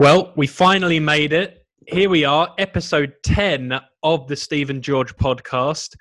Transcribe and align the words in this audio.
Well, 0.00 0.32
we 0.34 0.46
finally 0.46 0.98
made 0.98 1.34
it. 1.34 1.66
Here 1.86 2.08
we 2.08 2.24
are, 2.24 2.54
episode 2.56 3.12
10 3.22 3.78
of 4.02 4.26
the 4.28 4.34
Stephen 4.34 4.80
George 4.80 5.14
podcast. 5.16 5.94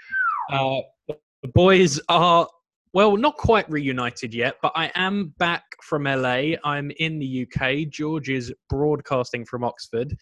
Uh, 0.49 0.78
the 1.10 1.49
boys 1.54 1.99
are, 2.08 2.47
well, 2.94 3.17
not 3.17 3.35
quite 3.35 3.70
reunited 3.70 4.33
yet, 4.33 4.56
but 4.62 4.72
I 4.74 4.90
am 4.96 5.33
back 5.38 5.65
from 5.83 6.06
LA. 6.06 6.54
I'm 6.63 6.94
in 6.99 7.20
the 7.20 7.46
UK. 7.46 7.90
George 7.90 8.29
is 8.29 8.54
broadcasting 8.70 9.44
from 9.44 9.65
Oxford. 9.65 10.16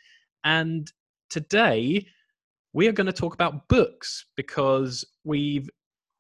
And 0.44 0.92
today 1.30 2.04
we 2.74 2.88
are 2.88 2.94
going 2.94 3.06
to 3.06 3.14
talk 3.14 3.36
about 3.36 3.68
books 3.68 4.26
because 4.36 5.06
we've 5.24 5.70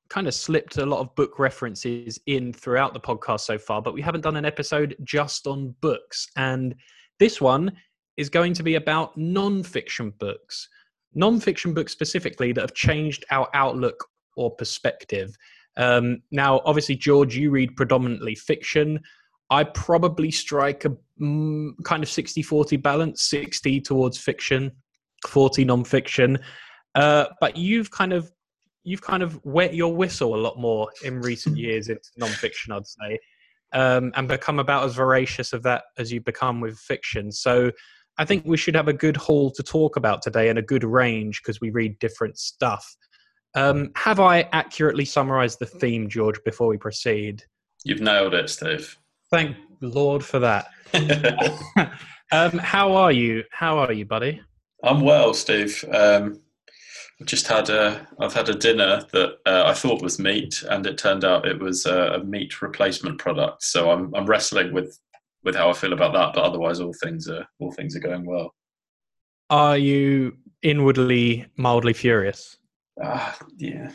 kind 0.09 0.27
of 0.27 0.35
slipped 0.35 0.77
a 0.77 0.85
lot 0.85 0.99
of 0.99 1.15
book 1.15 1.39
references 1.39 2.19
in 2.27 2.53
throughout 2.53 2.93
the 2.93 2.99
podcast 2.99 3.39
so 3.39 3.57
far, 3.57 3.81
but 3.81 3.95
we 3.95 4.01
haven't 4.03 4.21
done 4.21 4.35
an 4.35 4.45
episode 4.45 4.95
just 5.03 5.47
on 5.47 5.73
books. 5.81 6.27
And 6.35 6.75
this 7.19 7.41
one 7.41 7.71
is 8.17 8.29
going 8.29 8.53
to 8.53 8.63
be 8.63 8.75
about 8.75 9.15
non-fiction 9.17 10.11
books, 10.19 10.67
non-fiction 11.13 11.73
books 11.73 11.91
specifically 11.91 12.51
that 12.51 12.61
have 12.61 12.73
changed 12.73 13.25
our 13.31 13.47
outlook 13.53 14.05
or 14.35 14.55
perspective. 14.55 15.35
Um, 15.77 16.21
now, 16.31 16.61
obviously, 16.65 16.95
George, 16.95 17.35
you 17.35 17.51
read 17.51 17.75
predominantly 17.75 18.35
fiction. 18.35 18.99
I 19.49 19.63
probably 19.63 20.31
strike 20.31 20.85
a 20.85 20.95
mm, 21.21 21.71
kind 21.83 22.03
of 22.03 22.09
60 22.09 22.41
40 22.41 22.77
balance 22.77 23.21
60 23.23 23.81
towards 23.81 24.17
fiction, 24.17 24.71
40 25.27 25.65
non-fiction. 25.65 26.39
Uh, 26.95 27.25
but 27.39 27.55
you've 27.55 27.91
kind 27.91 28.11
of 28.13 28.31
you've 28.83 29.01
kind 29.01 29.21
of 29.21 29.43
wet 29.43 29.75
your 29.75 29.93
whistle 29.93 30.33
a 30.33 30.37
lot 30.37 30.57
more 30.57 30.89
in 31.03 31.21
recent 31.21 31.57
years 31.65 31.89
into 31.89 32.09
non-fiction, 32.17 32.73
I'd 32.73 32.87
say 32.87 33.19
um, 33.73 34.11
and 34.15 34.27
become 34.27 34.59
about 34.59 34.85
as 34.85 34.95
voracious 34.95 35.53
of 35.53 35.63
that 35.63 35.83
as 35.97 36.11
you 36.11 36.21
become 36.21 36.61
with 36.61 36.77
fiction. 36.77 37.31
So 37.31 37.71
I 38.17 38.25
think 38.25 38.45
we 38.45 38.57
should 38.57 38.75
have 38.75 38.87
a 38.87 38.93
good 38.93 39.17
haul 39.17 39.51
to 39.51 39.63
talk 39.63 39.95
about 39.95 40.21
today 40.21 40.49
and 40.49 40.57
a 40.57 40.63
good 40.63 40.83
range 40.83 41.41
because 41.41 41.61
we 41.61 41.69
read 41.69 41.99
different 41.99 42.37
stuff. 42.37 42.95
Um, 43.55 43.91
have 43.95 44.19
I 44.19 44.41
accurately 44.51 45.05
summarized 45.05 45.59
the 45.59 45.65
theme, 45.65 46.09
George, 46.09 46.39
before 46.43 46.67
we 46.67 46.77
proceed? 46.77 47.43
You've 47.83 48.01
nailed 48.01 48.33
it, 48.33 48.49
Steve. 48.49 48.97
Thank 49.31 49.57
Lord 49.81 50.23
for 50.23 50.39
that. 50.39 50.67
um, 52.31 52.57
how 52.57 52.93
are 52.93 53.11
you? 53.11 53.43
How 53.51 53.77
are 53.79 53.93
you, 53.93 54.05
buddy? 54.05 54.41
I'm 54.83 55.01
well, 55.01 55.33
Steve. 55.33 55.83
Um, 55.91 56.41
just 57.25 57.47
had 57.47 57.69
a 57.69 58.07
I've 58.19 58.33
had 58.33 58.49
a 58.49 58.53
dinner 58.53 59.03
that 59.11 59.37
uh, 59.45 59.63
I 59.65 59.73
thought 59.73 60.03
was 60.03 60.19
meat, 60.19 60.63
and 60.69 60.85
it 60.85 60.97
turned 60.97 61.25
out 61.25 61.47
it 61.47 61.59
was 61.59 61.85
a, 61.85 62.13
a, 62.13 62.23
meat 62.23 62.61
replacement 62.61 63.17
product. 63.17 63.63
So 63.63 63.89
I'm 63.89 64.13
I'm 64.13 64.25
wrestling 64.25 64.71
with 64.71 64.99
with 65.43 65.55
how 65.55 65.69
I 65.69 65.73
feel 65.73 65.93
about 65.93 66.13
that. 66.13 66.33
But 66.33 66.43
otherwise, 66.43 66.79
all 66.79 66.93
things 67.01 67.27
are 67.27 67.47
all 67.59 67.71
things 67.71 67.95
are 67.95 68.01
going 68.01 68.25
well. 68.25 68.53
Are 69.49 69.77
you 69.77 70.37
inwardly 70.61 71.47
mildly 71.55 71.93
furious? 71.93 72.57
Uh, 73.03 73.33
yeah, 73.57 73.91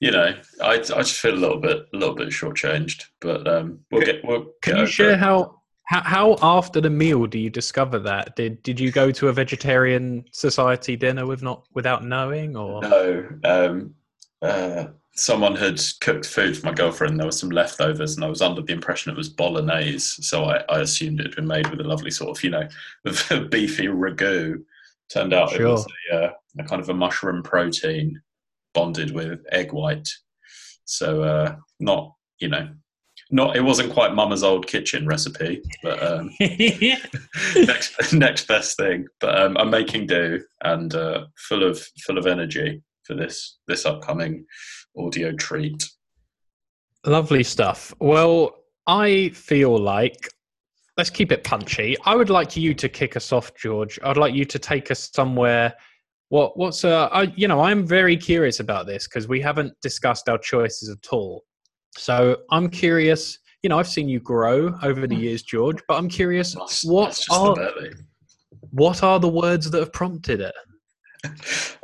you 0.00 0.10
know, 0.10 0.34
I 0.62 0.72
I 0.72 0.78
just 0.78 1.20
feel 1.20 1.34
a 1.34 1.36
little 1.36 1.60
bit 1.60 1.86
a 1.92 1.96
little 1.96 2.14
bit 2.14 2.28
shortchanged. 2.28 3.04
But 3.20 3.46
um, 3.46 3.80
we'll 3.90 4.06
get 4.06 4.24
we'll. 4.24 4.52
Can 4.62 4.78
you 4.78 4.86
share 4.86 5.12
it. 5.12 5.18
how 5.18 5.60
how, 5.86 6.02
how 6.02 6.36
after 6.42 6.80
the 6.80 6.90
meal 6.90 7.26
do 7.26 7.38
you 7.38 7.50
discover 7.50 7.98
that? 8.00 8.36
Did 8.36 8.62
did 8.62 8.80
you 8.80 8.90
go 8.90 9.10
to 9.10 9.28
a 9.28 9.32
vegetarian 9.32 10.24
society 10.32 10.96
dinner 10.96 11.26
with 11.26 11.42
not 11.42 11.66
without 11.74 12.04
knowing 12.04 12.56
or 12.56 12.80
no? 12.80 13.28
Um, 13.44 13.94
uh, 14.40 14.86
someone 15.16 15.54
had 15.54 15.80
cooked 16.00 16.26
food 16.26 16.56
for 16.56 16.66
my 16.66 16.72
girlfriend. 16.72 17.18
There 17.18 17.26
were 17.26 17.32
some 17.32 17.50
leftovers, 17.50 18.16
and 18.16 18.24
I 18.24 18.28
was 18.28 18.40
under 18.40 18.62
the 18.62 18.72
impression 18.72 19.12
it 19.12 19.16
was 19.16 19.28
bolognese, 19.28 20.22
so 20.22 20.44
I, 20.44 20.62
I 20.68 20.80
assumed 20.80 21.20
it 21.20 21.26
had 21.26 21.36
been 21.36 21.46
made 21.46 21.68
with 21.68 21.80
a 21.80 21.88
lovely 21.88 22.10
sort 22.10 22.36
of 22.36 22.42
you 22.42 22.50
know 22.50 22.68
beefy 23.50 23.86
ragu. 23.86 24.62
Turned 25.10 25.34
out 25.34 25.50
sure. 25.50 25.66
it 25.66 25.70
was 25.70 25.86
a, 26.12 26.16
uh, 26.16 26.30
a, 26.60 26.64
kind 26.64 26.80
of 26.80 26.88
a 26.88 26.94
mushroom 26.94 27.42
protein 27.42 28.20
bonded 28.72 29.14
with 29.14 29.44
egg 29.52 29.72
white. 29.72 30.08
So 30.86 31.22
uh, 31.22 31.56
not 31.78 32.14
you 32.38 32.48
know 32.48 32.70
not 33.34 33.56
it 33.56 33.60
wasn't 33.60 33.92
quite 33.92 34.14
mama's 34.14 34.44
old 34.44 34.64
kitchen 34.66 35.06
recipe 35.06 35.60
but 35.82 36.00
um, 36.00 36.30
next, 36.40 38.12
next 38.12 38.46
best 38.46 38.76
thing. 38.76 39.06
But 39.20 39.38
um, 39.40 39.56
i'm 39.58 39.70
making 39.70 40.06
do 40.06 40.40
and 40.62 40.94
uh, 40.94 41.26
full 41.36 41.64
of 41.64 41.84
full 42.06 42.16
of 42.16 42.26
energy 42.26 42.80
for 43.02 43.14
this 43.14 43.58
this 43.66 43.84
upcoming 43.84 44.46
audio 44.96 45.32
treat. 45.32 45.82
Lovely 47.04 47.42
stuff. 47.42 47.92
Well 48.00 48.54
i 48.86 49.30
feel 49.30 49.76
like 49.76 50.28
let's 50.96 51.10
keep 51.10 51.32
it 51.32 51.42
punchy. 51.42 51.96
I 52.04 52.14
would 52.14 52.30
like 52.30 52.56
you 52.56 52.72
to 52.74 52.88
kick 52.88 53.16
us 53.16 53.32
off 53.32 53.52
george. 53.56 53.98
I'd 54.04 54.16
like 54.16 54.34
you 54.34 54.44
to 54.44 54.58
take 54.60 54.92
us 54.92 55.10
somewhere. 55.12 55.74
What 56.28 56.56
what's 56.56 56.84
uh 56.84 57.08
I, 57.10 57.22
you 57.36 57.48
know 57.48 57.60
i'm 57.60 57.84
very 57.84 58.16
curious 58.16 58.60
about 58.60 58.86
this 58.86 59.08
because 59.08 59.26
we 59.26 59.40
haven't 59.40 59.72
discussed 59.82 60.28
our 60.28 60.38
choices 60.38 60.88
at 60.88 61.12
all 61.12 61.44
so 61.96 62.38
I'm 62.50 62.68
curious. 62.68 63.38
You 63.62 63.70
know, 63.70 63.78
I've 63.78 63.88
seen 63.88 64.08
you 64.08 64.20
grow 64.20 64.78
over 64.82 65.06
the 65.06 65.14
hmm. 65.14 65.22
years, 65.22 65.42
George, 65.42 65.78
but 65.88 65.96
I'm 65.96 66.08
curious 66.08 66.54
that's, 66.54 66.84
what 66.84 67.06
that's 67.06 67.30
are 67.30 67.56
what 68.70 69.02
are 69.02 69.20
the 69.20 69.28
words 69.28 69.70
that 69.70 69.78
have 69.78 69.92
prompted 69.92 70.40
it? 70.40 70.54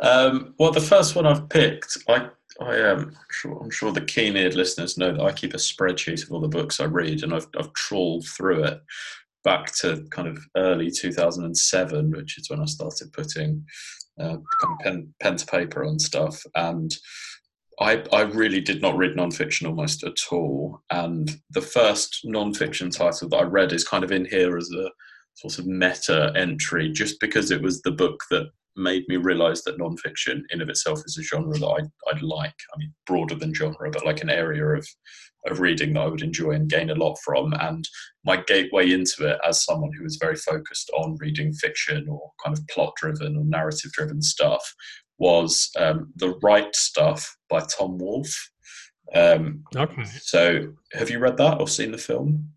Um, 0.02 0.54
well, 0.58 0.70
the 0.70 0.80
first 0.80 1.14
one 1.14 1.26
I've 1.26 1.50
picked, 1.50 1.98
I 2.08 2.30
I 2.58 2.76
am 2.76 3.14
sure 3.30 3.58
I'm 3.62 3.70
sure 3.70 3.92
the 3.92 4.00
keen-eared 4.00 4.54
listeners 4.54 4.96
know 4.96 5.12
that 5.12 5.22
I 5.22 5.30
keep 5.30 5.52
a 5.52 5.58
spreadsheet 5.58 6.24
of 6.24 6.32
all 6.32 6.40
the 6.40 6.48
books 6.48 6.80
I 6.80 6.84
read, 6.84 7.22
and 7.22 7.34
I've 7.34 7.46
I've 7.58 7.72
trawled 7.74 8.26
through 8.26 8.64
it 8.64 8.80
back 9.44 9.74
to 9.76 10.06
kind 10.10 10.28
of 10.28 10.38
early 10.56 10.90
2007, 10.90 12.10
which 12.10 12.38
is 12.38 12.50
when 12.50 12.60
I 12.60 12.64
started 12.66 13.12
putting 13.12 13.64
uh, 14.18 14.36
kind 14.60 14.72
of 14.72 14.78
pen 14.80 15.14
pen 15.20 15.36
to 15.36 15.46
paper 15.46 15.84
on 15.84 15.98
stuff, 15.98 16.42
and 16.54 16.94
I, 17.80 18.04
I 18.12 18.22
really 18.22 18.60
did 18.60 18.82
not 18.82 18.96
read 18.96 19.16
nonfiction 19.16 19.66
almost 19.66 20.04
at 20.04 20.18
all. 20.30 20.82
And 20.90 21.40
the 21.50 21.62
first 21.62 22.26
nonfiction 22.26 22.94
title 22.94 23.28
that 23.30 23.36
I 23.36 23.42
read 23.42 23.72
is 23.72 23.88
kind 23.88 24.04
of 24.04 24.12
in 24.12 24.26
here 24.26 24.56
as 24.58 24.70
a 24.70 24.90
sort 25.34 25.58
of 25.58 25.66
meta 25.66 26.32
entry, 26.36 26.92
just 26.92 27.18
because 27.20 27.50
it 27.50 27.62
was 27.62 27.80
the 27.80 27.90
book 27.90 28.20
that 28.30 28.50
made 28.76 29.04
me 29.08 29.16
realize 29.16 29.62
that 29.62 29.78
nonfiction 29.78 30.42
in 30.50 30.60
of 30.60 30.68
itself 30.68 31.00
is 31.06 31.16
a 31.18 31.22
genre 31.22 31.58
that 31.58 31.66
I, 31.66 32.10
I'd 32.10 32.22
like. 32.22 32.54
I 32.74 32.78
mean, 32.78 32.92
broader 33.06 33.34
than 33.34 33.54
genre, 33.54 33.90
but 33.90 34.04
like 34.04 34.22
an 34.22 34.30
area 34.30 34.64
of, 34.64 34.86
of 35.46 35.60
reading 35.60 35.94
that 35.94 36.00
I 36.00 36.06
would 36.06 36.22
enjoy 36.22 36.50
and 36.50 36.68
gain 36.68 36.90
a 36.90 36.94
lot 36.94 37.16
from. 37.24 37.54
And 37.54 37.88
my 38.24 38.42
gateway 38.46 38.92
into 38.92 39.26
it 39.26 39.38
as 39.46 39.64
someone 39.64 39.90
who 39.96 40.04
was 40.04 40.18
very 40.20 40.36
focused 40.36 40.90
on 40.94 41.16
reading 41.18 41.54
fiction 41.54 42.06
or 42.10 42.30
kind 42.44 42.56
of 42.56 42.66
plot 42.68 42.92
driven 42.96 43.38
or 43.38 43.44
narrative 43.44 43.90
driven 43.92 44.20
stuff 44.20 44.62
was 45.20 45.70
um, 45.78 46.12
The 46.16 46.36
Right 46.42 46.74
Stuff 46.74 47.36
by 47.48 47.60
Tom 47.60 47.98
Wolfe. 47.98 48.50
Um, 49.14 49.62
okay. 49.76 50.04
So, 50.04 50.72
have 50.92 51.10
you 51.10 51.20
read 51.20 51.36
that 51.36 51.60
or 51.60 51.68
seen 51.68 51.92
the 51.92 51.98
film? 51.98 52.50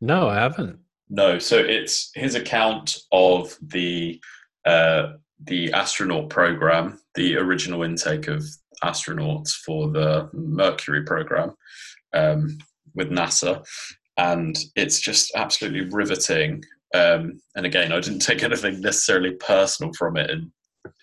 No, 0.00 0.28
I 0.28 0.36
haven't. 0.36 0.78
No. 1.10 1.38
So 1.38 1.58
it's 1.58 2.10
his 2.14 2.34
account 2.34 2.98
of 3.12 3.56
the 3.60 4.20
uh, 4.64 5.14
the 5.44 5.72
astronaut 5.72 6.30
program, 6.30 7.00
the 7.14 7.36
original 7.36 7.82
intake 7.82 8.28
of 8.28 8.44
astronauts 8.84 9.50
for 9.50 9.90
the 9.90 10.28
Mercury 10.32 11.04
program 11.04 11.54
um, 12.12 12.58
with 12.94 13.10
NASA, 13.10 13.64
and 14.16 14.56
it's 14.76 15.00
just 15.00 15.32
absolutely 15.34 15.88
riveting. 15.90 16.62
Um, 16.94 17.40
and 17.54 17.66
again, 17.66 17.92
I 17.92 18.00
didn't 18.00 18.20
take 18.20 18.42
anything 18.44 18.80
necessarily 18.80 19.32
personal 19.34 19.92
from 19.94 20.16
it 20.16 20.30
in 20.30 20.52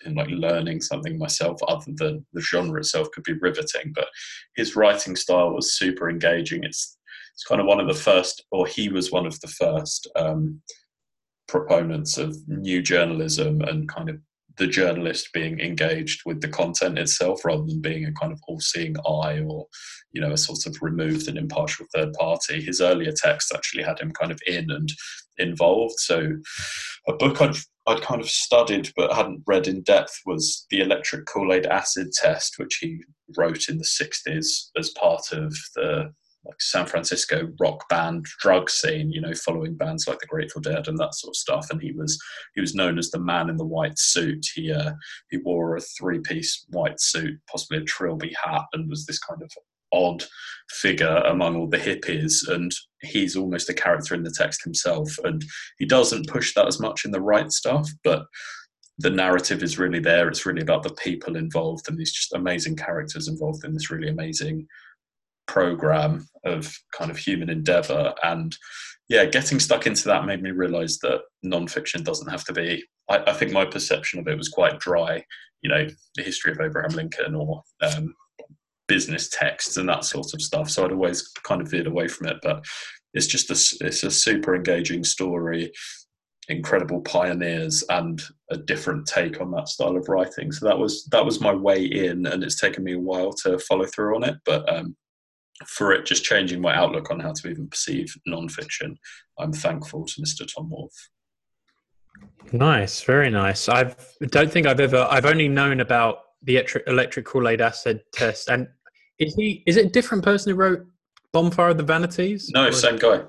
in 0.04 0.14
like 0.14 0.28
learning 0.28 0.80
something 0.80 1.18
myself 1.18 1.58
other 1.68 1.92
than 1.94 2.24
the 2.32 2.40
genre 2.40 2.80
itself 2.80 3.08
could 3.12 3.24
be 3.24 3.34
riveting 3.34 3.92
but 3.94 4.08
his 4.56 4.76
writing 4.76 5.16
style 5.16 5.52
was 5.52 5.76
super 5.76 6.08
engaging. 6.10 6.64
It's 6.64 6.96
it's 7.34 7.44
kind 7.44 7.60
of 7.60 7.66
one 7.66 7.80
of 7.80 7.86
the 7.86 7.94
first 7.94 8.44
or 8.50 8.66
he 8.66 8.88
was 8.88 9.12
one 9.12 9.26
of 9.26 9.38
the 9.40 9.48
first 9.48 10.08
um, 10.16 10.62
proponents 11.48 12.16
of 12.16 12.36
new 12.48 12.80
journalism 12.80 13.60
and 13.60 13.88
kind 13.88 14.08
of 14.08 14.16
the 14.56 14.66
journalist 14.66 15.28
being 15.34 15.60
engaged 15.60 16.22
with 16.24 16.40
the 16.40 16.48
content 16.48 16.98
itself 16.98 17.44
rather 17.44 17.64
than 17.66 17.82
being 17.82 18.06
a 18.06 18.12
kind 18.12 18.32
of 18.32 18.40
all-seeing 18.48 18.96
eye 19.00 19.38
or 19.46 19.66
you 20.12 20.20
know 20.20 20.32
a 20.32 20.36
sort 20.38 20.64
of 20.64 20.74
removed 20.80 21.28
and 21.28 21.36
impartial 21.36 21.84
third 21.94 22.12
party. 22.14 22.62
His 22.62 22.80
earlier 22.80 23.12
texts 23.12 23.52
actually 23.54 23.82
had 23.82 23.98
him 23.98 24.12
kind 24.12 24.32
of 24.32 24.40
in 24.46 24.70
and 24.70 24.88
involved. 25.36 25.98
So 25.98 26.36
a 27.06 27.12
book 27.12 27.42
I'd 27.42 27.56
I'd 27.86 28.02
kind 28.02 28.20
of 28.20 28.28
studied 28.28 28.92
but 28.96 29.12
hadn't 29.12 29.42
read 29.46 29.68
in 29.68 29.82
depth 29.82 30.20
was 30.26 30.66
the 30.70 30.80
electric 30.80 31.26
Kool 31.26 31.52
Aid 31.52 31.66
acid 31.66 32.12
test, 32.12 32.58
which 32.58 32.78
he 32.80 33.00
wrote 33.36 33.68
in 33.68 33.78
the 33.78 33.84
60s 33.84 34.70
as 34.76 34.90
part 34.90 35.32
of 35.32 35.54
the 35.74 36.12
like 36.46 36.60
San 36.60 36.86
Francisco 36.86 37.48
rock 37.60 37.88
band 37.88 38.24
drug 38.40 38.70
scene, 38.70 39.10
you 39.10 39.20
know, 39.20 39.34
following 39.34 39.76
bands 39.76 40.06
like 40.06 40.18
the 40.20 40.26
Grateful 40.26 40.60
Dead 40.60 40.86
and 40.86 40.98
that 40.98 41.14
sort 41.14 41.32
of 41.32 41.36
stuff. 41.36 41.70
And 41.70 41.80
he 41.80 41.92
was 41.92 42.18
he 42.54 42.60
was 42.60 42.74
known 42.74 42.98
as 42.98 43.10
the 43.10 43.18
man 43.18 43.50
in 43.50 43.56
the 43.56 43.66
white 43.66 43.98
suit. 43.98 44.46
He 44.54 44.72
uh, 44.72 44.92
he 45.30 45.38
wore 45.38 45.76
a 45.76 45.80
three 45.80 46.20
piece 46.20 46.64
white 46.70 47.00
suit, 47.00 47.38
possibly 47.50 47.78
a 47.78 47.84
trilby 47.84 48.34
hat, 48.42 48.62
and 48.72 48.88
was 48.88 49.06
this 49.06 49.18
kind 49.18 49.42
of 49.42 49.50
odd 49.92 50.24
figure 50.70 51.22
among 51.26 51.56
all 51.56 51.68
the 51.68 51.78
hippies, 51.78 52.48
and 52.48 52.72
he's 53.02 53.36
almost 53.36 53.70
a 53.70 53.74
character 53.74 54.14
in 54.14 54.22
the 54.22 54.34
text 54.36 54.64
himself. 54.64 55.16
And 55.24 55.44
he 55.78 55.86
doesn't 55.86 56.28
push 56.28 56.54
that 56.54 56.66
as 56.66 56.80
much 56.80 57.04
in 57.04 57.10
the 57.10 57.20
right 57.20 57.50
stuff, 57.50 57.88
but 58.02 58.26
the 58.98 59.10
narrative 59.10 59.62
is 59.62 59.78
really 59.78 60.00
there. 60.00 60.28
It's 60.28 60.46
really 60.46 60.62
about 60.62 60.82
the 60.82 60.94
people 60.94 61.36
involved 61.36 61.88
and 61.88 61.98
these 61.98 62.12
just 62.12 62.32
amazing 62.32 62.76
characters 62.76 63.28
involved 63.28 63.64
in 63.64 63.74
this 63.74 63.90
really 63.90 64.08
amazing 64.08 64.66
program 65.46 66.26
of 66.44 66.74
kind 66.92 67.10
of 67.10 67.18
human 67.18 67.50
endeavor. 67.50 68.14
And 68.22 68.56
yeah, 69.08 69.26
getting 69.26 69.60
stuck 69.60 69.86
into 69.86 70.08
that 70.08 70.24
made 70.24 70.42
me 70.42 70.50
realize 70.50 70.98
that 70.98 71.20
nonfiction 71.44 72.04
doesn't 72.04 72.30
have 72.30 72.44
to 72.44 72.52
be. 72.52 72.82
I, 73.08 73.18
I 73.18 73.32
think 73.34 73.52
my 73.52 73.64
perception 73.64 74.18
of 74.18 74.28
it 74.28 74.38
was 74.38 74.48
quite 74.48 74.80
dry. 74.80 75.24
You 75.62 75.70
know, 75.70 75.86
the 76.16 76.22
history 76.22 76.52
of 76.52 76.60
Abraham 76.60 76.92
Lincoln 76.92 77.34
or 77.34 77.62
um, 77.82 78.14
business 78.88 79.28
texts 79.28 79.76
and 79.76 79.88
that 79.88 80.04
sort 80.04 80.32
of 80.34 80.42
stuff. 80.42 80.70
So 80.70 80.84
I'd 80.84 80.92
always 80.92 81.28
kind 81.42 81.60
of 81.60 81.70
veered 81.70 81.86
away 81.86 82.08
from 82.08 82.28
it. 82.28 82.36
But 82.42 82.64
it's 83.14 83.26
just 83.26 83.50
a, 83.50 83.86
it's 83.86 84.02
a 84.02 84.10
super 84.10 84.54
engaging 84.54 85.04
story 85.04 85.72
incredible 86.48 87.00
pioneers 87.00 87.82
and 87.88 88.22
a 88.50 88.56
different 88.56 89.06
take 89.06 89.40
on 89.40 89.50
that 89.50 89.68
style 89.68 89.96
of 89.96 90.08
writing. 90.08 90.52
So 90.52 90.66
that 90.66 90.78
was 90.78 91.04
that 91.06 91.24
was 91.24 91.40
my 91.40 91.52
way 91.52 91.84
in, 91.84 92.26
and 92.26 92.42
it's 92.42 92.60
taken 92.60 92.84
me 92.84 92.94
a 92.94 92.98
while 92.98 93.32
to 93.44 93.58
follow 93.58 93.86
through 93.86 94.16
on 94.16 94.24
it. 94.24 94.36
But 94.44 94.72
um, 94.72 94.96
for 95.66 95.92
it 95.92 96.06
just 96.06 96.24
changing 96.24 96.60
my 96.60 96.74
outlook 96.74 97.10
on 97.10 97.20
how 97.20 97.32
to 97.32 97.50
even 97.50 97.68
perceive 97.68 98.14
nonfiction, 98.28 98.96
I'm 99.38 99.52
thankful 99.52 100.04
to 100.04 100.20
Mr. 100.20 100.46
Tom 100.52 100.70
Wolfe. 100.70 101.08
Nice, 102.52 103.02
very 103.02 103.30
nice. 103.30 103.68
I 103.68 103.94
don't 104.28 104.50
think 104.50 104.66
I've 104.66 104.80
ever. 104.80 105.06
I've 105.10 105.26
only 105.26 105.48
known 105.48 105.80
about 105.80 106.18
the 106.46 106.64
electric 106.86 107.26
Kool-Aid 107.26 107.60
acid 107.60 108.00
test, 108.12 108.48
and 108.48 108.66
is 109.18 109.34
he? 109.34 109.62
Is 109.66 109.76
it 109.76 109.86
a 109.86 109.90
different 109.90 110.24
person 110.24 110.50
who 110.50 110.56
wrote 110.56 110.86
Bonfire 111.32 111.70
of 111.70 111.76
the 111.76 111.82
Vanities? 111.82 112.50
No, 112.54 112.70
same 112.70 112.96
guy. 112.96 113.22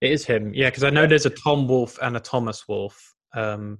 It 0.00 0.12
is 0.12 0.24
him, 0.24 0.52
yeah, 0.54 0.70
because 0.70 0.84
I 0.84 0.90
know 0.90 1.06
there's 1.06 1.26
a 1.26 1.30
Tom 1.30 1.68
Wolfe 1.68 1.98
and 2.00 2.16
a 2.16 2.20
Thomas 2.20 2.66
Wolfe, 2.66 3.14
um, 3.34 3.78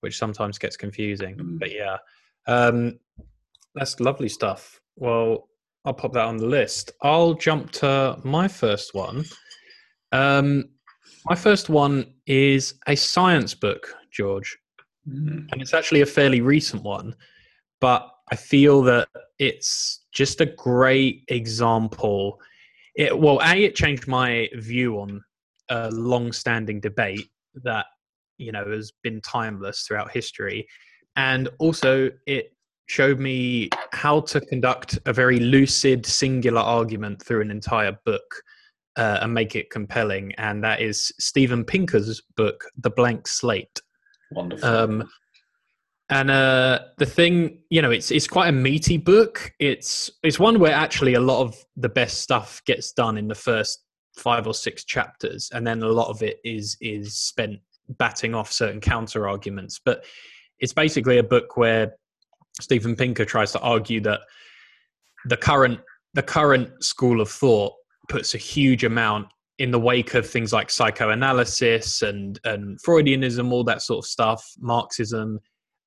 which 0.00 0.18
sometimes 0.18 0.58
gets 0.58 0.76
confusing. 0.76 1.36
Mm. 1.36 1.58
But 1.60 1.72
yeah, 1.72 1.96
um, 2.48 2.98
that's 3.74 4.00
lovely 4.00 4.28
stuff. 4.28 4.80
Well, 4.96 5.48
I'll 5.84 5.94
pop 5.94 6.12
that 6.14 6.24
on 6.24 6.38
the 6.38 6.46
list. 6.46 6.92
I'll 7.02 7.34
jump 7.34 7.70
to 7.72 8.18
my 8.24 8.48
first 8.48 8.94
one. 8.94 9.24
Um, 10.12 10.70
my 11.26 11.36
first 11.36 11.68
one 11.68 12.14
is 12.26 12.74
a 12.88 12.96
science 12.96 13.54
book, 13.54 13.94
George, 14.10 14.58
mm. 15.08 15.46
and 15.52 15.62
it's 15.62 15.74
actually 15.74 16.00
a 16.00 16.06
fairly 16.06 16.40
recent 16.40 16.82
one, 16.82 17.14
but 17.80 18.10
I 18.30 18.36
feel 18.36 18.82
that 18.82 19.08
it's 19.38 20.04
just 20.12 20.40
a 20.40 20.46
great 20.46 21.24
example. 21.28 22.38
It 22.96 23.18
well, 23.18 23.40
a 23.42 23.64
it 23.64 23.74
changed 23.74 24.06
my 24.06 24.48
view 24.54 25.00
on 25.00 25.22
a 25.68 25.90
long-standing 25.90 26.80
debate 26.80 27.28
that 27.62 27.86
you 28.38 28.52
know 28.52 28.70
has 28.70 28.92
been 29.02 29.20
timeless 29.20 29.82
throughout 29.82 30.10
history, 30.10 30.66
and 31.16 31.48
also 31.58 32.10
it 32.26 32.52
showed 32.86 33.20
me 33.20 33.68
how 33.92 34.20
to 34.20 34.40
conduct 34.40 34.98
a 35.06 35.12
very 35.12 35.38
lucid, 35.38 36.04
singular 36.04 36.60
argument 36.60 37.22
through 37.22 37.40
an 37.40 37.50
entire 37.50 37.96
book 38.04 38.42
uh, 38.96 39.18
and 39.22 39.32
make 39.32 39.54
it 39.54 39.70
compelling. 39.70 40.32
And 40.38 40.62
that 40.64 40.80
is 40.80 41.12
Steven 41.20 41.64
Pinker's 41.64 42.20
book, 42.36 42.64
The 42.78 42.90
Blank 42.90 43.28
Slate. 43.28 43.80
Wonderful. 44.32 44.68
Um, 44.68 45.08
and 46.10 46.28
uh, 46.28 46.80
the 46.98 47.06
thing, 47.06 47.60
you 47.70 47.80
know, 47.80 47.92
it's 47.92 48.10
it's 48.10 48.26
quite 48.26 48.48
a 48.48 48.52
meaty 48.52 48.96
book. 48.96 49.52
It's 49.60 50.10
it's 50.24 50.40
one 50.40 50.58
where 50.58 50.72
actually 50.72 51.14
a 51.14 51.20
lot 51.20 51.40
of 51.40 51.56
the 51.76 51.88
best 51.88 52.20
stuff 52.20 52.60
gets 52.66 52.92
done 52.92 53.16
in 53.16 53.28
the 53.28 53.34
first 53.34 53.84
five 54.16 54.48
or 54.48 54.54
six 54.54 54.84
chapters, 54.84 55.48
and 55.54 55.64
then 55.64 55.82
a 55.82 55.88
lot 55.88 56.08
of 56.08 56.22
it 56.22 56.38
is 56.44 56.76
is 56.80 57.16
spent 57.16 57.60
batting 57.90 58.34
off 58.34 58.50
certain 58.50 58.80
counter 58.80 59.28
arguments. 59.28 59.80
But 59.84 60.04
it's 60.58 60.72
basically 60.72 61.18
a 61.18 61.22
book 61.22 61.56
where 61.56 61.94
Steven 62.60 62.96
Pinker 62.96 63.24
tries 63.24 63.52
to 63.52 63.60
argue 63.60 64.00
that 64.00 64.20
the 65.26 65.36
current 65.36 65.78
the 66.14 66.24
current 66.24 66.82
school 66.82 67.20
of 67.20 67.30
thought 67.30 67.72
puts 68.08 68.34
a 68.34 68.38
huge 68.38 68.82
amount 68.82 69.28
in 69.60 69.70
the 69.70 69.78
wake 69.78 70.14
of 70.14 70.28
things 70.28 70.52
like 70.52 70.70
psychoanalysis 70.70 72.02
and 72.02 72.40
and 72.42 72.82
Freudianism, 72.82 73.52
all 73.52 73.62
that 73.62 73.82
sort 73.82 74.04
of 74.04 74.08
stuff, 74.08 74.44
Marxism, 74.58 75.38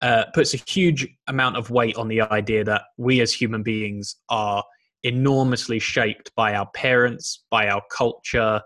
uh, 0.03 0.25
puts 0.33 0.53
a 0.53 0.57
huge 0.67 1.07
amount 1.27 1.55
of 1.55 1.71
weight 1.71 1.95
on 1.95 2.09
the 2.09 2.21
idea 2.21 2.63
that 2.65 2.83
we 2.97 3.21
as 3.21 3.33
human 3.33 3.63
beings 3.63 4.17
are 4.29 4.63
enormously 5.03 5.79
shaped 5.79 6.29
by 6.35 6.53
our 6.53 6.69
parents, 6.75 7.45
by 7.49 7.69
our 7.69 7.81
culture, 7.89 8.61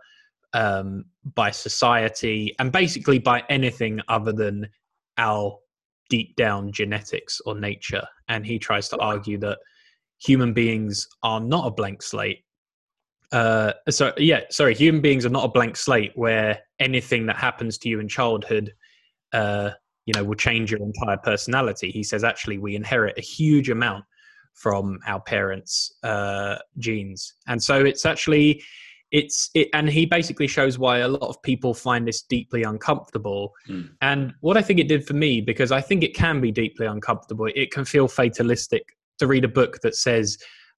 um, 0.53 1.05
by 1.35 1.51
society, 1.51 2.55
and 2.57 2.71
basically 2.71 3.19
by 3.19 3.43
anything 3.49 4.01
other 4.07 4.33
than 4.33 4.67
our 5.19 5.55
deep 6.09 6.35
down 6.35 6.71
genetics 6.71 7.39
or 7.45 7.53
nature. 7.59 8.05
And 8.27 8.43
he 8.45 8.57
tries 8.57 8.89
to 8.89 8.97
argue 8.97 9.37
that 9.39 9.59
human 10.19 10.53
beings 10.53 11.07
are 11.21 11.39
not 11.39 11.67
a 11.67 11.71
blank 11.71 12.01
slate. 12.01 12.39
Uh, 13.31 13.73
so 13.89 14.11
yeah, 14.17 14.41
sorry, 14.49 14.73
human 14.73 15.01
beings 15.01 15.23
are 15.23 15.29
not 15.29 15.45
a 15.45 15.49
blank 15.49 15.75
slate 15.75 16.13
where 16.15 16.59
anything 16.79 17.27
that 17.27 17.35
happens 17.35 17.77
to 17.79 17.89
you 17.89 17.99
in 17.99 18.07
childhood, 18.07 18.73
uh, 19.33 19.71
you 20.07 20.13
know, 20.15 20.23
will 20.23 20.35
change 20.35 20.71
your 20.71 20.79
entire 20.81 21.17
personality. 21.17 21.91
He 21.91 22.01
says 22.01 22.23
actually 22.23 22.57
we 22.57 22.75
inherit 22.75 23.17
a 23.17 23.21
huge 23.21 23.69
amount 23.69 24.05
from 24.53 24.97
our 25.05 25.21
parents' 25.21 25.93
uh, 26.01 26.55
genes, 26.79 27.33
and 27.47 27.61
so 27.61 27.85
it's 27.85 28.05
actually 28.05 28.63
it's 29.11 29.49
it, 29.53 29.69
and 29.73 29.89
he 29.89 30.05
basically 30.05 30.47
shows 30.47 30.79
why 30.79 30.99
a 30.99 31.07
lot 31.07 31.27
of 31.27 31.41
people 31.43 31.73
find 31.73 32.07
this 32.07 32.23
deeply 32.23 32.63
uncomfortable. 32.63 33.53
Mm. 33.69 33.89
And 34.01 34.33
what 34.39 34.57
I 34.57 34.61
think 34.61 34.79
it 34.79 34.87
did 34.87 35.05
for 35.05 35.13
me, 35.13 35.41
because 35.41 35.71
I 35.71 35.81
think 35.81 36.03
it 36.03 36.15
can 36.15 36.41
be 36.41 36.51
deeply 36.51 36.87
uncomfortable. 36.87 37.47
It 37.53 37.71
can 37.71 37.85
feel 37.85 38.07
fatalistic 38.07 38.83
to 39.19 39.27
read 39.27 39.43
a 39.43 39.49
book 39.49 39.81
that 39.81 39.95
says 39.95 40.37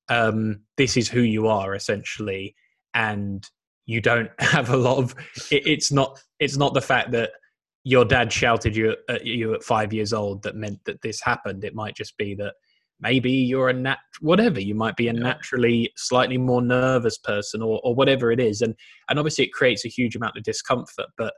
um, 0.10 0.62
this 0.78 0.98
is 0.98 1.08
who 1.08 1.22
you 1.22 1.48
are 1.48 1.75
essentially, 1.75 2.56
and 2.96 3.48
you 3.86 4.02
don't 4.02 4.32
have 4.40 4.72
a 4.72 4.78
lot 4.78 4.98
of. 4.98 5.16
It, 5.52 5.68
it's 5.68 5.92
not. 5.92 6.20
It's 6.40 6.58
not 6.58 6.74
the 6.74 6.82
fact 6.82 7.12
that 7.12 7.32
your 7.84 8.06
dad 8.06 8.31
shouted 8.31 8.76
you 8.76 8.96
at 9.08 9.26
you 9.26 9.54
at 9.54 9.64
five 9.64 9.94
years 9.94 10.14
old 10.14 10.44
that 10.44 10.56
meant 10.56 10.80
that 10.86 11.02
this 11.02 11.22
happened. 11.22 11.64
It 11.64 11.76
might 11.76 11.96
just 11.96 12.18
be 12.18 12.36
that 12.36 12.54
maybe 13.00 13.31
you're 13.31 13.70
a 13.70 13.74
nat 13.74 14.00
whatever 14.20 14.60
you 14.60 14.76
might 14.76 14.98
be 14.98 15.08
a 15.08 15.14
naturally 15.14 15.92
slightly 15.96 16.38
more 16.38 16.62
nervous 16.62 17.18
person 17.18 17.62
or, 17.62 17.80
or 17.84 17.96
whatever 17.96 18.31
it 18.31 18.40
is. 18.40 18.62
And 18.62 18.76
and 19.10 19.18
obviously 19.18 19.46
it 19.46 19.54
creates 19.54 19.86
a 19.86 19.90
huge 19.90 20.16
amount 20.16 20.38
of 20.38 20.44
discomfort 20.44 21.08
but 21.18 21.34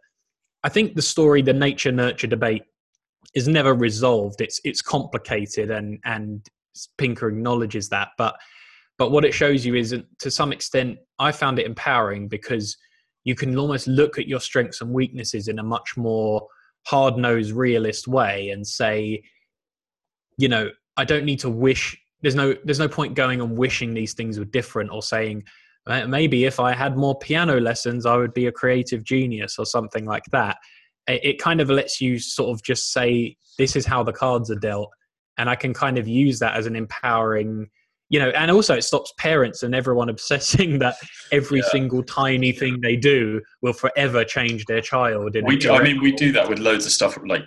i 0.64 0.70
think 0.70 0.96
the 0.96 1.02
story 1.02 1.42
the 1.42 1.54
nature 1.54 1.92
nurture 1.92 2.27
debate 2.27 2.63
is 3.34 3.48
never 3.48 3.74
resolved. 3.74 4.42
It's 4.42 4.60
it's 4.63 4.82
complicated 4.82 5.72
and 5.72 6.00
and 6.06 6.46
pinker 6.98 7.30
acknowledges 7.30 7.89
that. 7.89 8.10
But 8.18 8.36
but 8.98 9.12
what 9.12 9.25
it 9.25 9.34
shows 9.34 9.65
you 9.65 9.75
is 9.75 9.96
to 10.20 10.32
some 10.32 10.51
extent 10.51 10.98
i 11.20 11.32
found 11.32 11.60
it 11.60 11.65
empowering 11.65 12.27
because 12.27 12.77
you 13.24 13.36
can 13.36 13.58
almost 13.58 13.88
look 13.88 14.18
at 14.18 14.28
your 14.28 14.40
strengths 14.40 14.82
and 14.82 14.92
weaknesses 14.92 15.48
in 15.48 15.60
a 15.60 15.63
much 15.63 15.96
more 15.98 16.48
hard-nosed 16.88 17.51
realist 17.51 18.08
way 18.08 18.50
and 18.50 18.66
say 18.66 19.22
you 20.38 20.48
know 20.48 20.70
I 20.98 21.06
don't 21.06 21.25
need 21.25 21.40
to 21.40 21.50
wish. 21.50 21.98
There's 22.22 22.36
no 22.36 22.56
there's 22.63 22.80
no 22.80 22.88
point 22.88 23.16
going 23.16 23.42
and 23.42 23.58
wishing 23.58 23.94
these 23.94 24.13
things 24.13 24.38
were 24.38 24.46
different 24.46 24.92
or 24.92 25.01
saying 25.01 25.44
maybe 26.08 26.46
if 26.46 26.60
I 26.60 26.74
had 26.74 26.98
more 26.98 27.18
piano 27.18 27.60
lessons 27.60 28.06
I 28.06 28.18
would 28.18 28.34
be 28.34 28.48
a 28.48 28.51
creative 28.51 29.04
genius 29.04 29.58
or 29.58 29.66
something 29.66 30.06
like 30.06 30.25
that. 30.32 30.58
It 31.08 31.40
kind 31.40 31.60
of 31.62 31.70
lets 31.70 32.00
you 32.00 32.20
sort 32.20 32.51
of 32.51 32.62
just 32.62 32.94
say 32.94 33.36
this 33.58 33.75
is 33.75 33.86
how 33.86 34.04
the 34.04 34.13
cards 34.13 34.51
are 34.51 34.56
dealt, 34.56 34.92
and 35.38 35.50
I 35.50 35.56
can 35.56 35.74
kind 35.74 35.98
of 35.98 36.08
use 36.08 36.40
that 36.40 36.56
as 36.56 36.68
an 36.68 36.75
empowering 36.75 37.70
you 38.12 38.20
know 38.20 38.30
and 38.30 38.51
also 38.51 38.75
it 38.75 38.84
stops 38.84 39.12
parents 39.18 39.63
and 39.63 39.74
everyone 39.74 40.10
obsessing 40.15 40.77
that 40.77 40.96
every 41.32 41.60
yeah. 41.60 41.70
single 41.72 42.03
tiny 42.03 42.51
thing 42.51 42.80
they 42.82 42.96
do 42.96 43.41
will 43.62 43.74
forever 43.74 44.24
change 44.24 44.65
their 44.65 44.82
child 44.82 45.36
we 45.46 45.58
do, 45.58 45.72
i 45.72 45.82
mean 45.82 46.00
we 46.01 46.12
do 46.12 46.32
that 46.32 46.48
with 46.48 46.60
loads 46.60 46.86
of 46.86 46.91
stuff 46.91 47.18
like 47.25 47.44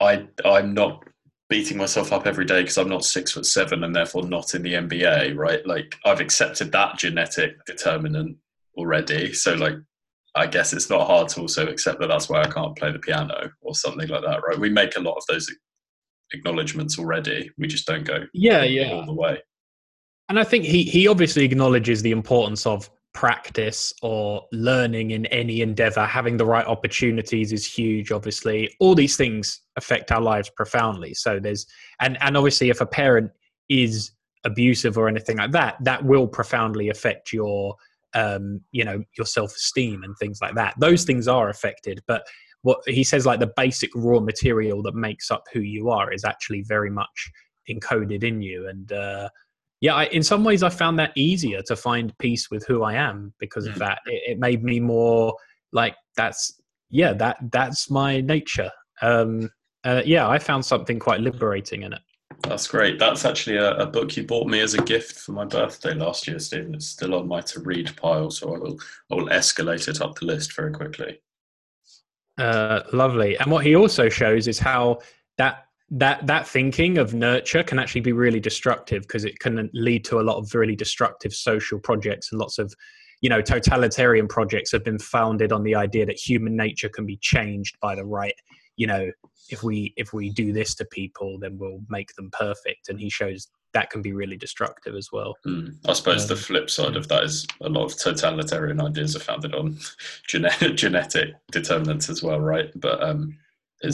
i 0.00 0.26
i'm 0.44 0.74
not 0.74 1.04
beating 1.48 1.76
myself 1.76 2.12
up 2.12 2.26
every 2.26 2.44
day 2.44 2.62
because 2.62 2.78
I'm 2.78 2.88
not 2.88 3.04
six 3.04 3.32
foot 3.32 3.46
seven 3.46 3.84
and 3.84 3.94
therefore 3.94 4.24
not 4.24 4.54
in 4.54 4.62
the 4.62 4.74
NBA, 4.74 5.36
right? 5.36 5.64
Like 5.66 5.94
I've 6.04 6.20
accepted 6.20 6.72
that 6.72 6.98
genetic 6.98 7.64
determinant 7.66 8.36
already. 8.76 9.32
So 9.32 9.54
like, 9.54 9.74
I 10.34 10.46
guess 10.46 10.72
it's 10.72 10.90
not 10.90 11.06
hard 11.06 11.28
to 11.30 11.42
also 11.42 11.66
accept 11.66 12.00
that 12.00 12.08
that's 12.08 12.28
why 12.28 12.42
I 12.42 12.50
can't 12.50 12.76
play 12.76 12.92
the 12.92 12.98
piano 12.98 13.50
or 13.62 13.74
something 13.74 14.08
like 14.08 14.22
that, 14.22 14.42
right? 14.46 14.58
We 14.58 14.68
make 14.68 14.96
a 14.96 15.00
lot 15.00 15.16
of 15.16 15.22
those 15.28 15.48
acknowledgements 16.32 16.98
already. 16.98 17.50
We 17.58 17.68
just 17.68 17.86
don't 17.86 18.04
go 18.04 18.24
yeah, 18.34 18.64
yeah 18.64 18.92
all 18.92 19.06
the 19.06 19.14
way. 19.14 19.40
And 20.28 20.38
I 20.38 20.44
think 20.44 20.64
he 20.64 20.82
he 20.82 21.06
obviously 21.06 21.44
acknowledges 21.44 22.02
the 22.02 22.10
importance 22.10 22.66
of 22.66 22.90
practice 23.16 23.94
or 24.02 24.44
learning 24.52 25.12
in 25.12 25.24
any 25.26 25.62
endeavor, 25.62 26.04
having 26.04 26.36
the 26.36 26.44
right 26.44 26.66
opportunities 26.66 27.50
is 27.50 27.66
huge, 27.66 28.12
obviously. 28.12 28.70
All 28.78 28.94
these 28.94 29.16
things 29.16 29.60
affect 29.76 30.12
our 30.12 30.20
lives 30.20 30.50
profoundly. 30.50 31.14
So 31.14 31.40
there's, 31.40 31.66
and, 31.98 32.18
and 32.20 32.36
obviously, 32.36 32.68
if 32.68 32.82
a 32.82 32.86
parent 32.86 33.30
is 33.70 34.10
abusive 34.44 34.98
or 34.98 35.08
anything 35.08 35.38
like 35.38 35.52
that, 35.52 35.76
that 35.80 36.04
will 36.04 36.28
profoundly 36.28 36.90
affect 36.90 37.32
your 37.32 37.76
um, 38.14 38.60
you 38.70 38.84
know 38.84 39.02
your 39.16 39.26
self-esteem 39.26 40.02
and 40.02 40.16
things 40.18 40.40
like 40.42 40.54
that. 40.54 40.74
Those 40.78 41.04
things 41.04 41.26
are 41.26 41.48
affected, 41.48 42.02
but 42.06 42.26
what 42.62 42.80
he 42.86 43.04
says 43.04 43.24
like 43.24 43.40
the 43.40 43.52
basic 43.56 43.90
raw 43.94 44.20
material 44.20 44.82
that 44.82 44.94
makes 44.94 45.30
up 45.30 45.44
who 45.52 45.60
you 45.60 45.88
are 45.88 46.12
is 46.12 46.24
actually 46.24 46.62
very 46.62 46.90
much 46.90 47.30
encoded 47.70 48.24
in 48.24 48.42
you 48.42 48.68
and 48.68 48.92
uh, 48.92 49.28
yeah 49.80 49.94
I, 49.94 50.04
in 50.06 50.22
some 50.22 50.44
ways 50.44 50.62
i 50.62 50.68
found 50.68 50.98
that 50.98 51.12
easier 51.16 51.62
to 51.66 51.76
find 51.76 52.16
peace 52.18 52.50
with 52.50 52.66
who 52.66 52.82
i 52.82 52.94
am 52.94 53.32
because 53.38 53.66
of 53.66 53.74
Mm. 53.74 53.78
that 53.78 53.98
it, 54.06 54.22
it 54.32 54.38
made 54.38 54.62
me 54.64 54.80
more 54.80 55.34
like 55.72 55.94
that's 56.16 56.60
yeah 56.90 57.12
that 57.14 57.36
that's 57.50 57.90
my 57.90 58.20
nature 58.20 58.70
um 59.02 59.50
uh, 59.84 60.02
yeah 60.04 60.28
i 60.28 60.38
found 60.38 60.64
something 60.64 60.98
quite 60.98 61.20
liberating 61.20 61.82
in 61.82 61.92
it 61.92 62.00
That's 62.42 62.68
great. 62.68 62.98
That's 62.98 63.24
actually 63.24 63.56
a, 63.56 63.70
a 63.76 63.86
book 63.86 64.16
you 64.16 64.24
bought 64.24 64.46
me 64.48 64.60
as 64.60 64.74
a 64.74 64.82
gift 64.82 65.18
for 65.20 65.32
my 65.32 65.44
birthday 65.46 65.94
last 65.94 66.26
year, 66.28 66.38
Stephen. 66.38 66.74
It's 66.74 66.86
still 66.86 67.14
on 67.14 67.26
my 67.26 67.40
to 67.40 67.60
read 67.60 67.96
pile, 67.96 68.30
so 68.30 68.54
I 68.54 68.58
will 68.58 68.78
I 69.10 69.14
will 69.14 69.28
escalate 69.28 69.88
it 69.88 70.00
up 70.02 70.18
the 70.18 70.26
list 70.26 70.54
very 70.54 70.72
quickly. 70.72 71.20
uh 72.38 72.80
lovely 72.92 73.38
and 73.38 73.50
what 73.50 73.64
he 73.64 73.74
also 73.76 74.08
shows 74.08 74.46
is 74.48 74.58
how 74.58 74.98
that 75.38 75.65
that 75.90 76.26
that 76.26 76.46
thinking 76.48 76.98
of 76.98 77.14
nurture 77.14 77.62
can 77.62 77.78
actually 77.78 78.00
be 78.00 78.12
really 78.12 78.40
destructive 78.40 79.02
because 79.02 79.24
it 79.24 79.38
can 79.38 79.70
lead 79.72 80.04
to 80.04 80.18
a 80.18 80.22
lot 80.22 80.36
of 80.36 80.52
really 80.54 80.74
destructive 80.74 81.32
social 81.32 81.78
projects 81.78 82.32
and 82.32 82.40
lots 82.40 82.58
of 82.58 82.74
you 83.20 83.30
know 83.30 83.40
totalitarian 83.40 84.26
projects 84.26 84.72
have 84.72 84.84
been 84.84 84.98
founded 84.98 85.52
on 85.52 85.62
the 85.62 85.74
idea 85.74 86.04
that 86.04 86.16
human 86.18 86.56
nature 86.56 86.88
can 86.88 87.06
be 87.06 87.16
changed 87.18 87.76
by 87.80 87.94
the 87.94 88.04
right 88.04 88.34
you 88.76 88.86
know 88.86 89.10
if 89.48 89.62
we 89.62 89.94
if 89.96 90.12
we 90.12 90.28
do 90.30 90.52
this 90.52 90.74
to 90.74 90.84
people 90.86 91.38
then 91.38 91.56
we'll 91.56 91.80
make 91.88 92.12
them 92.16 92.30
perfect 92.32 92.88
and 92.88 92.98
he 92.98 93.08
shows 93.08 93.48
that 93.72 93.90
can 93.90 94.02
be 94.02 94.12
really 94.12 94.36
destructive 94.36 94.94
as 94.96 95.10
well 95.12 95.36
Mm. 95.46 95.76
I 95.86 95.92
suppose 95.92 96.26
the 96.26 96.34
Um, 96.34 96.40
flip 96.40 96.68
side 96.68 96.96
of 96.96 97.06
that 97.08 97.22
is 97.22 97.46
a 97.60 97.68
lot 97.68 97.84
of 97.84 97.96
totalitarian 97.96 98.80
ideas 98.80 99.14
are 99.14 99.20
founded 99.20 99.54
on 99.54 99.78
gene- 100.26 100.48
genetic 100.74 101.34
determinants 101.52 102.08
as 102.10 102.22
well, 102.22 102.40
right? 102.40 102.70
But 102.74 103.02
um, 103.02 103.38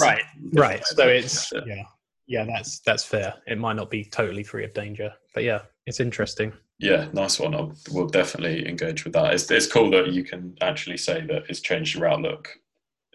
right 0.00 0.22
right 0.54 0.84
so 0.86 1.08
it's 1.08 1.52
looking 1.52 1.72
at 1.72 1.78
it. 1.78 1.80
yeah 2.28 2.38
yeah 2.40 2.44
that's 2.44 2.80
that's 2.80 3.04
fair 3.04 3.34
it 3.46 3.58
might 3.58 3.74
not 3.76 3.90
be 3.90 4.04
totally 4.04 4.42
free 4.44 4.64
of 4.64 4.72
danger 4.74 5.12
but 5.34 5.42
yeah 5.44 5.60
it's 5.86 6.00
interesting 6.00 6.52
yeah, 6.78 7.06
nice 7.12 7.38
one. 7.38 7.54
I 7.54 7.68
will 7.92 8.08
definitely 8.08 8.68
engage 8.68 9.04
with 9.04 9.12
that. 9.12 9.32
It's 9.34 9.48
it's 9.52 9.68
cool 9.70 9.88
that 9.92 10.08
you 10.12 10.24
can 10.24 10.56
actually 10.62 10.96
say 10.96 11.20
that 11.26 11.44
it's 11.48 11.60
changed 11.60 11.94
your 11.94 12.08
outlook. 12.08 12.48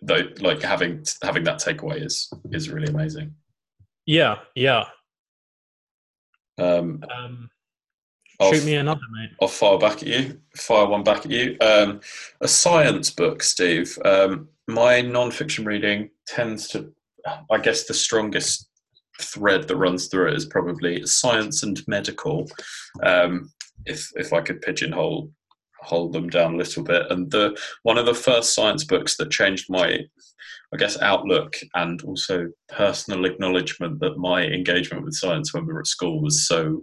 Though, 0.02 0.22
like 0.40 0.62
having 0.62 1.04
having 1.22 1.44
that 1.44 1.60
takeaway 1.60 2.02
is 2.06 2.32
is 2.54 2.70
really 2.70 2.88
amazing. 2.88 3.36
yeah 4.06 4.38
yeah 4.56 4.86
Um, 6.58 7.04
um 7.14 7.50
I'll- 8.40 8.54
shoot 8.54 8.64
me 8.66 8.76
another 8.76 9.02
mate 9.12 9.32
I'll 9.42 9.48
fire 9.48 9.78
back 9.78 10.02
at 10.02 10.08
you. 10.08 10.40
Fire 10.56 10.86
one 10.88 11.04
back 11.04 11.26
at 11.26 11.32
you. 11.32 11.58
Um, 11.60 12.00
a 12.40 12.48
science 12.48 13.10
book, 13.10 13.44
Steve. 13.44 13.98
Um, 14.06 14.48
my 14.68 15.02
non-fiction 15.02 15.66
reading 15.66 16.10
tends 16.28 16.68
to, 16.70 16.92
I 17.52 17.58
guess, 17.58 17.86
the 17.86 17.94
strongest 17.94 18.70
thread 19.22 19.68
that 19.68 19.76
runs 19.76 20.08
through 20.08 20.30
it 20.30 20.38
is 20.38 20.46
probably 20.46 21.06
science 21.06 21.64
and 21.64 21.82
medical. 21.88 22.48
Um, 23.04 23.52
if 23.86 24.10
if 24.16 24.34
I 24.34 24.42
could 24.42 24.62
pigeonhole 24.62 25.32
hold 25.82 26.14
them 26.14 26.30
down 26.30 26.56
a 26.56 26.58
little 26.58 26.84
bit, 26.84 27.10
and 27.10 27.30
the 27.32 27.58
one 27.84 27.98
of 27.98 28.06
the 28.06 28.14
first 28.14 28.54
science 28.54 28.84
books 28.84 29.18
that 29.18 29.32
changed 29.32 29.68
my, 29.70 30.00
I 30.74 30.78
guess, 30.78 31.00
outlook 31.02 31.56
and 31.76 32.02
also 32.04 32.48
personal 32.70 33.26
acknowledgement 33.26 34.00
that 34.00 34.18
my 34.18 34.44
engagement 34.44 35.04
with 35.04 35.16
science 35.16 35.54
when 35.54 35.66
we 35.66 35.74
were 35.74 35.82
at 35.82 35.88
school 35.88 36.22
was 36.22 36.48
so 36.48 36.82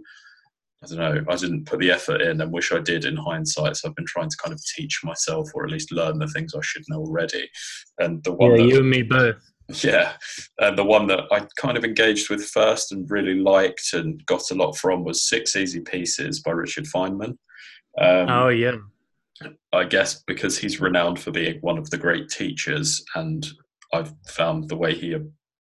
I 0.91 0.95
don't 0.95 1.25
know, 1.25 1.33
I 1.33 1.35
didn't 1.35 1.65
put 1.65 1.79
the 1.79 1.91
effort 1.91 2.21
in 2.21 2.41
and 2.41 2.51
wish 2.51 2.71
I 2.71 2.79
did 2.79 3.05
in 3.05 3.15
hindsight. 3.15 3.77
So 3.77 3.89
I've 3.89 3.95
been 3.95 4.05
trying 4.05 4.29
to 4.29 4.37
kind 4.37 4.53
of 4.53 4.61
teach 4.75 5.01
myself 5.03 5.49
or 5.53 5.65
at 5.65 5.71
least 5.71 5.91
learn 5.91 6.19
the 6.19 6.27
things 6.27 6.53
I 6.53 6.61
should 6.61 6.83
know 6.87 6.99
already. 6.99 7.49
And 7.99 8.23
the 8.23 8.33
one 8.33 8.51
yeah 8.51 8.57
that, 8.57 8.63
you 8.63 8.77
and 8.79 8.89
me 8.89 9.01
both 9.01 9.35
yeah, 9.83 10.13
and 10.59 10.77
the 10.77 10.83
one 10.83 11.07
that 11.07 11.21
I 11.31 11.47
kind 11.57 11.75
of 11.75 11.83
engaged 11.83 12.29
with 12.29 12.45
first 12.45 12.91
and 12.91 13.09
really 13.09 13.39
liked 13.39 13.93
and 13.93 14.23
got 14.27 14.51
a 14.51 14.53
lot 14.53 14.77
from 14.77 15.03
was 15.03 15.27
Six 15.27 15.55
Easy 15.55 15.81
Pieces 15.81 16.41
by 16.41 16.51
Richard 16.51 16.85
Feynman. 16.85 17.37
Um, 17.99 18.29
oh 18.29 18.49
yeah 18.49 18.75
I 19.73 19.83
guess 19.83 20.23
because 20.27 20.57
he's 20.57 20.79
renowned 20.79 21.19
for 21.19 21.31
being 21.31 21.59
one 21.61 21.77
of 21.77 21.89
the 21.89 21.97
great 21.97 22.29
teachers, 22.29 23.03
and 23.15 23.45
I've 23.93 24.13
found 24.27 24.69
the 24.69 24.77
way 24.77 24.93
he 24.93 25.15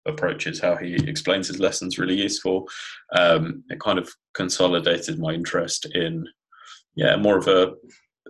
approaches 0.07 0.61
how 0.61 0.77
he 0.77 0.95
explains 1.09 1.49
his 1.49 1.61
lessons 1.61 1.99
really 1.99 2.17
useful. 2.17 2.69
Um, 3.17 3.65
it 3.69 3.81
kind 3.81 3.99
of 3.99 4.11
consolidated 4.35 5.19
my 5.19 5.33
interest 5.33 5.87
in, 5.95 6.27
yeah, 6.95 7.17
more 7.17 7.39
of 7.39 7.49
a 7.49 7.73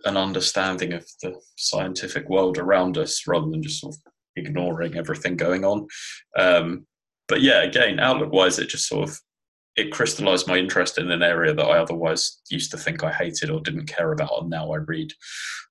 an 0.04 0.16
understanding 0.16 0.92
of 0.92 1.06
the 1.22 1.34
scientific 1.56 2.28
world 2.28 2.58
around 2.58 2.98
us 2.98 3.26
rather 3.26 3.48
than 3.50 3.62
just 3.62 3.80
sort 3.80 3.94
of 3.94 4.00
ignoring 4.36 4.96
everything 4.96 5.36
going 5.36 5.64
on. 5.64 5.86
Um, 6.36 6.86
but 7.28 7.40
yeah, 7.40 7.62
again, 7.62 8.00
outlook 8.00 8.32
wise, 8.32 8.58
it 8.58 8.68
just 8.68 8.88
sort 8.88 9.08
of 9.08 9.20
it 9.76 9.92
crystallized 9.92 10.46
my 10.46 10.58
interest 10.58 10.98
in 10.98 11.10
an 11.10 11.22
area 11.22 11.54
that 11.54 11.66
I 11.66 11.78
otherwise 11.78 12.40
used 12.50 12.70
to 12.72 12.76
think 12.76 13.02
I 13.02 13.10
hated 13.10 13.50
or 13.50 13.60
didn't 13.60 13.86
care 13.86 14.12
about, 14.12 14.42
and 14.42 14.50
now 14.50 14.72
I 14.72 14.76
read 14.76 15.12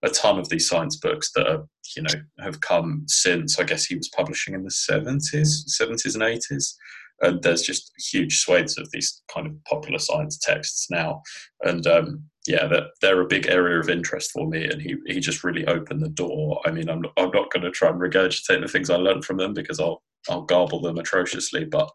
a 0.03 0.09
ton 0.09 0.39
of 0.39 0.49
these 0.49 0.67
science 0.67 0.95
books 0.95 1.31
that 1.35 1.47
are, 1.47 1.67
you 1.95 2.01
know, 2.03 2.13
have 2.39 2.61
come 2.61 3.03
since. 3.07 3.59
I 3.59 3.63
guess 3.63 3.85
he 3.85 3.95
was 3.95 4.09
publishing 4.09 4.55
in 4.55 4.63
the 4.63 4.71
seventies, 4.71 5.63
seventies 5.67 6.15
and 6.15 6.23
eighties, 6.23 6.75
and 7.21 7.43
there's 7.43 7.61
just 7.61 7.91
huge 8.11 8.39
swathes 8.39 8.77
of 8.77 8.89
these 8.91 9.21
kind 9.33 9.45
of 9.45 9.53
popular 9.65 9.99
science 9.99 10.37
texts 10.39 10.87
now, 10.89 11.21
and 11.61 11.85
um, 11.85 12.23
yeah, 12.47 12.65
that 12.67 12.85
they're 13.01 13.21
a 13.21 13.27
big 13.27 13.47
area 13.47 13.79
of 13.79 13.89
interest 13.89 14.31
for 14.31 14.47
me, 14.47 14.65
and 14.65 14.81
he 14.81 14.95
he 15.05 15.19
just 15.19 15.43
really 15.43 15.65
opened 15.67 16.01
the 16.01 16.09
door. 16.09 16.59
I 16.65 16.71
mean, 16.71 16.89
I'm 16.89 17.03
I'm 17.17 17.29
not 17.31 17.51
going 17.51 17.63
to 17.63 17.71
try 17.71 17.89
and 17.89 18.01
regurgitate 18.01 18.61
the 18.61 18.67
things 18.67 18.89
I 18.89 18.95
learned 18.95 19.25
from 19.25 19.37
them 19.37 19.53
because 19.53 19.79
I'll 19.79 20.01
I'll 20.29 20.43
garble 20.43 20.81
them 20.81 20.97
atrociously, 20.97 21.65
but 21.65 21.89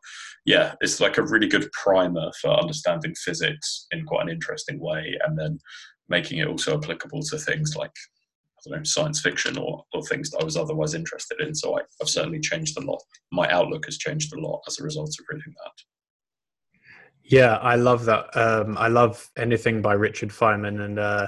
yeah, 0.44 0.74
it's 0.80 1.00
like 1.00 1.18
a 1.18 1.22
really 1.26 1.48
good 1.48 1.70
primer 1.72 2.30
for 2.40 2.50
understanding 2.50 3.14
physics 3.16 3.86
in 3.90 4.04
quite 4.04 4.22
an 4.22 4.28
interesting 4.30 4.80
way, 4.80 5.16
and 5.24 5.38
then 5.38 5.58
making 6.08 6.38
it 6.38 6.48
also 6.48 6.76
applicable 6.76 7.22
to 7.22 7.38
things 7.38 7.76
like 7.76 7.92
I 8.58 8.70
don't 8.70 8.78
know 8.78 8.84
science 8.84 9.20
fiction 9.20 9.58
or, 9.58 9.84
or 9.92 10.02
things 10.02 10.30
that 10.30 10.40
I 10.40 10.44
was 10.44 10.56
otherwise 10.56 10.94
interested 10.94 11.40
in. 11.40 11.54
So 11.54 11.78
I, 11.78 11.82
I've 12.00 12.08
certainly 12.08 12.40
changed 12.40 12.78
a 12.78 12.84
lot. 12.84 13.02
My 13.32 13.48
outlook 13.50 13.84
has 13.86 13.98
changed 13.98 14.32
a 14.34 14.40
lot 14.40 14.62
as 14.66 14.80
a 14.80 14.84
result 14.84 15.10
of 15.18 15.26
reading 15.28 15.54
that. 15.64 15.72
Yeah, 17.24 17.56
I 17.56 17.74
love 17.74 18.04
that. 18.04 18.36
Um, 18.36 18.78
I 18.78 18.88
love 18.88 19.28
anything 19.36 19.82
by 19.82 19.94
Richard 19.94 20.30
Feynman, 20.30 20.80
and 20.84 20.98
uh, 20.98 21.26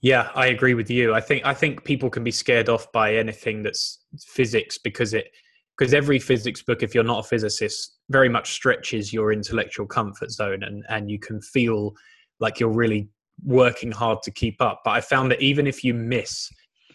yeah, 0.00 0.30
I 0.36 0.46
agree 0.46 0.74
with 0.74 0.88
you. 0.88 1.14
I 1.14 1.20
think 1.20 1.44
I 1.44 1.52
think 1.52 1.84
people 1.84 2.10
can 2.10 2.22
be 2.22 2.30
scared 2.30 2.68
off 2.68 2.90
by 2.92 3.16
anything 3.16 3.62
that's 3.64 3.98
physics 4.20 4.78
because 4.78 5.14
it 5.14 5.32
because 5.76 5.94
every 5.94 6.18
physics 6.18 6.62
book, 6.62 6.82
if 6.82 6.94
you're 6.94 7.04
not 7.04 7.24
a 7.24 7.28
physicist, 7.28 7.98
very 8.10 8.28
much 8.28 8.52
stretches 8.52 9.12
your 9.12 9.32
intellectual 9.32 9.86
comfort 9.86 10.30
zone, 10.30 10.62
and 10.62 10.84
and 10.88 11.10
you 11.10 11.18
can 11.18 11.40
feel 11.40 11.94
like 12.40 12.60
you're 12.60 12.68
really 12.68 13.08
working 13.44 13.92
hard 13.92 14.22
to 14.22 14.30
keep 14.30 14.60
up. 14.60 14.82
But 14.84 14.92
I 14.92 15.00
found 15.00 15.30
that 15.30 15.40
even 15.40 15.66
if 15.66 15.82
you 15.82 15.94
miss 15.94 16.48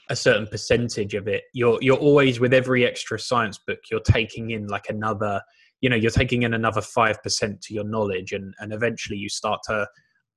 a 0.09 0.15
certain 0.15 0.47
percentage 0.47 1.15
of 1.15 1.27
it, 1.27 1.43
you're 1.53 1.79
you're 1.81 1.97
always 1.97 2.39
with 2.39 2.53
every 2.53 2.85
extra 2.85 3.19
science 3.19 3.57
book, 3.57 3.79
you're 3.91 3.99
taking 3.99 4.51
in 4.51 4.67
like 4.67 4.89
another 4.89 5.41
you 5.81 5.89
know 5.89 5.95
you're 5.95 6.11
taking 6.11 6.43
in 6.43 6.53
another 6.53 6.81
5% 6.81 7.61
to 7.61 7.73
your 7.73 7.83
knowledge 7.83 8.31
and 8.31 8.53
and 8.59 8.73
eventually 8.73 9.17
you 9.17 9.29
start 9.29 9.59
to 9.65 9.87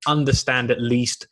understand 0.07 0.71
at 0.71 0.81
least 0.81 1.27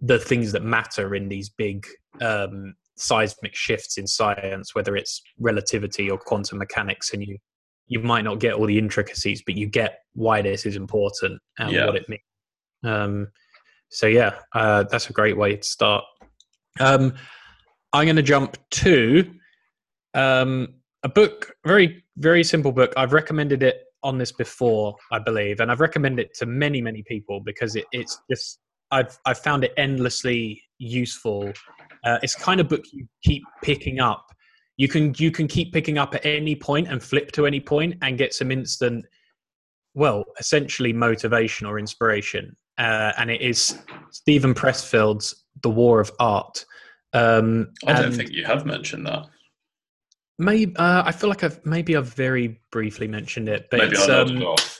the 0.00 0.18
things 0.18 0.52
that 0.52 0.62
matter 0.62 1.14
in 1.14 1.28
these 1.28 1.48
big 1.48 1.86
um, 2.20 2.74
seismic 2.96 3.54
shifts 3.54 3.98
in 3.98 4.06
science 4.06 4.74
whether 4.74 4.96
it's 4.96 5.20
relativity 5.38 6.10
or 6.10 6.18
quantum 6.18 6.58
mechanics 6.58 7.12
and 7.12 7.22
you 7.26 7.36
you 7.86 8.00
might 8.00 8.22
not 8.24 8.38
get 8.40 8.54
all 8.54 8.66
the 8.66 8.78
intricacies 8.78 9.42
but 9.44 9.56
you 9.56 9.66
get 9.66 9.98
why 10.14 10.40
this 10.40 10.64
is 10.64 10.76
important 10.76 11.40
and 11.58 11.72
Yeah. 11.72 11.86
what 11.86 11.96
it 11.96 12.08
means. 12.08 12.22
Um, 12.84 13.28
so 13.90 14.06
yeah 14.06 14.36
uh, 14.54 14.84
that's 14.84 15.10
a 15.10 15.12
great 15.12 15.36
way 15.36 15.56
to 15.56 15.62
start. 15.62 16.04
Um, 16.80 17.14
i'm 17.92 18.06
going 18.06 18.16
to 18.16 18.22
jump 18.22 18.56
to 18.70 19.30
um, 20.14 20.74
a 21.02 21.08
book 21.08 21.52
very 21.66 22.04
very 22.16 22.44
simple 22.44 22.70
book. 22.72 22.92
I've 22.96 23.12
recommended 23.12 23.62
it 23.62 23.80
on 24.04 24.18
this 24.18 24.30
before 24.32 24.94
i 25.12 25.18
believe 25.18 25.60
and 25.60 25.70
i've 25.72 25.80
recommended 25.80 26.26
it 26.26 26.34
to 26.34 26.44
many 26.46 26.80
many 26.82 27.02
people 27.02 27.40
because 27.40 27.74
it, 27.74 27.86
it's 27.90 28.20
just 28.30 28.58
i've 28.90 29.18
i've 29.24 29.38
found 29.38 29.64
it 29.64 29.72
endlessly 29.78 30.62
useful 30.78 31.50
uh, 32.04 32.18
it's 32.22 32.34
kind 32.34 32.60
of 32.60 32.68
book 32.68 32.84
you 32.92 33.06
keep 33.22 33.42
picking 33.62 34.00
up 34.00 34.26
you 34.76 34.88
can 34.88 35.14
you 35.18 35.30
can 35.30 35.46
keep 35.46 35.72
picking 35.72 35.98
up 35.98 36.14
at 36.14 36.24
any 36.24 36.54
point 36.54 36.88
and 36.88 37.02
flip 37.02 37.32
to 37.32 37.46
any 37.46 37.60
point 37.60 37.94
and 38.02 38.18
get 38.18 38.34
some 38.34 38.50
instant 38.50 39.04
well 39.94 40.24
essentially 40.38 40.92
motivation 40.92 41.66
or 41.66 41.78
inspiration 41.78 42.54
uh, 42.78 43.12
and 43.18 43.30
it 43.30 43.40
is 43.40 43.78
Steven 44.10 44.52
Pressfield's 44.52 45.44
the 45.62 45.70
war 45.70 46.00
of 46.00 46.10
art 46.18 46.64
um, 47.14 47.68
I 47.86 48.02
don't 48.02 48.12
think 48.12 48.32
you 48.32 48.44
have 48.44 48.66
mentioned 48.66 49.06
that. 49.06 49.26
Maybe 50.36 50.74
uh, 50.76 51.04
I 51.06 51.12
feel 51.12 51.30
like 51.30 51.44
I've 51.44 51.64
maybe 51.64 51.96
I've 51.96 52.12
very 52.12 52.60
briefly 52.72 53.06
mentioned 53.06 53.48
it, 53.48 53.68
but 53.70 53.78
Maybe 53.78 53.92
it's, 53.92 54.08
I 54.08 54.20
um, 54.20 54.42
off. 54.42 54.73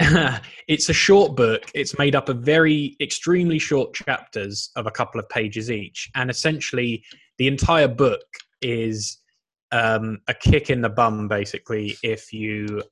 it's 0.66 0.88
a 0.88 0.94
short 0.94 1.36
book. 1.36 1.70
It's 1.74 1.98
made 1.98 2.14
up 2.14 2.30
of 2.30 2.38
very 2.38 2.96
extremely 3.02 3.58
short 3.58 3.92
chapters 3.92 4.70
of 4.74 4.86
a 4.86 4.90
couple 4.90 5.20
of 5.20 5.28
pages 5.28 5.70
each, 5.70 6.10
and 6.14 6.30
essentially 6.30 7.04
the 7.36 7.46
entire 7.46 7.88
book 7.88 8.24
is 8.62 9.18
um, 9.72 10.18
a 10.26 10.32
kick 10.32 10.70
in 10.70 10.80
the 10.80 10.88
bum, 10.88 11.28
basically. 11.28 11.98
If 12.02 12.32
you 12.32 12.82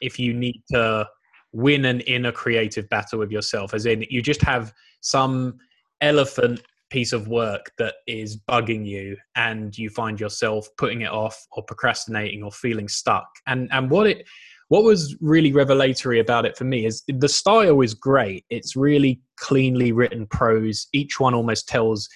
if 0.00 0.18
you 0.18 0.34
need 0.34 0.60
to 0.72 1.06
win 1.52 1.84
an 1.84 2.00
inner 2.00 2.32
creative 2.32 2.88
battle 2.88 3.20
with 3.20 3.30
yourself, 3.30 3.72
as 3.72 3.86
in 3.86 4.04
you 4.10 4.20
just 4.20 4.42
have 4.42 4.72
some 5.00 5.58
elephant 6.00 6.60
piece 6.90 7.12
of 7.12 7.28
work 7.28 7.70
that 7.78 7.94
is 8.08 8.36
bugging 8.36 8.84
you 8.84 9.16
and 9.36 9.76
you 9.76 9.90
find 9.90 10.18
yourself 10.18 10.68
putting 10.76 11.02
it 11.02 11.10
off 11.10 11.46
or 11.52 11.62
procrastinating 11.62 12.42
or 12.42 12.50
feeling 12.50 12.88
stuck 12.88 13.28
and 13.46 13.68
and 13.72 13.90
what 13.90 14.06
it 14.06 14.26
what 14.68 14.84
was 14.84 15.16
really 15.20 15.52
revelatory 15.52 16.20
about 16.20 16.44
it 16.44 16.56
for 16.56 16.64
me 16.64 16.84
is 16.84 17.02
the 17.08 17.28
style 17.28 17.80
is 17.80 17.94
great. 17.94 18.44
It's 18.50 18.76
really 18.76 19.20
cleanly 19.38 19.92
written 19.92 20.26
prose. 20.26 20.88
Each 20.92 21.18
one 21.18 21.34
almost 21.34 21.68
tells 21.68 22.08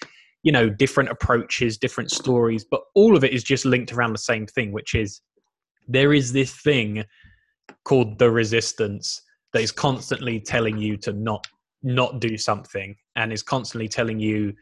you 0.42 0.52
know 0.52 0.68
different 0.68 1.10
approaches 1.10 1.78
different 1.78 2.10
stories 2.10 2.64
but 2.68 2.80
all 2.94 3.16
of 3.16 3.24
it 3.24 3.32
is 3.32 3.44
just 3.44 3.64
linked 3.64 3.92
around 3.92 4.12
the 4.12 4.18
same 4.18 4.46
thing 4.46 4.72
which 4.72 4.94
is 4.94 5.20
there 5.88 6.12
is 6.12 6.32
this 6.32 6.54
thing 6.60 7.04
called 7.84 8.18
the 8.18 8.30
resistance 8.30 9.22
that 9.52 9.62
is 9.62 9.72
constantly 9.72 10.40
telling 10.40 10.78
you 10.78 10.96
to 10.96 11.12
not 11.12 11.46
not 11.82 12.20
do 12.20 12.36
something 12.36 12.94
and 13.16 13.32
is 13.32 13.42
constantly 13.42 13.88
telling 13.88 14.18
you 14.18 14.52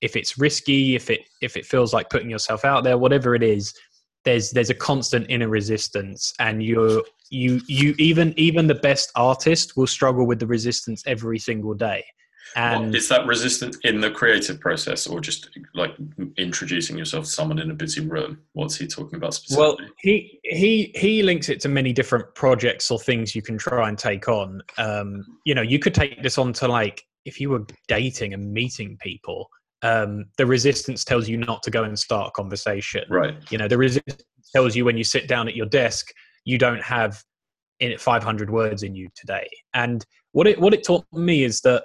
if 0.00 0.16
it's 0.16 0.38
risky 0.38 0.94
if 0.94 1.10
it 1.10 1.20
if 1.42 1.56
it 1.56 1.66
feels 1.66 1.92
like 1.92 2.10
putting 2.10 2.30
yourself 2.30 2.64
out 2.64 2.84
there 2.84 2.98
whatever 2.98 3.34
it 3.34 3.42
is 3.42 3.74
there's 4.24 4.50
there's 4.50 4.70
a 4.70 4.74
constant 4.74 5.26
inner 5.28 5.48
resistance 5.48 6.34
and 6.38 6.62
you're 6.62 7.02
you 7.30 7.60
you 7.66 7.94
even 7.98 8.34
even 8.36 8.66
the 8.66 8.74
best 8.74 9.10
artist 9.14 9.76
will 9.76 9.86
struggle 9.86 10.26
with 10.26 10.38
the 10.38 10.46
resistance 10.46 11.02
every 11.06 11.38
single 11.38 11.74
day. 11.74 12.04
And 12.56 12.86
what, 12.86 12.96
is 12.96 13.08
that 13.08 13.26
resistance 13.26 13.78
in 13.84 14.00
the 14.00 14.10
creative 14.10 14.58
process 14.58 15.06
or 15.06 15.20
just 15.20 15.50
like 15.72 15.94
introducing 16.36 16.98
yourself 16.98 17.26
to 17.26 17.30
someone 17.30 17.60
in 17.60 17.70
a 17.70 17.74
busy 17.74 18.00
room? 18.00 18.40
What's 18.54 18.76
he 18.76 18.88
talking 18.88 19.16
about 19.16 19.34
specifically? 19.34 19.64
Well 19.64 19.78
he 19.98 20.40
he 20.42 20.92
he 20.96 21.22
links 21.22 21.48
it 21.48 21.60
to 21.60 21.68
many 21.68 21.92
different 21.92 22.34
projects 22.34 22.90
or 22.90 22.98
things 22.98 23.34
you 23.34 23.42
can 23.42 23.56
try 23.56 23.88
and 23.88 23.96
take 23.96 24.28
on. 24.28 24.62
Um 24.78 25.24
you 25.44 25.54
know 25.54 25.62
you 25.62 25.78
could 25.78 25.94
take 25.94 26.22
this 26.22 26.38
on 26.38 26.52
to 26.54 26.68
like 26.68 27.04
if 27.24 27.40
you 27.40 27.50
were 27.50 27.64
dating 27.86 28.34
and 28.34 28.52
meeting 28.52 28.98
people 29.00 29.48
um 29.82 30.26
the 30.36 30.46
resistance 30.46 31.04
tells 31.04 31.28
you 31.28 31.36
not 31.36 31.62
to 31.62 31.70
go 31.70 31.84
and 31.84 31.98
start 31.98 32.28
a 32.28 32.30
conversation. 32.32 33.04
Right. 33.08 33.34
You 33.50 33.58
know 33.58 33.68
the 33.68 33.78
resistance 33.78 34.24
tells 34.54 34.74
you 34.76 34.84
when 34.84 34.96
you 34.96 35.04
sit 35.04 35.28
down 35.28 35.48
at 35.48 35.56
your 35.56 35.66
desk 35.66 36.12
you 36.44 36.58
don't 36.58 36.82
have 36.82 37.22
in 37.80 37.90
it 37.90 38.00
500 38.00 38.50
words 38.50 38.82
in 38.82 38.94
you 38.94 39.08
today. 39.14 39.48
And 39.74 40.04
what 40.32 40.46
it 40.46 40.60
what 40.60 40.74
it 40.74 40.84
taught 40.84 41.06
me 41.12 41.44
is 41.44 41.60
that 41.62 41.84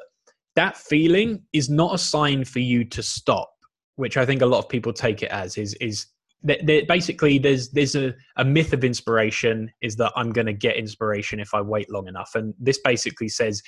that 0.55 0.77
feeling 0.77 1.41
is 1.53 1.69
not 1.69 1.93
a 1.93 1.97
sign 1.97 2.45
for 2.45 2.59
you 2.59 2.85
to 2.85 3.03
stop 3.03 3.49
which 3.97 4.17
i 4.17 4.25
think 4.25 4.41
a 4.41 4.45
lot 4.45 4.59
of 4.59 4.69
people 4.69 4.93
take 4.93 5.23
it 5.23 5.31
as 5.31 5.57
is 5.57 5.73
is 5.75 6.07
that, 6.43 6.65
that 6.67 6.87
basically 6.87 7.39
there's 7.39 7.71
there's 7.71 7.95
a, 7.95 8.13
a 8.37 8.45
myth 8.45 8.71
of 8.71 8.83
inspiration 8.83 9.71
is 9.81 9.95
that 9.95 10.11
i'm 10.15 10.31
going 10.31 10.45
to 10.45 10.53
get 10.53 10.75
inspiration 10.75 11.39
if 11.39 11.53
i 11.53 11.61
wait 11.61 11.91
long 11.91 12.07
enough. 12.07 12.31
And 12.35 12.53
this 12.59 12.79
basically 12.83 13.29
says 13.29 13.61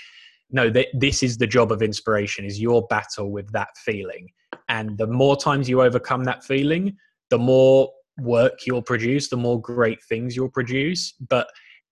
no 0.52 0.70
that 0.70 0.88
this 0.94 1.24
is 1.24 1.38
the 1.38 1.48
job 1.48 1.72
of 1.72 1.82
inspiration 1.82 2.46
is 2.46 2.60
your 2.60 2.86
battle 2.88 3.32
with 3.32 3.52
that 3.52 3.70
feeling 3.78 4.28
and 4.70 4.98
the 4.98 5.08
more 5.08 5.36
times 5.36 5.70
you 5.70 5.82
overcome 5.82 6.24
that 6.24 6.44
feeling 6.44 6.96
the 7.30 7.38
more 7.38 7.90
work 8.20 8.66
you'll 8.66 8.82
produce 8.82 9.30
the 9.30 9.38
more 9.38 9.62
great 9.62 10.00
things 10.10 10.36
you'll 10.36 10.50
produce 10.50 11.14
but 11.30 11.48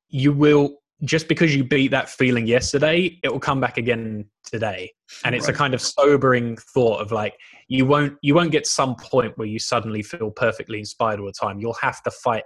you 0.09 0.31
will 0.31 0.77
just 1.03 1.27
because 1.27 1.55
you 1.55 1.63
beat 1.63 1.91
that 1.91 2.09
feeling 2.09 2.47
yesterday, 2.47 3.19
it 3.21 3.31
will 3.31 3.39
come 3.39 3.59
back 3.59 3.77
again 3.77 4.25
today. 4.43 4.91
And 5.25 5.35
it's 5.35 5.47
right. 5.47 5.55
a 5.55 5.57
kind 5.57 5.73
of 5.73 5.81
sobering 5.81 6.57
thought 6.57 7.01
of 7.01 7.11
like 7.11 7.33
you 7.67 7.85
won't 7.85 8.13
you 8.21 8.33
won't 8.33 8.51
get 8.51 8.65
some 8.65 8.95
point 8.95 9.37
where 9.37 9.47
you 9.47 9.59
suddenly 9.59 10.01
feel 10.01 10.31
perfectly 10.31 10.79
inspired 10.79 11.19
all 11.19 11.25
the 11.25 11.33
time. 11.33 11.59
You'll 11.59 11.73
have 11.81 12.01
to 12.03 12.11
fight 12.11 12.43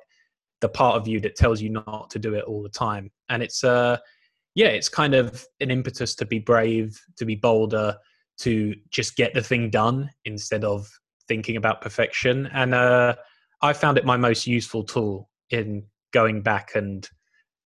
the 0.61 0.69
part 0.69 0.95
of 0.95 1.07
you 1.07 1.19
that 1.21 1.35
tells 1.35 1.61
you 1.61 1.69
not 1.69 2.09
to 2.09 2.19
do 2.19 2.33
it 2.33 2.43
all 2.45 2.63
the 2.63 2.69
time. 2.69 3.11
And 3.29 3.43
it's 3.43 3.63
uh 3.63 3.97
yeah, 4.55 4.67
it's 4.67 4.89
kind 4.89 5.13
of 5.13 5.45
an 5.59 5.71
impetus 5.71 6.15
to 6.15 6.25
be 6.25 6.39
brave, 6.39 6.99
to 7.17 7.25
be 7.25 7.35
bolder, 7.35 7.95
to 8.39 8.75
just 8.89 9.15
get 9.15 9.33
the 9.33 9.43
thing 9.43 9.69
done 9.69 10.09
instead 10.25 10.63
of 10.63 10.89
thinking 11.27 11.57
about 11.57 11.81
perfection. 11.81 12.47
And 12.53 12.73
uh 12.73 13.15
I 13.61 13.73
found 13.73 13.97
it 13.97 14.05
my 14.05 14.17
most 14.17 14.47
useful 14.47 14.83
tool 14.83 15.29
in 15.49 15.83
going 16.13 16.41
back 16.41 16.71
and 16.75 17.07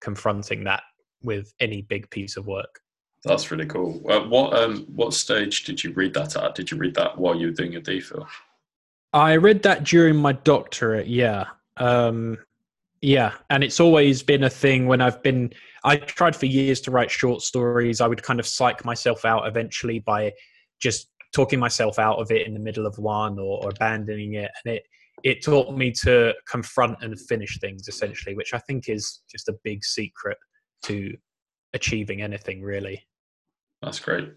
confronting 0.01 0.63
that 0.65 0.83
with 1.21 1.53
any 1.59 1.81
big 1.83 2.09
piece 2.09 2.35
of 2.35 2.47
work. 2.47 2.79
That's 3.23 3.51
really 3.51 3.65
cool. 3.65 4.01
Uh, 4.09 4.21
what 4.21 4.53
um, 4.53 4.85
what 4.93 5.13
stage 5.13 5.63
did 5.63 5.81
you 5.83 5.93
read 5.93 6.13
that 6.15 6.35
at? 6.35 6.55
Did 6.55 6.71
you 6.71 6.77
read 6.77 6.95
that 6.95 7.17
while 7.17 7.35
you 7.35 7.47
were 7.47 7.53
doing 7.53 7.71
your 7.71 7.81
DPhil? 7.81 8.27
I 9.13 9.37
read 9.37 9.63
that 9.63 9.85
during 9.85 10.17
my 10.17 10.33
doctorate. 10.33 11.07
Yeah, 11.07 11.45
um, 11.77 12.37
yeah, 13.03 13.33
and 13.49 13.65
it's 13.65 13.81
always 13.81 14.23
been 14.23 14.45
a 14.45 14.49
thing 14.49 14.87
when 14.87 15.01
I've 15.01 15.21
been. 15.21 15.51
I 15.83 15.97
tried 15.97 16.37
for 16.37 16.45
years 16.45 16.79
to 16.81 16.91
write 16.91 17.11
short 17.11 17.41
stories. 17.41 17.99
I 17.99 18.07
would 18.07 18.23
kind 18.23 18.39
of 18.39 18.47
psych 18.47 18.85
myself 18.85 19.25
out 19.25 19.45
eventually 19.45 19.99
by 19.99 20.31
just 20.81 21.09
talking 21.35 21.59
myself 21.59 21.99
out 21.99 22.17
of 22.19 22.31
it 22.31 22.47
in 22.47 22.53
the 22.53 22.61
middle 22.61 22.85
of 22.85 22.97
one 22.97 23.37
or, 23.39 23.61
or 23.61 23.71
abandoning 23.71 24.35
it, 24.35 24.49
and 24.63 24.75
it 24.75 24.83
it 25.25 25.43
taught 25.43 25.75
me 25.75 25.91
to 25.91 26.33
confront 26.49 27.03
and 27.03 27.19
finish 27.19 27.59
things 27.59 27.89
essentially, 27.89 28.35
which 28.35 28.53
I 28.53 28.59
think 28.59 28.87
is 28.87 29.21
just 29.29 29.49
a 29.49 29.55
big 29.65 29.83
secret 29.83 30.37
to 30.83 31.13
achieving 31.73 32.21
anything 32.21 32.61
really. 32.61 33.03
That's 33.81 33.99
great. 33.99 34.31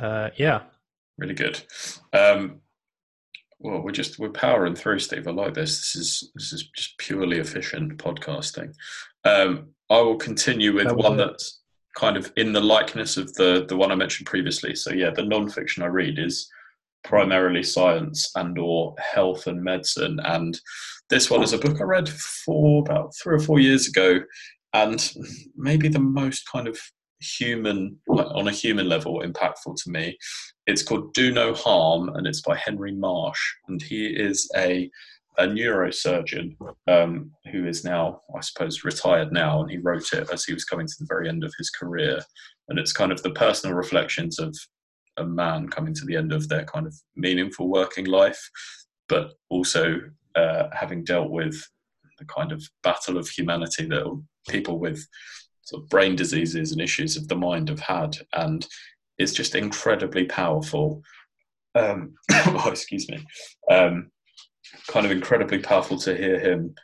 Uh, 0.00 0.30
yeah. 0.36 0.62
Really 1.18 1.34
good. 1.34 1.60
Um, 2.14 2.60
well, 3.64 3.80
we're 3.80 3.90
just 3.92 4.18
we're 4.18 4.28
powering 4.28 4.74
through, 4.74 4.98
Steve. 4.98 5.26
I 5.26 5.30
like 5.30 5.54
this. 5.54 5.78
This 5.80 5.96
is 5.96 6.30
this 6.34 6.52
is 6.52 6.68
just 6.76 6.98
purely 6.98 7.38
efficient 7.38 7.96
podcasting. 7.96 8.74
Um, 9.24 9.70
I 9.90 10.00
will 10.02 10.16
continue 10.16 10.74
with 10.74 10.84
that 10.84 10.96
one 10.96 11.16
that's 11.16 11.60
kind 11.96 12.16
of 12.16 12.30
in 12.36 12.52
the 12.52 12.60
likeness 12.60 13.16
of 13.16 13.32
the 13.34 13.64
the 13.66 13.76
one 13.76 13.90
I 13.90 13.94
mentioned 13.94 14.26
previously. 14.26 14.74
So 14.74 14.92
yeah, 14.92 15.10
the 15.10 15.24
non-fiction 15.24 15.82
I 15.82 15.86
read 15.86 16.18
is 16.18 16.46
primarily 17.04 17.62
science 17.62 18.30
and 18.34 18.58
or 18.58 18.94
health 18.98 19.46
and 19.46 19.62
medicine 19.62 20.18
and 20.24 20.58
this 21.10 21.30
one 21.30 21.42
is 21.42 21.52
a 21.52 21.58
book 21.58 21.78
i 21.78 21.84
read 21.84 22.08
for 22.08 22.80
about 22.80 23.14
three 23.14 23.36
or 23.36 23.38
four 23.38 23.60
years 23.60 23.86
ago 23.86 24.20
and 24.72 25.12
maybe 25.54 25.86
the 25.86 25.98
most 25.98 26.50
kind 26.50 26.66
of 26.66 26.78
human 27.24 27.98
on 28.08 28.48
a 28.48 28.52
human 28.52 28.88
level 28.88 29.22
impactful 29.22 29.76
to 29.82 29.90
me. 29.90 30.16
It's 30.66 30.82
called 30.82 31.12
do 31.14 31.32
no 31.32 31.54
harm 31.54 32.10
and 32.14 32.26
it's 32.26 32.40
by 32.40 32.56
henry 32.56 32.92
marsh. 32.92 33.40
And 33.68 33.82
he 33.82 34.06
is 34.06 34.50
a 34.56 34.90
a 35.38 35.46
neurosurgeon 35.46 36.56
um, 36.86 37.32
who 37.50 37.66
is 37.66 37.84
now, 37.84 38.20
I 38.36 38.40
suppose, 38.40 38.84
retired 38.84 39.32
now, 39.32 39.60
and 39.60 39.70
he 39.70 39.78
wrote 39.78 40.12
it 40.12 40.30
as 40.32 40.44
he 40.44 40.54
was 40.54 40.64
coming 40.64 40.86
to 40.86 40.94
the 41.00 41.06
very 41.08 41.28
end 41.28 41.42
of 41.42 41.52
his 41.58 41.70
career. 41.70 42.20
And 42.68 42.78
it's 42.78 42.92
kind 42.92 43.10
of 43.10 43.22
the 43.22 43.32
personal 43.32 43.74
reflections 43.74 44.38
of 44.38 44.56
a 45.16 45.24
man 45.24 45.68
coming 45.68 45.94
to 45.94 46.04
the 46.04 46.16
end 46.16 46.32
of 46.32 46.48
their 46.48 46.64
kind 46.64 46.86
of 46.86 46.94
meaningful 47.16 47.68
working 47.68 48.06
life, 48.06 48.40
but 49.08 49.32
also 49.48 50.00
uh, 50.34 50.68
having 50.72 51.04
dealt 51.04 51.30
with 51.30 51.60
the 52.18 52.24
kind 52.24 52.52
of 52.52 52.62
battle 52.82 53.18
of 53.18 53.28
humanity 53.28 53.86
that 53.86 54.22
people 54.48 54.78
with 54.78 55.06
sort 55.64 55.82
of 55.82 55.88
brain 55.88 56.16
diseases 56.16 56.72
and 56.72 56.80
issues 56.80 57.16
of 57.16 57.28
the 57.28 57.36
mind 57.36 57.68
have 57.68 57.80
had, 57.80 58.16
and 58.32 58.66
it's 59.18 59.32
just 59.32 59.54
incredibly 59.54 60.24
powerful. 60.24 61.02
Um, 61.74 62.14
oh, 62.32 62.68
excuse 62.70 63.08
me. 63.08 63.24
Um, 63.70 64.10
kind 64.88 65.06
of 65.06 65.12
incredibly 65.12 65.58
powerful 65.58 65.98
to 65.98 66.16
hear 66.16 66.38
him 66.38 66.74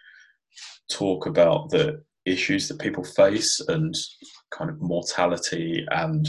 talk 0.90 1.26
about 1.26 1.70
the 1.70 2.02
issues 2.26 2.68
that 2.68 2.78
people 2.78 3.04
face 3.04 3.60
and 3.68 3.94
kind 4.50 4.70
of 4.70 4.80
mortality 4.80 5.86
and 5.90 6.28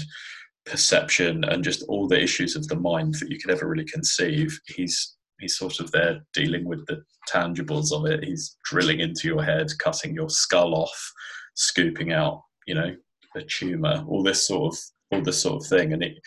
perception 0.65 1.43
and 1.45 1.63
just 1.63 1.83
all 1.87 2.07
the 2.07 2.21
issues 2.21 2.55
of 2.55 2.67
the 2.67 2.75
mind 2.75 3.15
that 3.15 3.29
you 3.29 3.39
could 3.39 3.51
ever 3.51 3.67
really 3.67 3.85
conceive. 3.85 4.59
He's 4.67 5.15
he's 5.39 5.57
sort 5.57 5.79
of 5.79 5.91
there 5.91 6.19
dealing 6.33 6.65
with 6.65 6.85
the 6.85 7.03
tangibles 7.27 7.91
of 7.91 8.05
it. 8.05 8.23
He's 8.23 8.57
drilling 8.63 8.99
into 8.99 9.27
your 9.27 9.43
head, 9.43 9.67
cutting 9.79 10.13
your 10.13 10.29
skull 10.29 10.75
off, 10.75 11.11
scooping 11.55 12.11
out, 12.13 12.43
you 12.65 12.75
know, 12.75 12.95
a 13.35 13.41
tumor, 13.41 14.03
all 14.07 14.23
this 14.23 14.47
sort 14.47 14.73
of 14.73 14.79
all 15.11 15.21
this 15.21 15.41
sort 15.41 15.61
of 15.61 15.67
thing. 15.67 15.93
And 15.93 16.03
it, 16.03 16.17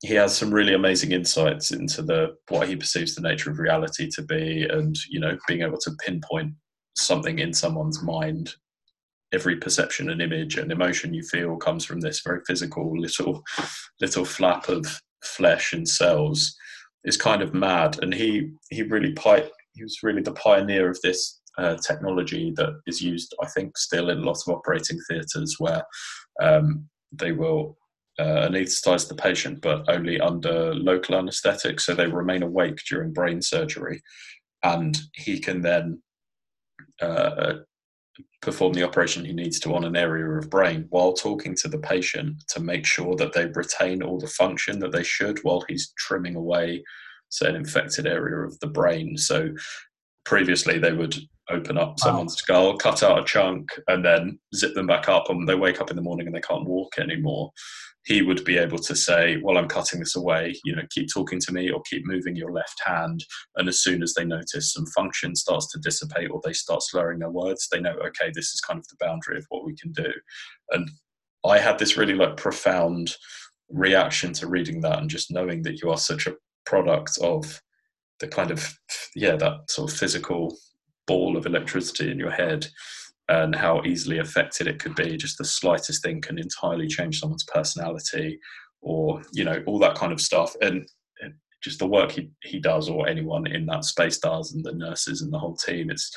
he 0.00 0.14
has 0.14 0.36
some 0.36 0.52
really 0.52 0.74
amazing 0.74 1.12
insights 1.12 1.70
into 1.70 2.02
the 2.02 2.34
what 2.48 2.68
he 2.68 2.76
perceives 2.76 3.14
the 3.14 3.22
nature 3.22 3.50
of 3.50 3.58
reality 3.58 4.08
to 4.14 4.22
be, 4.22 4.66
and 4.68 4.96
you 5.08 5.20
know, 5.20 5.36
being 5.46 5.62
able 5.62 5.78
to 5.78 5.96
pinpoint 6.04 6.54
something 6.96 7.38
in 7.38 7.52
someone's 7.52 8.02
mind. 8.02 8.54
Every 9.32 9.56
perception 9.56 10.10
and 10.10 10.20
image 10.20 10.58
and 10.58 10.70
emotion 10.70 11.14
you 11.14 11.22
feel 11.22 11.56
comes 11.56 11.86
from 11.86 12.00
this 12.00 12.20
very 12.20 12.40
physical 12.46 12.98
little 13.00 13.42
little 14.00 14.24
flap 14.24 14.68
of 14.68 15.00
flesh 15.24 15.72
and 15.72 15.88
cells. 15.88 16.54
Is 17.04 17.16
kind 17.16 17.42
of 17.42 17.52
mad. 17.52 17.98
And 18.02 18.14
he 18.14 18.52
he 18.70 18.82
really 18.82 19.12
pi- 19.12 19.50
he 19.74 19.82
was 19.82 19.98
really 20.02 20.22
the 20.22 20.32
pioneer 20.32 20.88
of 20.88 21.00
this 21.02 21.40
uh, 21.58 21.76
technology 21.76 22.52
that 22.56 22.80
is 22.86 23.00
used, 23.00 23.34
I 23.42 23.46
think, 23.48 23.76
still 23.76 24.10
in 24.10 24.22
lots 24.22 24.46
of 24.46 24.54
operating 24.54 24.98
theatres 25.08 25.56
where 25.58 25.82
um, 26.42 26.88
they 27.12 27.32
will 27.32 27.76
uh, 28.18 28.48
anaesthetize 28.48 29.08
the 29.08 29.14
patient, 29.14 29.60
but 29.60 29.84
only 29.88 30.20
under 30.20 30.74
local 30.74 31.16
anaesthetic, 31.16 31.80
so 31.80 31.94
they 31.94 32.06
remain 32.06 32.42
awake 32.42 32.78
during 32.88 33.12
brain 33.12 33.40
surgery, 33.40 34.02
and 34.62 34.98
he 35.14 35.38
can 35.38 35.62
then 35.62 36.02
uh, 37.00 37.54
perform 38.42 38.72
the 38.72 38.82
operation 38.82 39.24
he 39.24 39.32
needs 39.32 39.58
to 39.60 39.74
on 39.74 39.84
an 39.84 39.96
area 39.96 40.26
of 40.26 40.50
brain 40.50 40.86
while 40.90 41.12
talking 41.12 41.54
to 41.54 41.68
the 41.68 41.78
patient 41.78 42.36
to 42.48 42.60
make 42.60 42.84
sure 42.84 43.14
that 43.16 43.32
they 43.32 43.46
retain 43.46 44.02
all 44.02 44.18
the 44.18 44.26
function 44.26 44.78
that 44.80 44.92
they 44.92 45.02
should 45.02 45.38
while 45.42 45.64
he's 45.68 45.92
trimming 45.96 46.36
away 46.36 46.82
say 47.30 47.48
an 47.48 47.56
infected 47.56 48.06
area 48.06 48.36
of 48.46 48.58
the 48.60 48.66
brain. 48.66 49.16
So 49.16 49.48
previously 50.24 50.78
they 50.78 50.92
would 50.92 51.16
open 51.52 51.78
up 51.78 51.98
someone's 51.98 52.34
skull 52.34 52.76
cut 52.76 53.02
out 53.02 53.18
a 53.18 53.24
chunk 53.24 53.68
and 53.88 54.04
then 54.04 54.38
zip 54.54 54.74
them 54.74 54.86
back 54.86 55.08
up 55.08 55.28
and 55.28 55.48
they 55.48 55.54
wake 55.54 55.80
up 55.80 55.90
in 55.90 55.96
the 55.96 56.02
morning 56.02 56.26
and 56.26 56.34
they 56.34 56.40
can't 56.40 56.66
walk 56.66 56.98
anymore 56.98 57.52
he 58.04 58.22
would 58.22 58.44
be 58.44 58.58
able 58.58 58.78
to 58.78 58.96
say, 58.96 59.36
Well, 59.42 59.56
I'm 59.56 59.68
cutting 59.68 60.00
this 60.00 60.16
away, 60.16 60.54
you 60.64 60.74
know, 60.74 60.82
keep 60.90 61.08
talking 61.12 61.40
to 61.40 61.52
me 61.52 61.70
or 61.70 61.82
keep 61.82 62.04
moving 62.04 62.34
your 62.34 62.52
left 62.52 62.80
hand. 62.84 63.24
And 63.56 63.68
as 63.68 63.82
soon 63.82 64.02
as 64.02 64.14
they 64.14 64.24
notice 64.24 64.72
some 64.72 64.86
function 64.86 65.36
starts 65.36 65.70
to 65.72 65.78
dissipate 65.78 66.30
or 66.30 66.40
they 66.42 66.52
start 66.52 66.82
slurring 66.82 67.20
their 67.20 67.30
words, 67.30 67.68
they 67.70 67.80
know, 67.80 67.94
okay, 68.06 68.32
this 68.34 68.52
is 68.52 68.60
kind 68.60 68.78
of 68.78 68.86
the 68.88 68.96
boundary 68.98 69.38
of 69.38 69.46
what 69.50 69.64
we 69.64 69.76
can 69.76 69.92
do. 69.92 70.10
And 70.70 70.90
I 71.44 71.58
had 71.58 71.78
this 71.78 71.96
really 71.96 72.14
like 72.14 72.36
profound 72.36 73.14
reaction 73.68 74.32
to 74.34 74.48
reading 74.48 74.80
that 74.80 74.98
and 74.98 75.08
just 75.08 75.30
knowing 75.30 75.62
that 75.62 75.80
you 75.80 75.90
are 75.90 75.96
such 75.96 76.26
a 76.26 76.34
product 76.66 77.18
of 77.22 77.60
the 78.18 78.28
kind 78.28 78.50
of, 78.50 78.76
yeah, 79.14 79.36
that 79.36 79.70
sort 79.70 79.90
of 79.90 79.96
physical 79.96 80.56
ball 81.06 81.36
of 81.36 81.46
electricity 81.46 82.10
in 82.10 82.18
your 82.18 82.30
head 82.30 82.66
and 83.28 83.54
how 83.54 83.82
easily 83.84 84.18
affected 84.18 84.66
it 84.66 84.78
could 84.78 84.94
be. 84.94 85.16
Just 85.16 85.38
the 85.38 85.44
slightest 85.44 86.02
thing 86.02 86.20
can 86.20 86.38
entirely 86.38 86.86
change 86.86 87.20
someone's 87.20 87.44
personality, 87.44 88.38
or 88.80 89.22
you 89.32 89.44
know 89.44 89.62
all 89.66 89.78
that 89.78 89.94
kind 89.94 90.12
of 90.12 90.20
stuff. 90.20 90.54
And 90.60 90.86
just 91.62 91.78
the 91.78 91.86
work 91.86 92.12
he, 92.12 92.30
he 92.42 92.58
does, 92.58 92.88
or 92.88 93.08
anyone 93.08 93.46
in 93.46 93.66
that 93.66 93.84
space 93.84 94.18
does, 94.18 94.52
and 94.52 94.64
the 94.64 94.72
nurses 94.72 95.22
and 95.22 95.32
the 95.32 95.38
whole 95.38 95.56
team. 95.56 95.90
It's 95.90 96.14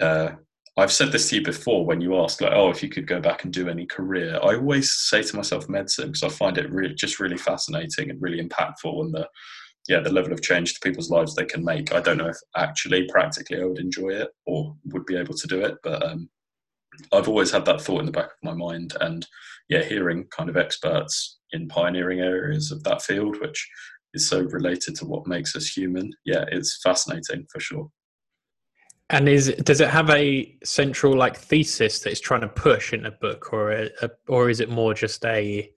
uh, 0.00 0.30
I've 0.76 0.92
said 0.92 1.12
this 1.12 1.28
to 1.28 1.36
you 1.36 1.42
before 1.42 1.84
when 1.84 2.00
you 2.00 2.16
ask, 2.16 2.40
like, 2.40 2.52
oh, 2.54 2.70
if 2.70 2.82
you 2.82 2.88
could 2.88 3.06
go 3.06 3.20
back 3.20 3.44
and 3.44 3.52
do 3.52 3.68
any 3.68 3.84
career. 3.84 4.36
I 4.36 4.54
always 4.54 4.92
say 4.92 5.22
to 5.22 5.36
myself, 5.36 5.68
medicine, 5.68 6.06
because 6.06 6.22
I 6.22 6.28
find 6.28 6.56
it 6.56 6.70
really, 6.70 6.94
just 6.94 7.20
really 7.20 7.36
fascinating 7.36 8.10
and 8.10 8.22
really 8.22 8.42
impactful, 8.42 9.00
and 9.00 9.12
the 9.12 9.28
yeah, 9.88 10.00
the 10.00 10.12
level 10.12 10.32
of 10.32 10.42
change 10.42 10.74
to 10.74 10.80
people's 10.80 11.10
lives 11.10 11.34
they 11.34 11.44
can 11.44 11.64
make. 11.64 11.92
I 11.92 12.00
don't 12.00 12.18
know 12.18 12.28
if 12.28 12.36
actually 12.56 13.08
practically 13.08 13.60
I 13.60 13.64
would 13.64 13.78
enjoy 13.78 14.10
it 14.10 14.28
or 14.46 14.76
would 14.86 15.06
be 15.06 15.16
able 15.16 15.34
to 15.34 15.46
do 15.46 15.60
it, 15.62 15.76
but 15.82 16.04
um, 16.04 16.28
I've 17.12 17.28
always 17.28 17.50
had 17.50 17.64
that 17.64 17.80
thought 17.80 18.00
in 18.00 18.06
the 18.06 18.12
back 18.12 18.26
of 18.26 18.42
my 18.42 18.52
mind. 18.54 18.94
And 19.00 19.26
yeah, 19.68 19.82
hearing 19.82 20.26
kind 20.36 20.50
of 20.50 20.56
experts 20.56 21.38
in 21.52 21.68
pioneering 21.68 22.20
areas 22.20 22.70
of 22.70 22.82
that 22.84 23.02
field, 23.02 23.40
which 23.40 23.68
is 24.14 24.28
so 24.28 24.42
related 24.42 24.96
to 24.96 25.06
what 25.06 25.26
makes 25.26 25.56
us 25.56 25.68
human, 25.68 26.12
yeah, 26.24 26.44
it's 26.50 26.80
fascinating 26.82 27.46
for 27.50 27.60
sure. 27.60 27.88
And 29.08 29.28
is 29.28 29.52
does 29.64 29.80
it 29.80 29.88
have 29.88 30.08
a 30.10 30.56
central 30.62 31.16
like 31.16 31.36
thesis 31.36 32.00
that 32.00 32.10
it's 32.10 32.20
trying 32.20 32.42
to 32.42 32.48
push 32.48 32.92
in 32.92 33.06
a 33.06 33.10
book, 33.10 33.52
or 33.52 33.72
a, 33.72 33.90
or 34.28 34.50
is 34.50 34.60
it 34.60 34.70
more 34.70 34.94
just 34.94 35.24
a 35.24 35.68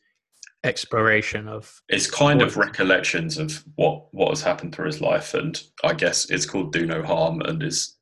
exploration 0.64 1.48
of 1.48 1.82
it's 1.90 2.10
kind 2.10 2.42
of 2.42 2.56
recollections 2.56 3.38
of 3.38 3.64
what 3.76 4.06
what 4.14 4.30
has 4.30 4.42
happened 4.42 4.74
through 4.74 4.86
his 4.86 5.02
life 5.02 5.34
and 5.34 5.64
i 5.84 5.94
guess 5.94 6.30
it's 6.30 6.46
called 6.46 6.72
do 6.72 6.86
no 6.86 7.04
harm 7.04 7.42
and 7.42 7.62
is 7.62 7.98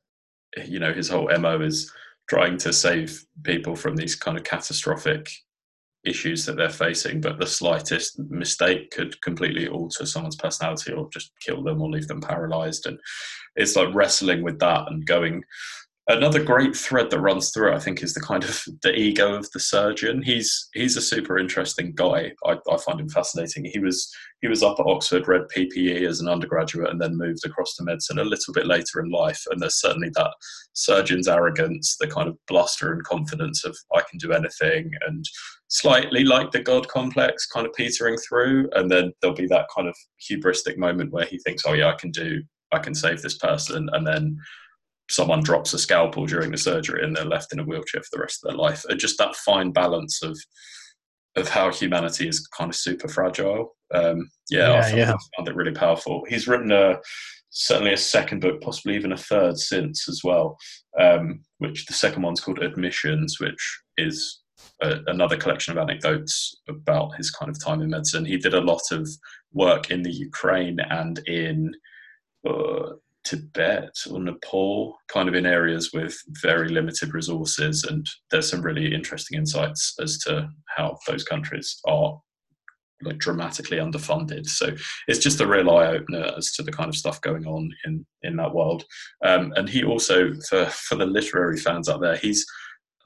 you 0.66 0.78
know 0.78 0.92
his 0.92 1.08
whole 1.08 1.28
mo 1.38 1.60
is 1.60 1.90
trying 2.28 2.56
to 2.56 2.72
save 2.72 3.24
people 3.42 3.74
from 3.74 3.96
these 3.96 4.14
kind 4.14 4.38
of 4.38 4.44
catastrophic 4.44 5.28
issues 6.04 6.46
that 6.46 6.56
they're 6.56 6.70
facing 6.70 7.20
but 7.20 7.38
the 7.38 7.46
slightest 7.46 8.18
mistake 8.30 8.90
could 8.90 9.20
completely 9.22 9.66
alter 9.66 10.06
someone's 10.06 10.36
personality 10.36 10.92
or 10.92 11.08
just 11.10 11.32
kill 11.40 11.62
them 11.64 11.82
or 11.82 11.90
leave 11.90 12.06
them 12.06 12.20
paralyzed 12.20 12.86
and 12.86 12.98
it's 13.56 13.76
like 13.76 13.92
wrestling 13.94 14.42
with 14.42 14.58
that 14.60 14.84
and 14.88 15.06
going 15.06 15.42
another 16.08 16.42
great 16.42 16.74
thread 16.76 17.10
that 17.10 17.20
runs 17.20 17.50
through 17.50 17.72
it, 17.72 17.76
I 17.76 17.78
think, 17.78 18.02
is 18.02 18.14
the 18.14 18.20
kind 18.20 18.42
of 18.44 18.62
the 18.82 18.94
ego 18.94 19.34
of 19.34 19.50
the 19.52 19.60
surgeon. 19.60 20.22
He's 20.22 20.68
he's 20.74 20.96
a 20.96 21.02
super 21.02 21.38
interesting 21.38 21.92
guy. 21.94 22.32
I, 22.44 22.56
I 22.70 22.76
find 22.78 23.00
him 23.00 23.08
fascinating. 23.08 23.64
He 23.64 23.78
was 23.78 24.10
he 24.40 24.48
was 24.48 24.62
up 24.62 24.80
at 24.80 24.86
Oxford, 24.86 25.28
read 25.28 25.42
PPE 25.54 26.06
as 26.06 26.20
an 26.20 26.28
undergraduate, 26.28 26.90
and 26.90 27.00
then 27.00 27.16
moved 27.16 27.46
across 27.46 27.76
to 27.76 27.84
medicine 27.84 28.18
a 28.18 28.24
little 28.24 28.52
bit 28.52 28.66
later 28.66 29.00
in 29.00 29.10
life. 29.10 29.42
And 29.50 29.60
there's 29.60 29.80
certainly 29.80 30.10
that 30.14 30.32
surgeon's 30.72 31.28
arrogance, 31.28 31.96
the 31.98 32.08
kind 32.08 32.28
of 32.28 32.36
bluster 32.48 32.92
and 32.92 33.04
confidence 33.04 33.64
of 33.64 33.76
I 33.94 34.02
can 34.10 34.18
do 34.18 34.32
anything, 34.32 34.90
and 35.06 35.24
slightly 35.68 36.24
like 36.24 36.50
the 36.50 36.62
God 36.62 36.88
complex 36.88 37.46
kind 37.46 37.66
of 37.66 37.72
petering 37.74 38.18
through. 38.28 38.68
And 38.74 38.90
then 38.90 39.12
there'll 39.20 39.36
be 39.36 39.46
that 39.46 39.68
kind 39.74 39.88
of 39.88 39.96
hubristic 40.30 40.76
moment 40.76 41.12
where 41.12 41.26
he 41.26 41.38
thinks, 41.38 41.62
oh 41.66 41.72
yeah, 41.72 41.88
I 41.88 41.94
can 41.94 42.10
do, 42.10 42.42
I 42.72 42.78
can 42.78 42.94
save 42.94 43.22
this 43.22 43.38
person, 43.38 43.88
and 43.92 44.06
then 44.06 44.36
someone 45.12 45.42
drops 45.42 45.72
a 45.72 45.78
scalpel 45.78 46.26
during 46.26 46.50
the 46.50 46.58
surgery 46.58 47.04
and 47.04 47.14
they're 47.14 47.24
left 47.24 47.52
in 47.52 47.60
a 47.60 47.64
wheelchair 47.64 48.02
for 48.02 48.08
the 48.12 48.20
rest 48.20 48.40
of 48.42 48.50
their 48.50 48.58
life. 48.58 48.84
And 48.88 48.98
just 48.98 49.18
that 49.18 49.36
fine 49.36 49.72
balance 49.72 50.22
of 50.22 50.38
of 51.34 51.48
how 51.48 51.72
humanity 51.72 52.28
is 52.28 52.46
kind 52.48 52.68
of 52.68 52.76
super 52.76 53.08
fragile. 53.08 53.74
Um, 53.94 54.28
yeah, 54.50 54.68
yeah, 54.68 54.78
I, 54.78 54.82
found, 54.82 54.98
yeah. 54.98 55.14
Found 55.36 55.48
it 55.48 55.54
really 55.54 55.72
powerful. 55.72 56.24
He's 56.28 56.46
written 56.46 56.72
a 56.72 56.96
certainly 57.50 57.92
a 57.92 57.98
second 57.98 58.40
book, 58.40 58.60
possibly 58.60 58.96
even 58.96 59.12
a 59.12 59.16
third 59.16 59.58
since 59.58 60.08
as 60.08 60.20
well. 60.22 60.58
Um, 61.00 61.40
which 61.58 61.86
the 61.86 61.94
second 61.94 62.22
one's 62.22 62.40
called 62.40 62.58
Admissions, 62.58 63.38
which 63.40 63.80
is 63.96 64.42
a, 64.82 64.98
another 65.06 65.36
collection 65.36 65.76
of 65.76 65.82
anecdotes 65.82 66.54
about 66.68 67.14
his 67.16 67.30
kind 67.30 67.50
of 67.50 67.62
time 67.62 67.80
in 67.80 67.90
medicine. 67.90 68.24
He 68.24 68.36
did 68.36 68.54
a 68.54 68.60
lot 68.60 68.82
of 68.90 69.08
work 69.52 69.90
in 69.90 70.02
the 70.02 70.12
Ukraine 70.12 70.80
and 70.80 71.18
in 71.26 71.72
uh, 72.46 72.90
Tibet 73.24 73.94
or 74.10 74.20
Nepal, 74.20 74.96
kind 75.08 75.28
of 75.28 75.34
in 75.34 75.46
areas 75.46 75.92
with 75.92 76.16
very 76.42 76.68
limited 76.68 77.14
resources. 77.14 77.84
And 77.84 78.06
there's 78.30 78.50
some 78.50 78.62
really 78.62 78.94
interesting 78.94 79.38
insights 79.38 79.94
as 80.00 80.18
to 80.20 80.48
how 80.76 80.98
those 81.06 81.24
countries 81.24 81.80
are 81.86 82.18
like 83.02 83.18
dramatically 83.18 83.78
underfunded. 83.78 84.46
So 84.46 84.74
it's 85.08 85.18
just 85.18 85.40
a 85.40 85.46
real 85.46 85.70
eye 85.70 85.88
opener 85.88 86.32
as 86.36 86.52
to 86.52 86.62
the 86.62 86.72
kind 86.72 86.88
of 86.88 86.96
stuff 86.96 87.20
going 87.20 87.46
on 87.46 87.70
in 87.84 88.06
in 88.22 88.36
that 88.36 88.54
world. 88.54 88.84
Um, 89.24 89.52
and 89.56 89.68
he 89.68 89.84
also, 89.84 90.32
for 90.48 90.66
for 90.66 90.94
the 90.94 91.06
literary 91.06 91.58
fans 91.58 91.88
out 91.88 92.00
there, 92.00 92.16
he's 92.16 92.46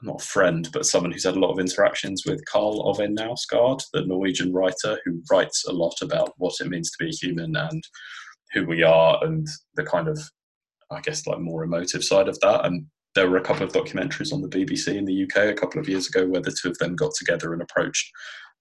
not 0.03 0.21
a 0.21 0.25
friend, 0.25 0.69
but 0.71 0.85
someone 0.85 1.11
who's 1.11 1.23
had 1.23 1.35
a 1.35 1.39
lot 1.39 1.51
of 1.51 1.59
interactions 1.59 2.23
with 2.25 2.45
Karl 2.45 2.87
Ove 2.87 3.09
Knausgaard, 3.09 3.81
the 3.93 4.05
Norwegian 4.05 4.53
writer 4.53 4.99
who 5.03 5.21
writes 5.31 5.65
a 5.67 5.73
lot 5.73 5.95
about 6.01 6.33
what 6.37 6.53
it 6.59 6.67
means 6.67 6.91
to 6.91 7.03
be 7.03 7.09
a 7.09 7.27
human 7.27 7.55
and 7.55 7.83
who 8.53 8.65
we 8.65 8.83
are 8.83 9.23
and 9.23 9.47
the 9.75 9.83
kind 9.83 10.07
of 10.07 10.19
I 10.89 11.01
guess 11.01 11.27
like 11.27 11.39
more 11.39 11.63
emotive 11.63 12.03
side 12.03 12.29
of 12.29 12.39
that. 12.39 12.65
And 12.65 12.85
there 13.13 13.29
were 13.29 13.37
a 13.37 13.43
couple 13.43 13.63
of 13.63 13.73
documentaries 13.73 14.31
on 14.31 14.41
the 14.41 14.47
BBC 14.47 14.95
in 14.95 15.05
the 15.05 15.23
UK 15.23 15.49
a 15.49 15.53
couple 15.53 15.81
of 15.81 15.89
years 15.89 16.07
ago 16.07 16.25
where 16.27 16.41
the 16.41 16.55
two 16.61 16.69
of 16.69 16.77
them 16.77 16.95
got 16.95 17.13
together 17.15 17.51
and 17.53 17.61
approached 17.61 18.09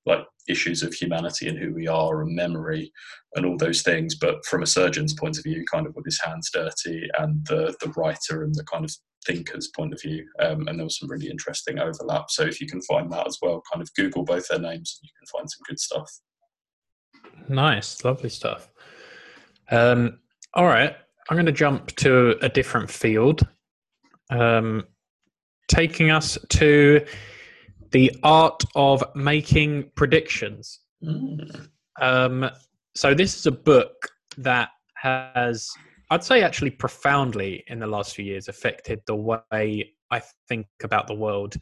like 0.06 0.24
issues 0.48 0.82
of 0.82 0.94
humanity 0.94 1.48
and 1.48 1.58
who 1.58 1.74
we 1.74 1.88
are 1.88 2.22
and 2.22 2.34
memory 2.34 2.92
and 3.34 3.44
all 3.44 3.58
those 3.58 3.82
things, 3.82 4.14
but 4.14 4.44
from 4.46 4.62
a 4.62 4.66
surgeon's 4.66 5.12
point 5.12 5.36
of 5.36 5.44
view, 5.44 5.64
kind 5.70 5.86
of 5.86 5.94
with 5.94 6.04
his 6.04 6.20
hands 6.20 6.48
dirty, 6.52 7.08
and 7.18 7.44
the 7.46 7.74
the 7.80 7.92
writer 7.96 8.44
and 8.44 8.54
the 8.54 8.64
kind 8.64 8.84
of 8.84 8.92
thinker's 9.26 9.68
point 9.76 9.92
of 9.92 10.00
view. 10.00 10.24
Um, 10.38 10.68
and 10.68 10.78
there 10.78 10.84
was 10.84 10.98
some 10.98 11.10
really 11.10 11.28
interesting 11.28 11.80
overlap. 11.80 12.30
So 12.30 12.44
if 12.44 12.60
you 12.60 12.68
can 12.68 12.80
find 12.82 13.12
that 13.12 13.26
as 13.26 13.38
well, 13.42 13.62
kind 13.70 13.82
of 13.82 13.92
Google 13.94 14.24
both 14.24 14.46
their 14.48 14.60
names, 14.60 15.00
and 15.00 15.08
you 15.08 15.12
can 15.18 15.38
find 15.38 15.50
some 15.50 15.64
good 15.68 15.80
stuff. 15.80 16.10
Nice, 17.48 18.04
lovely 18.04 18.30
stuff. 18.30 18.70
Um, 19.70 20.18
all 20.54 20.66
right, 20.66 20.94
I'm 21.28 21.36
going 21.36 21.46
to 21.46 21.52
jump 21.52 21.88
to 21.96 22.36
a 22.42 22.48
different 22.48 22.90
field, 22.90 23.46
um, 24.30 24.84
taking 25.68 26.10
us 26.10 26.38
to 26.50 27.04
the 27.90 28.14
art 28.22 28.62
of 28.74 29.02
making 29.14 29.90
predictions. 29.94 30.80
Mm. 31.02 31.68
Um, 32.00 32.50
so, 32.94 33.14
this 33.14 33.36
is 33.36 33.46
a 33.46 33.52
book 33.52 34.08
that 34.38 34.70
has, 34.94 35.68
I'd 36.10 36.24
say, 36.24 36.42
actually 36.42 36.70
profoundly 36.70 37.64
in 37.68 37.78
the 37.78 37.86
last 37.86 38.14
few 38.14 38.24
years 38.24 38.48
affected 38.48 39.00
the 39.06 39.16
way 39.16 39.92
I 40.10 40.22
think 40.48 40.66
about 40.82 41.06
the 41.06 41.14
world. 41.14 41.56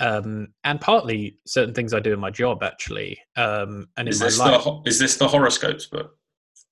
Um, 0.00 0.48
and 0.64 0.80
partly 0.80 1.38
certain 1.46 1.72
things 1.72 1.94
I 1.94 2.00
do 2.00 2.12
in 2.12 2.18
my 2.18 2.30
job, 2.30 2.62
actually. 2.62 3.18
Um, 3.36 3.86
and 3.96 4.08
is 4.08 4.18
this, 4.18 4.38
the, 4.38 4.82
is 4.86 4.98
this 4.98 5.16
the 5.16 5.28
horoscopes 5.28 5.86
book? 5.86 6.18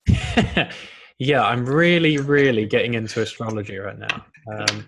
yeah, 1.19 1.43
I'm 1.43 1.65
really, 1.65 2.17
really 2.17 2.65
getting 2.65 2.93
into 2.93 3.21
astrology 3.21 3.77
right 3.77 3.97
now. 3.97 4.25
Um, 4.51 4.87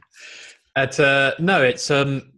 at 0.76 1.00
uh, 1.00 1.34
no, 1.40 1.62
it's 1.64 1.90
um, 1.90 2.34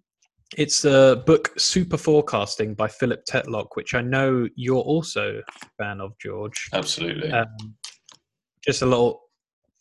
it's 0.55 0.85
a 0.85 1.23
book 1.25 1.51
Super 1.57 1.97
Forecasting 1.97 2.73
by 2.73 2.87
Philip 2.87 3.25
Tetlock, 3.25 3.69
which 3.73 3.93
I 3.93 4.01
know 4.01 4.47
you're 4.55 4.77
also 4.77 5.41
a 5.41 5.83
fan 5.83 5.99
of, 5.99 6.17
George. 6.19 6.69
Absolutely. 6.73 7.31
Um, 7.31 7.75
just 8.65 8.81
a 8.81 8.85
little 8.85 9.21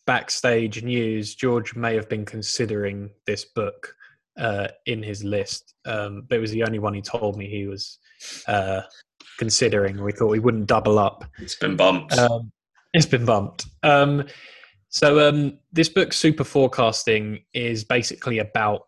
backstage 0.07 0.83
news, 0.83 1.35
George 1.35 1.75
may 1.77 1.95
have 1.95 2.09
been 2.09 2.25
considering 2.25 3.11
this 3.27 3.45
book 3.45 3.95
uh, 4.39 4.69
in 4.87 5.03
his 5.03 5.25
list, 5.25 5.75
um, 5.85 6.25
but 6.29 6.39
it 6.39 6.41
was 6.41 6.51
the 6.51 6.65
only 6.65 6.79
one 6.79 6.95
he 6.95 7.03
told 7.03 7.37
me 7.37 7.49
he 7.49 7.67
was 7.67 7.99
uh, 8.49 8.83
considering. 9.39 10.03
We 10.03 10.13
thought 10.13 10.31
we 10.31 10.39
wouldn't 10.39 10.67
double 10.67 10.99
up. 10.99 11.25
It's 11.39 11.57
been 11.57 11.77
bumped. 11.77 12.17
Um, 12.19 12.53
it's 12.97 13.07
been 13.07 13.25
bumped. 13.25 13.67
Um, 13.83 14.25
so 14.89 15.29
um, 15.29 15.59
this 15.73 15.89
book, 15.89 16.13
Super 16.13 16.45
Forecasting, 16.45 17.45
is 17.53 17.85
basically 17.85 18.39
about 18.39 18.83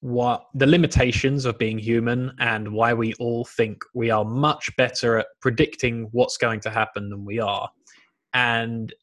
what 0.00 0.46
the 0.54 0.66
limitations 0.66 1.44
of 1.44 1.58
being 1.58 1.78
human 1.78 2.32
and 2.38 2.72
why 2.72 2.94
we 2.94 3.12
all 3.14 3.44
think 3.44 3.82
we 3.94 4.10
are 4.10 4.24
much 4.24 4.74
better 4.76 5.18
at 5.18 5.26
predicting 5.42 6.08
what's 6.12 6.38
going 6.38 6.60
to 6.60 6.70
happen 6.70 7.10
than 7.10 7.24
we 7.24 7.38
are. 7.38 7.68
And 8.32 8.94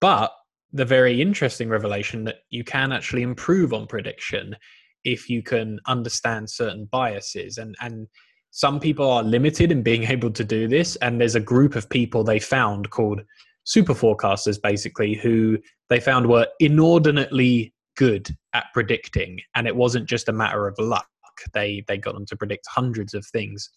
but 0.00 0.32
the 0.72 0.84
very 0.84 1.20
interesting 1.20 1.68
revelation 1.68 2.24
that 2.24 2.38
you 2.50 2.64
can 2.64 2.90
actually 2.90 3.22
improve 3.22 3.72
on 3.72 3.86
prediction 3.86 4.56
if 5.04 5.30
you 5.30 5.42
can 5.42 5.78
understand 5.86 6.50
certain 6.50 6.86
biases 6.90 7.58
and 7.58 7.76
and 7.80 8.08
some 8.52 8.80
people 8.80 9.08
are 9.08 9.22
limited 9.22 9.70
in 9.70 9.82
being 9.82 10.02
able 10.14 10.30
to 10.30 10.44
do 10.44 10.66
this 10.66 10.96
and 10.96 11.20
there's 11.20 11.36
a 11.36 11.40
group 11.40 11.76
of 11.76 11.88
people 11.88 12.24
they 12.24 12.40
found 12.40 12.90
called 12.90 13.20
super 13.64 13.94
forecasters 13.94 14.60
basically 14.60 15.14
who 15.14 15.58
they 15.88 16.00
found 16.00 16.26
were 16.26 16.46
inordinately 16.58 17.72
good 17.96 18.28
at 18.54 18.66
predicting. 18.72 19.40
And 19.54 19.66
it 19.66 19.76
wasn't 19.76 20.08
just 20.08 20.28
a 20.28 20.32
matter 20.32 20.66
of 20.66 20.78
luck. 20.78 21.06
They 21.52 21.84
they 21.88 21.96
got 21.98 22.14
them 22.14 22.26
to 22.26 22.36
predict 22.36 22.66
hundreds 22.68 23.14
of 23.14 23.24
things. 23.26 23.68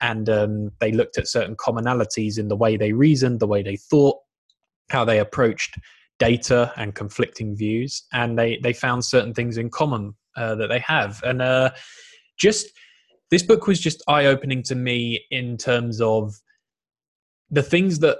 And 0.00 0.28
um, 0.28 0.70
they 0.80 0.92
looked 0.92 1.18
at 1.18 1.28
certain 1.28 1.56
commonalities 1.56 2.38
in 2.38 2.48
the 2.48 2.56
way 2.56 2.76
they 2.76 2.92
reasoned 2.92 3.40
the 3.40 3.46
way 3.46 3.62
they 3.62 3.76
thought 3.76 4.18
how 4.90 5.04
they 5.04 5.18
approached 5.18 5.78
data 6.18 6.72
and 6.76 6.94
conflicting 6.94 7.56
views. 7.56 8.02
And 8.12 8.38
they 8.38 8.58
they 8.62 8.72
found 8.72 9.04
certain 9.04 9.34
things 9.34 9.56
in 9.56 9.70
common 9.70 10.14
uh, 10.36 10.54
that 10.56 10.68
they 10.68 10.80
have. 10.80 11.22
And 11.22 11.40
uh, 11.42 11.70
just 12.36 12.66
this 13.30 13.42
book 13.42 13.66
was 13.66 13.80
just 13.80 14.02
eye 14.08 14.26
opening 14.26 14.62
to 14.64 14.74
me 14.74 15.24
in 15.30 15.56
terms 15.56 16.00
of 16.00 16.34
the 17.50 17.62
things 17.62 18.00
that 18.00 18.18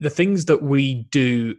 the 0.00 0.10
things 0.10 0.46
that 0.46 0.62
we 0.62 1.06
do 1.10 1.54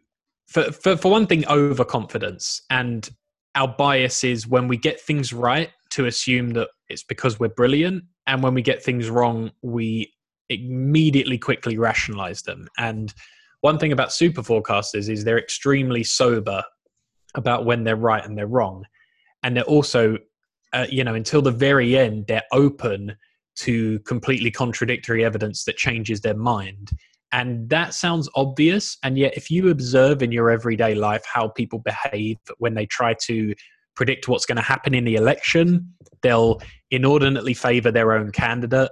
for, 0.47 0.71
for, 0.71 0.97
for 0.97 1.11
one 1.11 1.27
thing 1.27 1.47
overconfidence 1.47 2.61
and 2.69 3.09
our 3.55 3.67
bias 3.67 4.23
is 4.23 4.47
when 4.47 4.67
we 4.67 4.77
get 4.77 4.99
things 4.99 5.31
right 5.33 5.69
to 5.91 6.05
assume 6.05 6.51
that 6.51 6.69
it's 6.89 7.03
because 7.03 7.39
we're 7.39 7.49
brilliant. 7.49 8.03
And 8.27 8.41
when 8.41 8.53
we 8.53 8.61
get 8.61 8.83
things 8.83 9.09
wrong 9.09 9.51
we 9.61 10.13
immediately 10.49 11.37
quickly 11.37 11.77
rationalize 11.77 12.41
them. 12.41 12.67
And 12.77 13.13
one 13.61 13.77
thing 13.77 13.91
about 13.91 14.11
super 14.11 14.41
forecasters 14.41 15.09
is 15.09 15.23
they're 15.23 15.39
extremely 15.39 16.03
sober 16.03 16.63
about 17.35 17.65
when 17.65 17.83
they're 17.83 17.95
right 17.95 18.25
and 18.25 18.37
they're 18.37 18.47
wrong. 18.47 18.85
And 19.43 19.55
they're 19.55 19.63
also 19.63 20.17
uh, 20.73 20.87
you 20.89 21.03
know 21.03 21.15
until 21.15 21.41
the 21.41 21.51
very 21.51 21.97
end 21.97 22.27
they're 22.27 22.43
open 22.53 23.15
to 23.53 23.99
completely 23.99 24.49
contradictory 24.49 25.25
evidence 25.25 25.65
that 25.65 25.75
changes 25.75 26.21
their 26.21 26.35
mind 26.35 26.91
and 27.31 27.69
that 27.69 27.93
sounds 27.93 28.29
obvious. 28.35 28.97
And 29.03 29.17
yet, 29.17 29.35
if 29.37 29.49
you 29.49 29.69
observe 29.69 30.21
in 30.21 30.31
your 30.31 30.49
everyday 30.49 30.95
life 30.95 31.23
how 31.25 31.49
people 31.49 31.79
behave 31.79 32.37
when 32.57 32.73
they 32.73 32.85
try 32.85 33.15
to 33.25 33.53
predict 33.95 34.27
what's 34.27 34.45
going 34.45 34.57
to 34.57 34.61
happen 34.61 34.93
in 34.93 35.05
the 35.05 35.15
election, 35.15 35.93
they'll 36.21 36.61
inordinately 36.91 37.53
favor 37.53 37.91
their 37.91 38.13
own 38.13 38.31
candidate. 38.31 38.89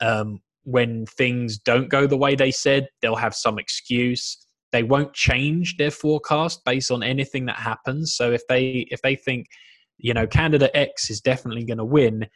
Um, 0.00 0.40
when 0.64 1.06
things 1.06 1.58
don't 1.58 1.88
go 1.88 2.06
the 2.06 2.16
way 2.16 2.34
they 2.34 2.50
said, 2.50 2.88
they'll 3.00 3.16
have 3.16 3.34
some 3.34 3.58
excuse. 3.58 4.38
They 4.70 4.82
won't 4.82 5.12
change 5.12 5.76
their 5.76 5.90
forecast 5.90 6.64
based 6.64 6.90
on 6.90 7.02
anything 7.02 7.46
that 7.46 7.56
happens. 7.56 8.14
So 8.14 8.32
if 8.32 8.46
they 8.48 8.86
if 8.90 9.02
they 9.02 9.16
think, 9.16 9.48
you 9.98 10.14
know, 10.14 10.26
candidate 10.26 10.70
X 10.72 11.10
is 11.10 11.20
definitely 11.20 11.64
going 11.64 11.78
to 11.78 11.84
win, 11.84 12.26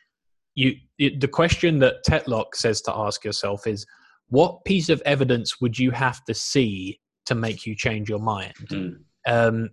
you 0.54 0.74
the 0.98 1.28
question 1.28 1.78
that 1.78 2.04
Tetlock 2.06 2.54
says 2.54 2.82
to 2.82 2.94
ask 2.94 3.24
yourself 3.24 3.66
is, 3.66 3.86
what 4.28 4.64
piece 4.64 4.88
of 4.88 5.02
evidence 5.04 5.60
would 5.60 5.78
you 5.78 5.90
have 5.90 6.24
to 6.24 6.34
see 6.34 7.00
to 7.26 7.34
make 7.34 7.66
you 7.66 7.74
change 7.74 8.08
your 8.08 8.18
mind? 8.18 8.54
Mm. 8.68 8.96
Um, 9.26 9.70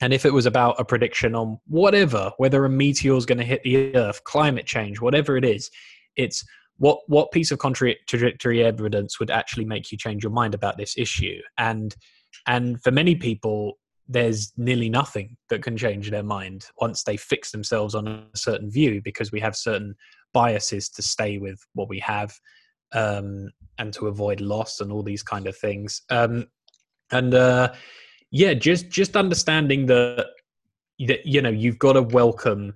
and 0.00 0.12
if 0.12 0.24
it 0.24 0.32
was 0.32 0.46
about 0.46 0.80
a 0.80 0.84
prediction 0.84 1.34
on 1.34 1.58
whatever, 1.66 2.32
whether 2.38 2.64
a 2.64 2.70
meteor 2.70 3.16
is 3.16 3.26
going 3.26 3.38
to 3.38 3.44
hit 3.44 3.62
the 3.62 3.94
Earth, 3.94 4.24
climate 4.24 4.66
change, 4.66 5.00
whatever 5.00 5.36
it 5.36 5.44
is, 5.44 5.70
it's 6.16 6.44
what 6.78 6.98
what 7.06 7.30
piece 7.30 7.50
of 7.50 7.58
contradictory 7.58 8.64
evidence 8.64 9.20
would 9.20 9.30
actually 9.30 9.66
make 9.66 9.92
you 9.92 9.98
change 9.98 10.22
your 10.22 10.32
mind 10.32 10.54
about 10.54 10.78
this 10.78 10.96
issue? 10.96 11.38
And 11.58 11.94
and 12.46 12.82
for 12.82 12.90
many 12.90 13.14
people, 13.14 13.78
there's 14.08 14.52
nearly 14.56 14.88
nothing 14.88 15.36
that 15.50 15.62
can 15.62 15.76
change 15.76 16.10
their 16.10 16.22
mind 16.22 16.66
once 16.80 17.02
they 17.02 17.16
fix 17.16 17.50
themselves 17.50 17.94
on 17.94 18.08
a 18.08 18.24
certain 18.34 18.70
view 18.70 19.02
because 19.04 19.30
we 19.30 19.40
have 19.40 19.54
certain 19.54 19.94
biases 20.32 20.88
to 20.88 21.02
stay 21.02 21.38
with 21.38 21.60
what 21.74 21.88
we 21.88 21.98
have 21.98 22.34
um, 22.92 23.50
and 23.78 23.92
to 23.94 24.08
avoid 24.08 24.40
loss 24.40 24.80
and 24.80 24.92
all 24.92 25.02
these 25.02 25.22
kind 25.22 25.46
of 25.46 25.56
things. 25.56 26.02
Um, 26.10 26.48
and 27.10 27.34
uh, 27.34 27.72
yeah, 28.30 28.54
just 28.54 28.90
just 28.90 29.16
understanding 29.16 29.86
that 29.86 30.26
that 31.06 31.26
you 31.26 31.42
know 31.42 31.50
you've 31.50 31.78
got 31.78 31.94
to 31.94 32.02
welcome 32.02 32.74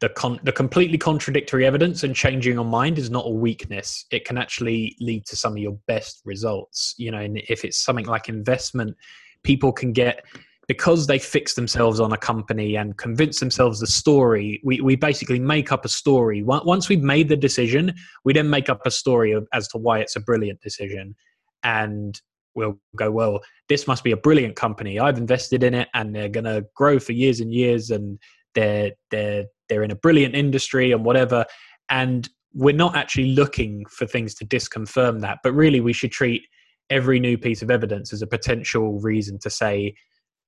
the 0.00 0.08
con- 0.08 0.40
the 0.42 0.52
completely 0.52 0.98
contradictory 0.98 1.64
evidence 1.64 2.02
and 2.02 2.14
changing 2.14 2.54
your 2.54 2.64
mind 2.64 2.98
is 2.98 3.10
not 3.10 3.26
a 3.26 3.30
weakness. 3.30 4.04
It 4.10 4.24
can 4.24 4.36
actually 4.36 4.96
lead 5.00 5.26
to 5.26 5.36
some 5.36 5.52
of 5.52 5.58
your 5.58 5.78
best 5.86 6.22
results. 6.24 6.94
You 6.98 7.12
know, 7.12 7.18
and 7.18 7.40
if 7.48 7.64
it's 7.64 7.78
something 7.78 8.06
like 8.06 8.28
investment, 8.28 8.96
people 9.44 9.72
can 9.72 9.92
get 9.92 10.24
because 10.68 11.06
they 11.06 11.18
fix 11.18 11.54
themselves 11.54 11.98
on 11.98 12.12
a 12.12 12.16
company 12.16 12.76
and 12.76 12.96
convince 12.96 13.40
themselves 13.40 13.80
the 13.80 13.86
story, 13.86 14.60
we, 14.64 14.80
we 14.80 14.94
basically 14.94 15.38
make 15.38 15.72
up 15.72 15.84
a 15.84 15.88
story. 15.88 16.42
Once 16.42 16.88
we've 16.88 17.02
made 17.02 17.28
the 17.28 17.36
decision, 17.36 17.92
we 18.24 18.32
then 18.32 18.48
make 18.48 18.68
up 18.68 18.80
a 18.86 18.90
story 18.90 19.36
as 19.52 19.68
to 19.68 19.78
why 19.78 19.98
it's 19.98 20.16
a 20.16 20.20
brilliant 20.20 20.60
decision. 20.60 21.16
And 21.64 22.20
we'll 22.54 22.78
go, 22.96 23.10
well, 23.10 23.40
this 23.68 23.86
must 23.86 24.04
be 24.04 24.12
a 24.12 24.16
brilliant 24.16 24.56
company. 24.56 25.00
I've 25.00 25.18
invested 25.18 25.64
in 25.64 25.74
it 25.74 25.88
and 25.94 26.14
they're 26.14 26.28
going 26.28 26.44
to 26.44 26.64
grow 26.76 26.98
for 26.98 27.12
years 27.12 27.40
and 27.40 27.52
years 27.52 27.90
and 27.90 28.18
they're, 28.54 28.92
they're, 29.10 29.46
they're 29.68 29.82
in 29.82 29.90
a 29.90 29.96
brilliant 29.96 30.34
industry 30.34 30.92
and 30.92 31.04
whatever. 31.04 31.44
And 31.88 32.28
we're 32.54 32.74
not 32.74 32.96
actually 32.96 33.32
looking 33.32 33.84
for 33.86 34.06
things 34.06 34.34
to 34.36 34.46
disconfirm 34.46 35.22
that, 35.22 35.38
but 35.42 35.52
really 35.52 35.80
we 35.80 35.92
should 35.92 36.12
treat 36.12 36.42
every 36.90 37.18
new 37.18 37.38
piece 37.38 37.62
of 37.62 37.70
evidence 37.70 38.12
as 38.12 38.22
a 38.22 38.26
potential 38.26 39.00
reason 39.00 39.38
to 39.40 39.50
say, 39.50 39.94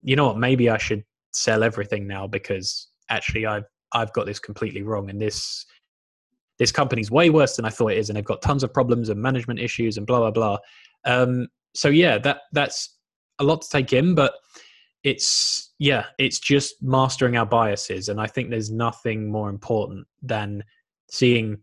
you 0.04 0.16
know 0.16 0.26
what, 0.26 0.38
maybe 0.38 0.70
I 0.70 0.78
should 0.78 1.02
sell 1.32 1.64
everything 1.64 2.06
now 2.06 2.26
because 2.26 2.88
actually 3.08 3.46
I've 3.46 3.64
I've 3.92 4.12
got 4.12 4.26
this 4.26 4.38
completely 4.38 4.82
wrong 4.82 5.10
and 5.10 5.20
this 5.20 5.64
this 6.58 6.70
company's 6.70 7.10
way 7.10 7.30
worse 7.30 7.56
than 7.56 7.64
I 7.64 7.70
thought 7.70 7.92
it 7.92 7.98
is 7.98 8.08
and 8.08 8.16
they've 8.16 8.24
got 8.24 8.42
tons 8.42 8.62
of 8.62 8.72
problems 8.72 9.08
and 9.08 9.20
management 9.20 9.58
issues 9.58 9.96
and 9.96 10.06
blah 10.06 10.18
blah 10.18 10.30
blah. 10.30 10.58
Um, 11.04 11.48
so 11.74 11.88
yeah, 11.88 12.18
that 12.18 12.42
that's 12.52 12.96
a 13.40 13.44
lot 13.44 13.62
to 13.62 13.68
take 13.68 13.92
in, 13.92 14.14
but 14.14 14.34
it's 15.02 15.72
yeah, 15.78 16.06
it's 16.18 16.38
just 16.38 16.76
mastering 16.82 17.36
our 17.36 17.46
biases, 17.46 18.08
and 18.08 18.20
I 18.20 18.26
think 18.26 18.50
there's 18.50 18.70
nothing 18.70 19.30
more 19.30 19.50
important 19.50 20.06
than 20.22 20.62
seeing 21.10 21.58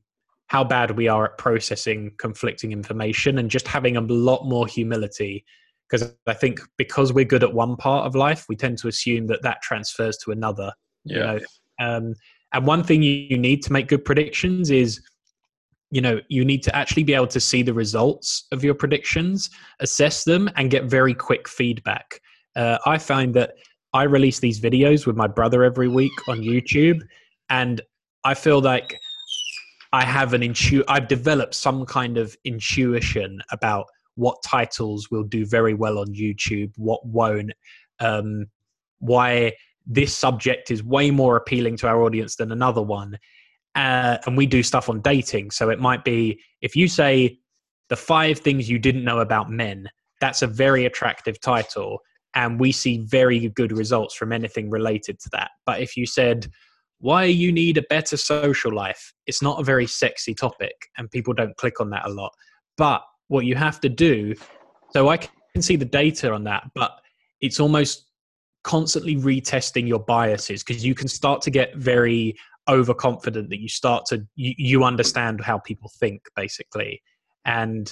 how 0.47 0.63
bad 0.65 0.91
we 0.91 1.07
are 1.07 1.25
at 1.25 1.37
processing 1.37 2.11
conflicting 2.17 2.73
information 2.73 3.37
and 3.37 3.49
just 3.49 3.67
having 3.67 3.95
a 3.95 4.01
lot 4.01 4.45
more 4.45 4.67
humility 4.67 5.45
because 5.91 6.13
I 6.25 6.33
think 6.33 6.61
because 6.77 7.11
we're 7.11 7.25
good 7.25 7.43
at 7.43 7.53
one 7.53 7.75
part 7.75 8.05
of 8.05 8.15
life, 8.15 8.45
we 8.47 8.55
tend 8.55 8.77
to 8.79 8.87
assume 8.87 9.27
that 9.27 9.41
that 9.41 9.61
transfers 9.61 10.17
to 10.19 10.31
another. 10.31 10.71
Yeah. 11.03 11.15
You 11.17 11.21
know? 11.21 11.39
um, 11.85 12.13
and 12.53 12.65
one 12.65 12.83
thing 12.83 13.01
you 13.01 13.37
need 13.37 13.61
to 13.63 13.73
make 13.73 13.87
good 13.87 14.05
predictions 14.05 14.71
is, 14.71 15.01
you 15.89 16.01
know, 16.01 16.19
you 16.29 16.45
need 16.45 16.63
to 16.63 16.75
actually 16.75 17.03
be 17.03 17.13
able 17.13 17.27
to 17.27 17.39
see 17.39 17.61
the 17.61 17.73
results 17.73 18.47
of 18.51 18.63
your 18.63 18.73
predictions, 18.73 19.49
assess 19.79 20.23
them, 20.23 20.49
and 20.55 20.69
get 20.69 20.85
very 20.85 21.13
quick 21.13 21.47
feedback. 21.47 22.19
Uh, 22.55 22.77
I 22.85 22.97
find 22.97 23.33
that 23.35 23.55
I 23.93 24.03
release 24.03 24.39
these 24.39 24.59
videos 24.59 25.05
with 25.05 25.15
my 25.15 25.27
brother 25.27 25.63
every 25.63 25.87
week 25.87 26.11
on 26.27 26.39
YouTube, 26.39 27.01
and 27.49 27.81
I 28.23 28.33
feel 28.33 28.61
like 28.61 28.97
I 29.93 30.05
have 30.05 30.33
an 30.33 30.43
intu. 30.43 30.83
I've 30.87 31.07
developed 31.09 31.53
some 31.53 31.85
kind 31.85 32.17
of 32.17 32.35
intuition 32.45 33.41
about 33.51 33.87
what 34.15 34.41
titles 34.43 35.09
will 35.09 35.23
do 35.23 35.45
very 35.45 35.73
well 35.73 35.99
on 35.99 36.07
YouTube, 36.07 36.71
what 36.77 37.05
won't, 37.05 37.51
um, 37.99 38.45
why 38.99 39.53
this 39.85 40.15
subject 40.15 40.71
is 40.71 40.83
way 40.83 41.11
more 41.11 41.37
appealing 41.37 41.77
to 41.77 41.87
our 41.87 42.01
audience 42.03 42.35
than 42.35 42.51
another 42.51 42.81
one. 42.81 43.17
Uh, 43.75 44.17
and 44.25 44.35
we 44.35 44.45
do 44.45 44.61
stuff 44.61 44.89
on 44.89 45.01
dating. 45.01 45.51
So 45.51 45.69
it 45.69 45.79
might 45.79 46.03
be 46.03 46.39
if 46.61 46.75
you 46.75 46.87
say 46.87 47.39
the 47.89 47.95
five 47.95 48.39
things 48.39 48.69
you 48.69 48.79
didn't 48.79 49.03
know 49.03 49.19
about 49.19 49.49
men, 49.49 49.89
that's 50.19 50.41
a 50.41 50.47
very 50.47 50.85
attractive 50.85 51.39
title. 51.39 51.99
And 52.35 52.59
we 52.59 52.71
see 52.71 52.99
very 52.99 53.49
good 53.49 53.71
results 53.71 54.15
from 54.15 54.31
anything 54.31 54.69
related 54.69 55.19
to 55.21 55.29
that. 55.33 55.51
But 55.65 55.81
if 55.81 55.97
you 55.97 56.05
said, 56.05 56.47
why 56.99 57.23
you 57.23 57.51
need 57.51 57.77
a 57.77 57.83
better 57.89 58.15
social 58.15 58.73
life, 58.73 59.13
it's 59.25 59.41
not 59.41 59.59
a 59.59 59.63
very 59.63 59.87
sexy 59.87 60.33
topic 60.33 60.75
and 60.97 61.09
people 61.09 61.33
don't 61.33 61.57
click 61.57 61.81
on 61.81 61.89
that 61.89 62.05
a 62.05 62.09
lot. 62.09 62.31
But 62.77 63.01
what 63.31 63.45
you 63.45 63.55
have 63.55 63.79
to 63.81 63.89
do. 63.89 64.35
So 64.91 65.09
i 65.09 65.17
can 65.17 65.61
see 65.61 65.75
the 65.75 65.85
data 65.85 66.31
on 66.31 66.43
that 66.45 66.63
but 66.75 66.91
it's 67.41 67.59
almost 67.59 68.05
constantly 68.63 69.15
retesting 69.15 69.87
your 69.87 69.99
biases 69.99 70.63
because 70.63 70.85
you 70.85 70.93
can 70.93 71.07
start 71.07 71.41
to 71.41 71.49
get 71.49 71.75
very 71.75 72.35
overconfident 72.69 73.49
that 73.49 73.59
you 73.59 73.67
start 73.67 74.05
to 74.05 74.25
you, 74.35 74.53
you 74.57 74.83
understand 74.83 75.41
how 75.41 75.57
people 75.59 75.91
think 75.99 76.21
basically. 76.35 77.01
And 77.45 77.91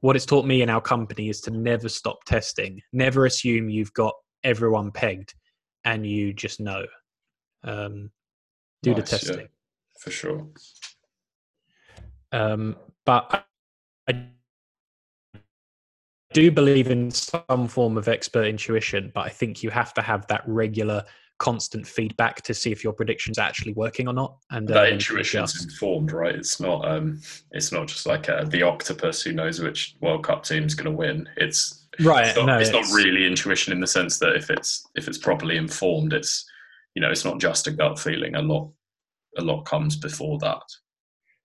what 0.00 0.16
it's 0.16 0.26
taught 0.26 0.46
me 0.46 0.62
in 0.62 0.70
our 0.70 0.80
company 0.80 1.28
is 1.28 1.40
to 1.42 1.50
never 1.50 1.88
stop 1.88 2.24
testing. 2.24 2.80
Never 2.92 3.26
assume 3.26 3.70
you've 3.70 3.92
got 3.94 4.14
everyone 4.44 4.92
pegged 4.92 5.34
and 5.84 6.06
you 6.06 6.32
just 6.32 6.60
know. 6.60 6.84
Um, 7.64 8.10
do 8.82 8.94
Nice, 8.94 9.10
the 9.10 9.16
yeah. 9.16 9.18
testing. 9.18 9.48
For 10.00 10.10
sure. 10.10 10.46
um, 12.32 12.76
but 13.04 13.44
I, 14.08 14.12
I 14.12 14.26
do 16.32 16.50
believe 16.50 16.90
in 16.90 17.10
some 17.10 17.68
form 17.68 17.96
of 17.96 18.08
expert 18.08 18.46
intuition, 18.46 19.10
but 19.14 19.26
I 19.26 19.28
think 19.28 19.62
you 19.62 19.70
have 19.70 19.92
to 19.94 20.02
have 20.02 20.26
that 20.28 20.42
regular, 20.46 21.04
constant 21.38 21.86
feedback 21.86 22.42
to 22.42 22.54
see 22.54 22.70
if 22.70 22.84
your 22.84 22.92
prediction's 22.92 23.38
actually 23.38 23.72
working 23.72 24.06
or 24.06 24.12
not. 24.12 24.36
And 24.50 24.68
that 24.68 24.92
intuition 24.92 25.42
is 25.42 25.50
adjust. 25.52 25.72
informed, 25.72 26.12
right? 26.12 26.34
It's 26.34 26.60
not 26.60 26.86
um, 26.86 27.20
it's 27.52 27.72
not 27.72 27.88
just 27.88 28.06
like 28.06 28.28
uh, 28.28 28.44
the 28.44 28.62
octopus 28.62 29.22
who 29.22 29.32
knows 29.32 29.60
which 29.60 29.96
World 30.00 30.24
Cup 30.24 30.44
team's 30.44 30.74
going 30.74 30.90
to 30.90 30.96
win. 30.96 31.28
It's 31.36 31.86
right. 32.00 32.28
it's, 32.28 32.36
not, 32.36 32.46
no, 32.46 32.58
it's 32.58 32.70
not 32.70 32.84
really 32.92 33.26
intuition 33.26 33.72
in 33.72 33.80
the 33.80 33.86
sense 33.86 34.18
that 34.18 34.36
if 34.36 34.50
it's 34.50 34.86
if 34.94 35.08
it's 35.08 35.18
properly 35.18 35.56
informed, 35.56 36.12
it's 36.12 36.44
you 36.94 37.02
know 37.02 37.10
it's 37.10 37.24
not 37.24 37.40
just 37.40 37.66
a 37.66 37.72
gut 37.72 37.98
feeling. 37.98 38.36
A 38.36 38.42
lot 38.42 38.70
a 39.38 39.42
lot 39.42 39.64
comes 39.64 39.96
before 39.96 40.38
that. 40.40 40.62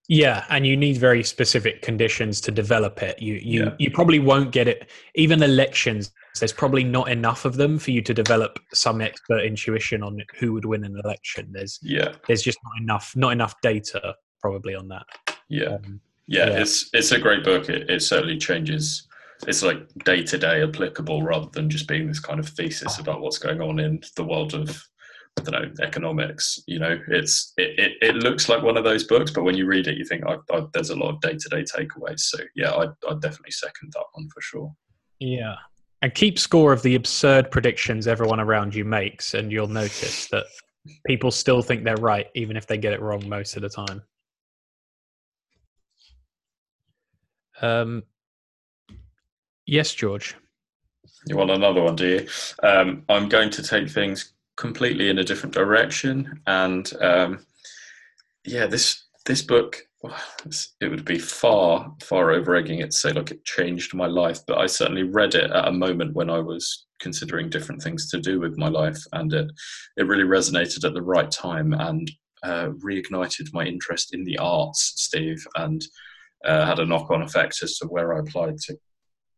Yeah, 0.08 0.46
and 0.50 0.66
you 0.68 0.78
need 0.78 0.98
very 0.98 1.24
specific 1.24 1.82
conditions 1.82 2.40
to 2.42 2.52
develop 2.52 3.02
it. 3.02 3.20
You 3.22 3.36
you 3.36 3.64
Yeah. 3.66 3.72
you 3.80 3.92
probably 3.92 4.20
won't 4.20 4.52
get 4.52 4.68
it. 4.68 4.90
Even 5.16 5.42
elections, 5.42 6.12
there's 6.40 6.54
probably 6.54 6.84
not 6.84 7.10
enough 7.10 7.46
of 7.46 7.56
them 7.56 7.80
for 7.80 7.92
you 7.92 8.02
to 8.04 8.14
develop 8.14 8.60
some 8.74 9.02
expert 9.02 9.40
intuition 9.44 10.04
on 10.04 10.22
who 10.40 10.54
would 10.54 10.66
win 10.66 10.84
an 10.84 11.00
election. 11.04 11.50
There's 11.52 11.80
Yeah, 11.82 12.14
there's 12.28 12.44
just 12.44 12.60
not 12.64 12.74
enough 12.82 13.16
not 13.16 13.32
enough 13.32 13.56
data 13.62 14.16
probably 14.42 14.76
on 14.76 14.88
that. 14.90 15.06
yeah, 15.50 15.76
Um, 15.76 16.00
yeah. 16.28 16.50
Yeah. 16.50 16.60
It's 16.62 16.90
it's 16.94 17.12
a 17.12 17.20
great 17.20 17.44
book. 17.44 17.70
It, 17.70 17.90
it 17.90 18.02
certainly 18.02 18.38
changes. 18.38 19.08
It's 19.48 19.64
like 19.64 19.80
day 20.06 20.24
to 20.24 20.38
day 20.38 20.64
applicable 20.64 21.24
rather 21.24 21.48
than 21.52 21.70
just 21.70 21.88
being 21.88 22.08
this 22.08 22.20
kind 22.20 22.40
of 22.40 22.48
thesis 22.48 23.00
about 23.00 23.22
what's 23.22 23.38
going 23.40 23.62
on 23.62 23.80
in 23.80 24.02
the 24.16 24.24
world 24.24 24.54
of 24.54 24.82
I 25.38 25.42
don't 25.44 25.78
know 25.78 25.84
economics. 25.84 26.60
You 26.68 26.80
know, 26.80 27.00
it's 27.10 27.54
it, 27.58 27.80
it, 27.80 27.92
it 28.02 28.16
looks 28.16 28.50
like 28.50 28.64
one 28.64 28.78
of 28.78 28.84
those 28.84 29.04
books, 29.04 29.32
but 29.32 29.44
when 29.44 29.56
you 29.56 29.66
read 29.66 29.88
it, 29.88 29.98
you 29.98 30.06
think 30.06 30.24
I, 30.26 30.38
I, 30.52 30.66
there's 30.74 30.90
a 30.90 30.96
lot 30.96 31.14
of 31.14 31.22
day 31.22 31.36
to 31.38 31.50
day 31.50 31.64
takeaways. 31.64 32.22
So 32.22 32.40
yeah, 32.56 32.72
I 32.72 32.86
I 33.10 33.14
definitely 33.20 33.52
second 33.52 33.92
that 33.94 34.06
one 34.14 34.28
for 34.34 34.42
sure. 34.42 34.74
Yeah. 35.20 35.56
And 36.02 36.14
keep 36.14 36.38
score 36.38 36.72
of 36.72 36.84
the 36.84 36.96
absurd 36.96 37.50
predictions 37.50 38.08
everyone 38.08 38.40
around 38.40 38.76
you 38.76 38.86
makes, 38.86 39.34
and 39.34 39.52
you'll 39.52 39.68
notice 39.68 40.28
that 40.28 40.46
people 41.08 41.32
still 41.32 41.62
think 41.62 41.84
they're 41.84 41.96
right, 41.96 42.28
even 42.36 42.58
if 42.58 42.68
they 42.68 42.78
get 42.78 42.94
it 42.94 43.02
wrong 43.02 43.28
most 43.28 43.56
of 43.56 43.62
the 43.62 43.70
time. 43.70 44.04
Um, 47.62 48.04
yes, 49.66 49.94
George. 49.94 50.36
You 51.28 51.38
want 51.38 51.50
another 51.50 51.82
one, 51.82 51.96
do 51.96 52.08
you? 52.08 52.28
Um, 52.62 53.04
I'm 53.10 53.28
going 53.28 53.50
to 53.52 53.64
take 53.64 53.90
things 53.90 54.34
completely 54.58 55.10
in 55.10 55.20
a 55.20 55.24
different 55.24 55.54
direction, 55.54 56.42
and 56.48 56.92
um, 57.02 57.46
yeah, 58.46 58.68
this 58.68 59.04
this 59.26 59.42
book 59.42 59.82
well, 60.02 60.16
it 60.82 60.88
would 60.90 61.06
be 61.06 61.18
far 61.18 61.94
far 62.02 62.32
over 62.32 62.56
egging 62.56 62.80
it 62.80 62.92
to 62.92 62.98
say 62.98 63.12
like 63.12 63.32
it 63.32 63.46
changed 63.46 63.94
my 63.94 64.08
life, 64.08 64.40
but 64.48 64.58
I 64.58 64.68
certainly 64.68 65.04
read 65.04 65.36
it 65.36 65.52
at 65.52 65.68
a 65.68 65.72
moment 65.72 66.14
when 66.14 66.30
I 66.30 66.40
was 66.40 66.86
considering 67.00 67.50
different 67.50 67.82
things 67.82 68.10
to 68.10 68.20
do 68.20 68.40
with 68.40 68.58
my 68.58 68.68
life, 68.68 69.02
and 69.14 69.34
it 69.34 69.52
it 69.98 70.08
really 70.08 70.24
resonated 70.24 70.86
at 70.86 70.94
the 70.94 71.02
right 71.02 71.32
time 71.32 71.74
and 71.74 72.10
uh, 72.44 72.70
reignited 72.84 73.54
my 73.54 73.66
interest 73.66 74.14
in 74.14 74.24
the 74.24 74.38
arts, 74.38 74.94
Steve, 74.98 75.46
and 75.56 75.84
uh, 76.46 76.66
had 76.66 76.80
a 76.80 76.86
knock 76.86 77.10
on 77.10 77.24
effect 77.24 77.58
as 77.64 77.78
to 77.78 77.88
where 77.88 78.14
I 78.14 78.20
applied 78.20 78.58
to 78.60 78.78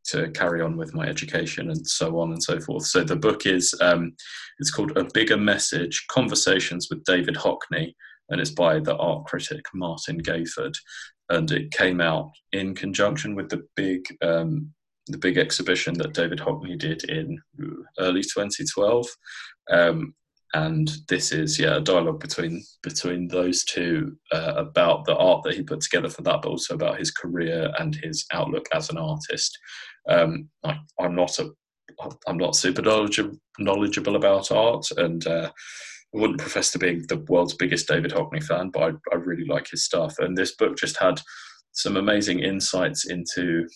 to 0.08 0.30
carry 0.32 0.62
on 0.62 0.78
with 0.78 0.93
my 0.93 1.06
education 1.06 1.70
and 1.70 1.88
so 1.88 2.20
on 2.20 2.32
and 2.32 2.41
so 2.41 2.60
forth. 2.60 2.86
So 2.86 3.04
the 3.04 3.15
book 3.15 3.46
is 3.46 3.74
um, 3.82 4.13
it's 4.60 4.72
called 4.72 4.98
A 4.98 5.06
Bigger 5.13 5.38
Message: 5.38 6.06
Conversations 6.10 6.88
with 6.89 7.04
David 7.04 7.36
Hockney, 7.36 7.93
and 8.30 8.41
it's 8.41 8.52
by 8.52 8.80
the 8.80 8.96
art 8.98 9.26
critic 9.26 9.65
Martin 9.74 10.22
Gayford, 10.22 10.74
and 11.30 11.52
it 11.52 11.72
came 11.72 12.02
out 12.02 12.32
in 12.52 12.76
conjunction 12.76 13.36
with 13.36 13.50
the 13.50 13.63
big 13.76 14.06
um, 14.22 14.74
the 15.08 15.17
big 15.17 15.38
exhibition 15.38 15.93
that 15.96 16.13
David 16.13 16.39
Hockney 16.39 16.78
did 16.78 17.04
in 17.06 17.39
early 18.00 18.22
2012. 18.22 19.08
Um, 19.72 20.13
and 20.54 20.89
this 21.10 21.32
is 21.32 21.60
yeah 21.60 21.76
a 21.76 21.82
dialogue 21.82 22.22
between 22.22 22.63
between 22.82 23.28
those 23.28 23.65
two 23.65 24.15
uh, 24.32 24.54
about 24.56 25.06
the 25.06 25.15
art 25.15 25.43
that 25.43 25.56
he 25.56 25.62
put 25.62 25.82
together 25.82 26.10
for 26.10 26.22
that, 26.22 26.41
but 26.41 26.50
also 26.50 26.74
about 26.74 27.00
his 27.00 27.12
career 27.12 27.72
and 27.80 27.96
his 27.96 28.26
outlook 28.32 28.67
as 28.74 28.89
an 28.89 28.98
artist. 28.98 29.58
Um, 30.08 30.50
I, 30.63 30.78
I'm 31.00 31.15
not 31.15 31.38
a 31.39 31.50
I'm 32.28 32.38
not 32.38 32.56
super 32.56 32.82
knowledgeable, 32.82 33.38
knowledgeable 33.60 34.15
about 34.15 34.52
art, 34.52 34.86
and 34.98 35.26
uh, 35.26 35.50
I 36.15 36.20
wouldn't 36.20 36.39
profess 36.39 36.72
to 36.72 36.80
be 36.80 37.02
the 37.08 37.24
world's 37.28 37.56
biggest 37.56 37.88
David 37.88 38.12
Hockney 38.12 38.43
fan, 38.43 38.70
but 38.70 38.84
I, 38.84 38.91
I 39.13 39.15
really 39.15 39.46
like 39.46 39.70
his 39.70 39.84
stuff. 39.84 40.20
And 40.20 40.38
this 40.38 40.56
book 40.56 40.78
just 40.78 40.98
had 40.98 41.20
some 41.72 41.98
amazing 41.98 42.39
insights 42.39 43.10
into, 43.10 43.67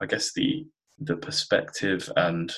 I 0.00 0.06
guess 0.06 0.32
the 0.34 0.66
the 0.98 1.16
perspective 1.16 2.08
and 2.16 2.52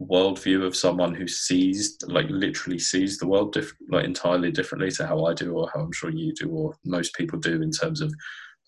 worldview 0.00 0.64
of 0.64 0.76
someone 0.76 1.14
who 1.14 1.26
sees, 1.26 1.96
like 2.06 2.26
literally 2.28 2.78
sees 2.78 3.18
the 3.18 3.26
world 3.26 3.52
diff- 3.52 3.74
like 3.90 4.04
entirely 4.04 4.52
differently 4.52 4.90
to 4.92 5.06
how 5.06 5.24
I 5.24 5.34
do, 5.34 5.52
or 5.52 5.70
how 5.72 5.80
I'm 5.80 5.92
sure 5.92 6.10
you 6.10 6.32
do, 6.34 6.50
or 6.50 6.76
most 6.84 7.14
people 7.14 7.38
do 7.38 7.62
in 7.62 7.70
terms 7.70 8.00
of 8.00 8.12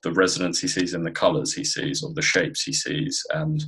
the 0.02 0.12
resonance 0.12 0.60
he 0.60 0.68
sees 0.68 0.94
in 0.94 1.02
the 1.02 1.10
colours 1.10 1.52
he 1.52 1.64
sees, 1.64 2.02
or 2.02 2.12
the 2.14 2.22
shapes 2.22 2.62
he 2.62 2.72
sees, 2.72 3.22
and 3.34 3.64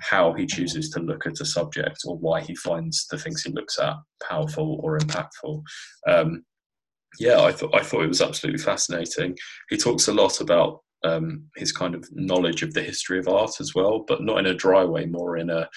how 0.00 0.32
he 0.32 0.46
chooses 0.46 0.90
to 0.90 1.00
look 1.00 1.26
at 1.26 1.40
a 1.40 1.44
subject, 1.44 1.98
or 2.06 2.16
why 2.16 2.40
he 2.40 2.54
finds 2.56 3.06
the 3.10 3.18
things 3.18 3.42
he 3.42 3.52
looks 3.52 3.78
at 3.78 3.94
powerful 4.28 4.80
or 4.82 4.98
impactful. 4.98 5.62
Um, 6.08 6.44
yeah, 7.18 7.40
I 7.42 7.52
thought 7.52 7.74
I 7.74 7.82
thought 7.82 8.04
it 8.04 8.08
was 8.08 8.22
absolutely 8.22 8.62
fascinating. 8.62 9.36
He 9.70 9.76
talks 9.76 10.08
a 10.08 10.12
lot 10.12 10.40
about 10.40 10.80
um, 11.04 11.44
his 11.56 11.70
kind 11.70 11.94
of 11.94 12.08
knowledge 12.12 12.62
of 12.62 12.74
the 12.74 12.82
history 12.82 13.18
of 13.18 13.28
art 13.28 13.60
as 13.60 13.74
well, 13.74 14.04
but 14.08 14.22
not 14.22 14.38
in 14.38 14.46
a 14.46 14.54
dry 14.54 14.84
way, 14.84 15.06
more 15.06 15.36
in 15.36 15.50
a, 15.50 15.68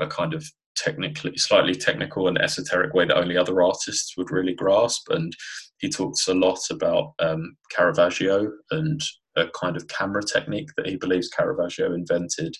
a 0.00 0.06
kind 0.06 0.34
of 0.34 0.44
technically 0.74 1.36
slightly 1.36 1.74
technical 1.74 2.28
and 2.28 2.40
esoteric 2.40 2.94
way 2.94 3.04
that 3.04 3.16
only 3.16 3.36
other 3.36 3.62
artists 3.62 4.16
would 4.16 4.30
really 4.30 4.54
grasp. 4.54 5.08
And 5.10 5.32
he 5.78 5.88
talks 5.88 6.28
a 6.28 6.34
lot 6.34 6.60
about 6.70 7.12
um, 7.18 7.56
Caravaggio 7.70 8.50
and 8.70 9.00
a 9.36 9.46
kind 9.48 9.76
of 9.76 9.88
camera 9.88 10.22
technique 10.22 10.70
that 10.76 10.86
he 10.86 10.96
believes 10.96 11.28
Caravaggio 11.28 11.92
invented, 11.94 12.54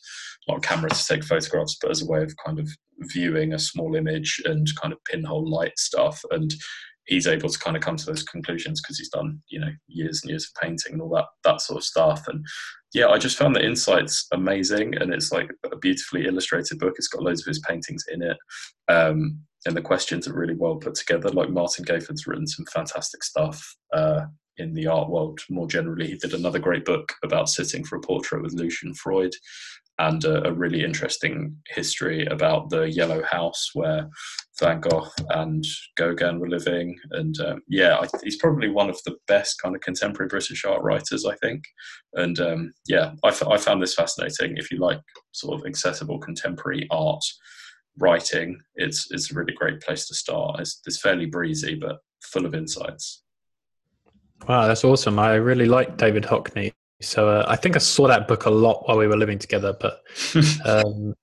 not 0.49 0.59
a 0.59 0.61
camera 0.61 0.91
to 0.91 1.07
take 1.07 1.25
photographs, 1.25 1.77
but 1.81 1.91
as 1.91 2.03
a 2.03 2.07
way 2.07 2.23
of 2.23 2.35
kind 2.45 2.59
of 2.59 2.69
viewing 3.13 3.53
a 3.53 3.59
small 3.59 3.95
image 3.95 4.41
and 4.45 4.67
kind 4.81 4.93
of 4.93 5.05
pinhole 5.05 5.49
light 5.49 5.79
stuff. 5.79 6.21
And 6.31 6.53
he's 7.07 7.27
able 7.27 7.49
to 7.49 7.59
kind 7.59 7.77
of 7.77 7.83
come 7.83 7.97
to 7.97 8.07
those 8.07 8.23
conclusions 8.23 8.81
because 8.81 8.99
he's 8.99 9.09
done, 9.09 9.43
you 9.49 9.61
know, 9.61 9.71
years 9.89 10.21
and 10.23 10.31
years 10.31 10.45
of 10.47 10.63
painting 10.63 10.95
and 10.95 11.03
all 11.03 11.11
that 11.11 11.27
that 11.45 11.61
sort 11.61 11.79
of 11.79 11.85
stuff. 11.85 12.23
And 12.29 12.45
yeah, 12.95 13.09
I 13.09 13.19
just 13.19 13.39
found 13.39 13.57
the 13.57 13.65
insights 13.65 14.27
amazing, 14.33 14.97
and 14.97 15.13
it's 15.13 15.33
like 15.33 15.51
a 15.71 15.77
beautifully 15.77 16.27
illustrated 16.27 16.79
book. 16.79 16.95
It's 16.97 17.09
got 17.09 17.23
loads 17.23 17.41
of 17.41 17.47
his 17.47 17.61
paintings 17.61 18.05
in 18.13 18.23
it, 18.23 18.37
um, 18.89 19.41
and 19.67 19.77
the 19.77 19.83
questions 19.83 20.29
are 20.29 20.35
really 20.35 20.55
well 20.55 20.77
put 20.77 20.95
together. 20.95 21.31
Like 21.31 21.51
Martin 21.51 21.85
Gayford's 21.85 22.27
written 22.27 22.47
some 22.47 22.67
fantastic 22.73 23.25
stuff 23.25 23.77
uh, 23.93 24.23
in 24.59 24.75
the 24.75 24.87
art 24.87 25.09
world 25.09 25.41
more 25.51 25.67
generally. 25.67 26.09
He 26.09 26.17
did 26.17 26.35
another 26.35 26.59
great 26.59 26.85
book 26.85 27.13
about 27.23 27.49
sitting 27.49 27.85
for 27.85 27.97
a 27.97 28.01
portrait 28.01 28.43
with 28.43 28.55
Lucian 28.55 28.95
Freud, 28.95 29.33
and 29.99 30.25
a, 30.25 30.49
a 30.49 30.53
really 30.53 30.83
interesting 30.83 31.57
history 31.69 32.25
about 32.27 32.71
the 32.71 32.91
Yellow 32.91 33.23
House 33.23 33.71
where 33.75 34.09
Van 34.59 34.81
Gogh 34.81 35.09
and 35.31 35.65
Gauguin 35.97 36.41
were 36.41 36.49
living. 36.49 36.99
And 37.11 37.39
um, 37.41 37.63
yeah, 37.69 37.99
I, 37.99 38.09
he's 38.23 38.37
probably 38.37 38.69
one 38.69 38.89
of 38.89 38.99
the 39.05 39.17
best 39.29 39.61
kind 39.63 39.75
of 39.75 39.83
contemporary 39.83 40.29
British 40.29 40.65
art 40.65 40.83
writers, 40.83 41.25
I 41.27 41.37
think. 41.37 41.63
And 42.15 42.41
um, 42.41 42.73
yeah, 42.89 43.13
I, 43.23 43.29
f- 43.29 43.47
I 43.47 43.59
found 43.59 43.83
this 43.83 43.95
fascinating. 43.95 44.57
If 44.57 44.71
you 44.71 44.79
like 44.79 45.01
sort 45.33 45.61
of 45.61 45.67
accessible 45.67 46.19
contemporary 46.19 46.87
art 46.91 47.25
writing, 47.99 48.59
it's 48.77 49.09
it's 49.11 49.31
a 49.31 49.35
really 49.35 49.53
great 49.55 49.81
place 49.83 50.07
to 50.09 50.15
start. 50.15 50.61
It's, 50.61 50.81
it's 50.87 51.01
fairly 51.01 51.27
breezy, 51.27 51.75
but 51.75 51.99
full 52.23 52.47
of 52.47 52.55
insights. 52.55 53.22
Wow, 54.49 54.67
that's 54.67 54.85
awesome. 54.85 55.19
I 55.19 55.35
really 55.35 55.67
like 55.67 55.97
David 55.97 56.25
Hockney. 56.25 56.73
So 57.01 57.29
uh, 57.29 57.45
I 57.49 57.57
think 57.57 57.77
I 57.77 57.79
saw 57.79 58.07
that 58.09 58.29
book 58.29 58.47
a 58.47 58.51
lot 58.51 58.87
while 58.87 58.99
we 58.99 59.07
were 59.07 59.17
living 59.17 59.39
together, 59.39 59.77
but 59.79 60.03
um, 60.65 61.15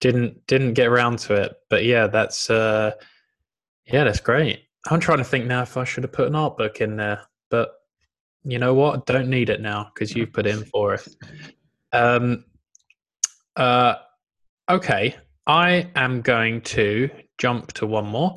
didn't 0.00 0.46
didn't 0.46 0.74
get 0.74 0.86
around 0.86 1.18
to 1.20 1.34
it. 1.34 1.56
But 1.70 1.84
yeah, 1.84 2.06
that's 2.06 2.50
uh, 2.50 2.92
yeah, 3.86 4.04
that's 4.04 4.20
great. 4.20 4.64
I'm 4.88 5.00
trying 5.00 5.18
to 5.18 5.24
think 5.24 5.46
now 5.46 5.62
if 5.62 5.76
I 5.76 5.84
should 5.84 6.04
have 6.04 6.12
put 6.12 6.28
an 6.28 6.34
art 6.34 6.56
book 6.56 6.80
in 6.80 6.96
there, 6.96 7.22
but 7.50 7.72
you 8.44 8.58
know 8.58 8.74
what? 8.74 9.06
Don't 9.06 9.28
need 9.28 9.50
it 9.50 9.60
now 9.60 9.90
because 9.92 10.14
you've 10.14 10.32
put 10.32 10.46
in 10.46 10.64
for 10.64 10.94
it. 10.94 11.08
Um, 11.92 12.44
uh, 13.56 13.96
okay, 14.70 15.16
I 15.46 15.90
am 15.94 16.22
going 16.22 16.60
to 16.62 17.10
jump 17.38 17.72
to 17.74 17.86
one 17.86 18.06
more. 18.06 18.36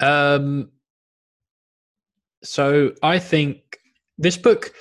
Um, 0.00 0.70
so 2.42 2.92
I 3.02 3.18
think 3.18 3.78
this 4.18 4.36
book, 4.36 4.72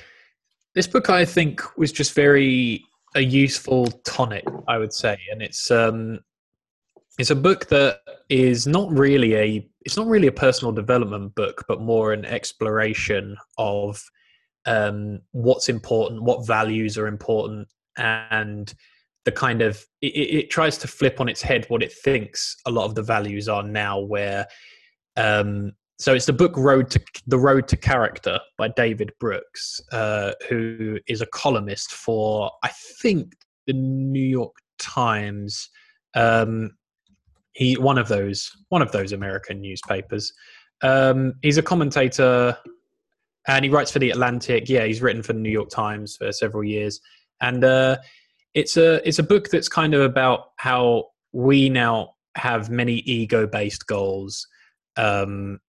this 0.76 0.88
book, 0.88 1.10
I 1.10 1.26
think 1.26 1.62
was 1.78 1.92
just 1.92 2.14
very 2.14 2.84
a 3.16 3.22
useful 3.22 3.88
tonic, 4.06 4.46
I 4.68 4.78
would 4.78 4.94
say, 4.94 5.18
and 5.32 5.42
it's 5.42 5.70
um, 5.70 6.20
it's 7.20 7.30
a 7.30 7.36
book 7.36 7.68
that 7.68 8.00
is 8.30 8.68
not 8.68 8.90
really 8.92 9.36
a 9.36 9.68
it's 9.82 9.98
not 9.98 10.08
really 10.08 10.28
a 10.28 10.32
personal 10.32 10.72
development 10.72 11.36
book, 11.36 11.66
but 11.68 11.82
more 11.82 12.14
an 12.14 12.26
exploration 12.26 13.36
of 13.58 14.04
um, 14.66 15.20
what's 15.32 15.70
important, 15.70 16.24
what 16.24 16.46
values 16.46 16.98
are 16.98 17.08
important, 17.08 17.68
and 17.98 18.74
the 19.26 19.32
kind 19.32 19.62
of 19.62 19.86
it, 20.02 20.08
it, 20.08 20.50
tries 20.50 20.78
to 20.80 20.88
flip 20.88 21.20
on 21.20 21.30
its 21.30 21.42
head 21.42 21.66
what 21.68 21.84
it 21.84 21.92
thinks 21.92 22.58
a 22.66 22.72
lot 22.72 22.86
of 22.86 22.96
the 22.96 23.04
values 23.04 23.50
are 23.50 23.64
now. 23.64 24.00
Where 24.00 24.48
um, 25.18 25.74
so 26.02 26.16
it's 26.16 26.26
the 26.26 26.34
book 26.34 26.58
Road 26.58 26.90
to 26.90 27.02
the 27.28 27.38
Road 27.38 27.68
to 27.68 27.78
Character 27.78 28.40
by 28.58 28.70
David 28.70 29.12
Brooks, 29.20 29.80
uh, 29.92 30.32
who 30.50 30.98
is 31.08 31.22
a 31.22 31.28
columnist 31.28 31.92
for 31.92 32.50
I 32.64 32.70
think 33.02 33.34
the 33.68 33.74
New 33.74 34.20
York 34.20 34.56
Times. 34.80 35.70
Um, 36.16 36.72
he 37.54 37.78
one 37.78 38.00
of 38.00 38.08
those 38.08 38.52
one 38.70 38.82
of 38.82 38.92
those 38.92 39.12
American 39.12 39.62
newspapers. 39.62 40.34
Um, 40.82 41.36
he's 41.44 41.60
a 41.60 41.62
commentator 41.62 42.58
and 43.48 43.64
he 43.64 43.70
writes 43.70 43.92
for 43.92 44.00
the 44.00 44.10
Atlantic. 44.10 44.70
Yeah, 44.70 44.86
he's 44.86 45.04
written 45.04 45.22
for 45.22 45.34
the 45.34 45.40
New 45.40 45.52
York 45.52 45.70
Times 45.70 46.16
for 46.16 46.32
several 46.32 46.64
years, 46.64 47.00
and 47.42 47.64
uh, 47.64 47.98
it's 48.56 48.76
a 48.76 49.08
it's 49.08 49.20
a 49.20 49.24
book 49.24 49.50
that's 49.50 49.70
kind 49.70 49.94
of 49.94 50.02
about 50.02 50.54
how 50.56 51.10
we 51.32 51.70
now 51.70 52.16
have 52.36 52.72
many 52.72 52.96
ego 53.06 53.46
based 53.46 53.86
goals, 53.86 54.48
um, 54.98 55.60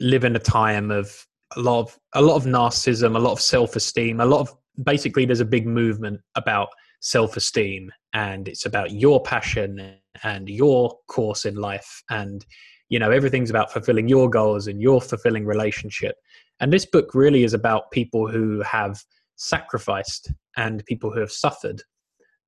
live 0.00 0.24
in 0.24 0.36
a 0.36 0.40
time 0.40 0.90
of 0.90 1.26
a 1.56 1.60
lot 1.60 1.80
of 1.80 1.98
a 2.14 2.22
lot 2.22 2.36
of 2.36 2.44
narcissism, 2.44 3.16
a 3.16 3.20
lot 3.20 3.32
of 3.32 3.40
self 3.40 3.76
esteem, 3.76 4.20
a 4.20 4.26
lot 4.26 4.40
of 4.40 4.54
basically 4.82 5.24
there's 5.24 5.40
a 5.40 5.44
big 5.44 5.66
movement 5.66 6.20
about 6.34 6.68
self 7.00 7.36
esteem, 7.36 7.90
and 8.12 8.48
it's 8.48 8.66
about 8.66 8.92
your 8.92 9.22
passion 9.22 9.96
and 10.22 10.48
your 10.48 10.96
course 11.08 11.44
in 11.44 11.56
life 11.56 12.02
and 12.08 12.46
you 12.88 12.98
know 12.98 13.10
everything's 13.10 13.50
about 13.50 13.70
fulfilling 13.72 14.08
your 14.08 14.30
goals 14.30 14.66
and 14.66 14.80
your 14.80 15.00
fulfilling 15.00 15.44
relationship. 15.44 16.16
And 16.60 16.72
this 16.72 16.86
book 16.86 17.14
really 17.14 17.44
is 17.44 17.54
about 17.54 17.90
people 17.90 18.28
who 18.28 18.62
have 18.62 19.02
sacrificed 19.36 20.32
and 20.56 20.84
people 20.86 21.12
who 21.12 21.20
have 21.20 21.32
suffered. 21.32 21.82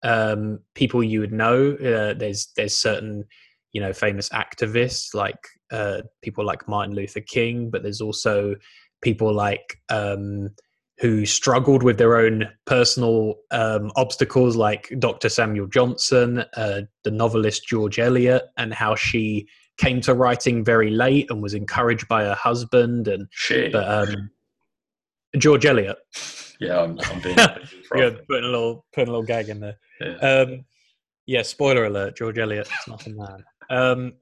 Um, 0.05 0.61
people 0.75 1.03
you 1.03 1.21
would 1.21 1.33
know 1.33 1.73
uh, 1.73 2.15
there's 2.15 2.53
there's 2.57 2.77
certain 2.77 3.25
you 3.79 3.85
know 3.85 3.93
famous 3.93 4.29
activists 4.31 5.15
like 5.15 5.39
uh, 5.71 6.03
people 6.21 6.45
like 6.45 6.67
martin 6.67 6.97
luther 6.97 7.21
king 7.21 7.71
but 7.71 7.85
there's 7.85 8.01
also 8.01 8.57
people 9.03 9.33
like 9.33 9.81
um, 9.89 10.49
who 10.99 11.25
struggled 11.25 11.85
with 11.85 11.97
their 11.97 12.17
own 12.17 12.49
personal 12.67 13.37
um, 13.53 13.93
obstacles, 13.95 14.57
like 14.57 14.93
Dr. 14.99 15.29
Samuel 15.29 15.69
Johnson, 15.69 16.45
uh, 16.57 16.81
the 17.05 17.13
novelist 17.13 17.69
George 17.69 18.01
Eliot, 18.01 18.43
and 18.57 18.75
how 18.75 18.97
she 18.97 19.47
came 19.77 20.01
to 20.01 20.15
writing 20.15 20.65
very 20.65 20.91
late 20.91 21.31
and 21.31 21.41
was 21.41 21.55
encouraged 21.55 22.09
by 22.09 22.25
her 22.25 22.35
husband. 22.35 23.07
And 23.07 23.29
she, 23.31 23.69
but 23.69 23.89
um, 23.89 24.31
George 25.37 25.67
Eliot. 25.67 25.99
Yeah, 26.59 26.83
I'm, 26.83 26.99
I'm 27.05 27.21
being 27.21 27.37
yeah, 27.39 28.11
putting 28.29 28.45
a 28.45 28.49
little 28.49 28.85
putting 28.93 29.09
a 29.09 29.13
little 29.13 29.23
gag 29.23 29.49
in 29.49 29.61
there. 29.61 29.77
Yeah, 30.01 30.17
um, 30.17 30.65
yeah 31.27 31.43
spoiler 31.43 31.85
alert: 31.85 32.17
George 32.17 32.39
Eliot 32.39 32.67
is 32.67 32.89
not 32.89 33.07
a 33.07 33.11
man. 33.11 33.45
Um, 33.71 34.15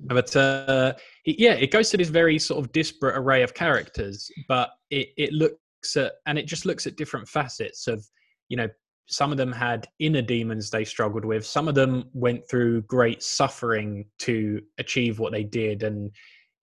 but 0.00 0.34
uh, 0.34 0.94
yeah, 1.24 1.52
it 1.52 1.70
goes 1.70 1.90
to 1.90 1.96
this 1.96 2.08
very 2.08 2.38
sort 2.38 2.64
of 2.64 2.72
disparate 2.72 3.16
array 3.16 3.42
of 3.42 3.54
characters, 3.54 4.30
but 4.48 4.70
it, 4.90 5.08
it 5.16 5.32
looks 5.32 5.96
at 5.96 6.12
and 6.26 6.38
it 6.38 6.46
just 6.46 6.64
looks 6.64 6.86
at 6.86 6.96
different 6.96 7.28
facets 7.28 7.86
of 7.86 8.04
you 8.48 8.56
know 8.56 8.68
some 9.10 9.32
of 9.32 9.38
them 9.38 9.52
had 9.52 9.88
inner 9.98 10.22
demons 10.22 10.70
they 10.70 10.84
struggled 10.84 11.24
with. 11.24 11.44
Some 11.44 11.68
of 11.68 11.74
them 11.74 12.08
went 12.14 12.48
through 12.48 12.82
great 12.82 13.22
suffering 13.22 14.06
to 14.20 14.62
achieve 14.78 15.18
what 15.18 15.32
they 15.32 15.42
did. 15.42 15.82
And 15.82 16.12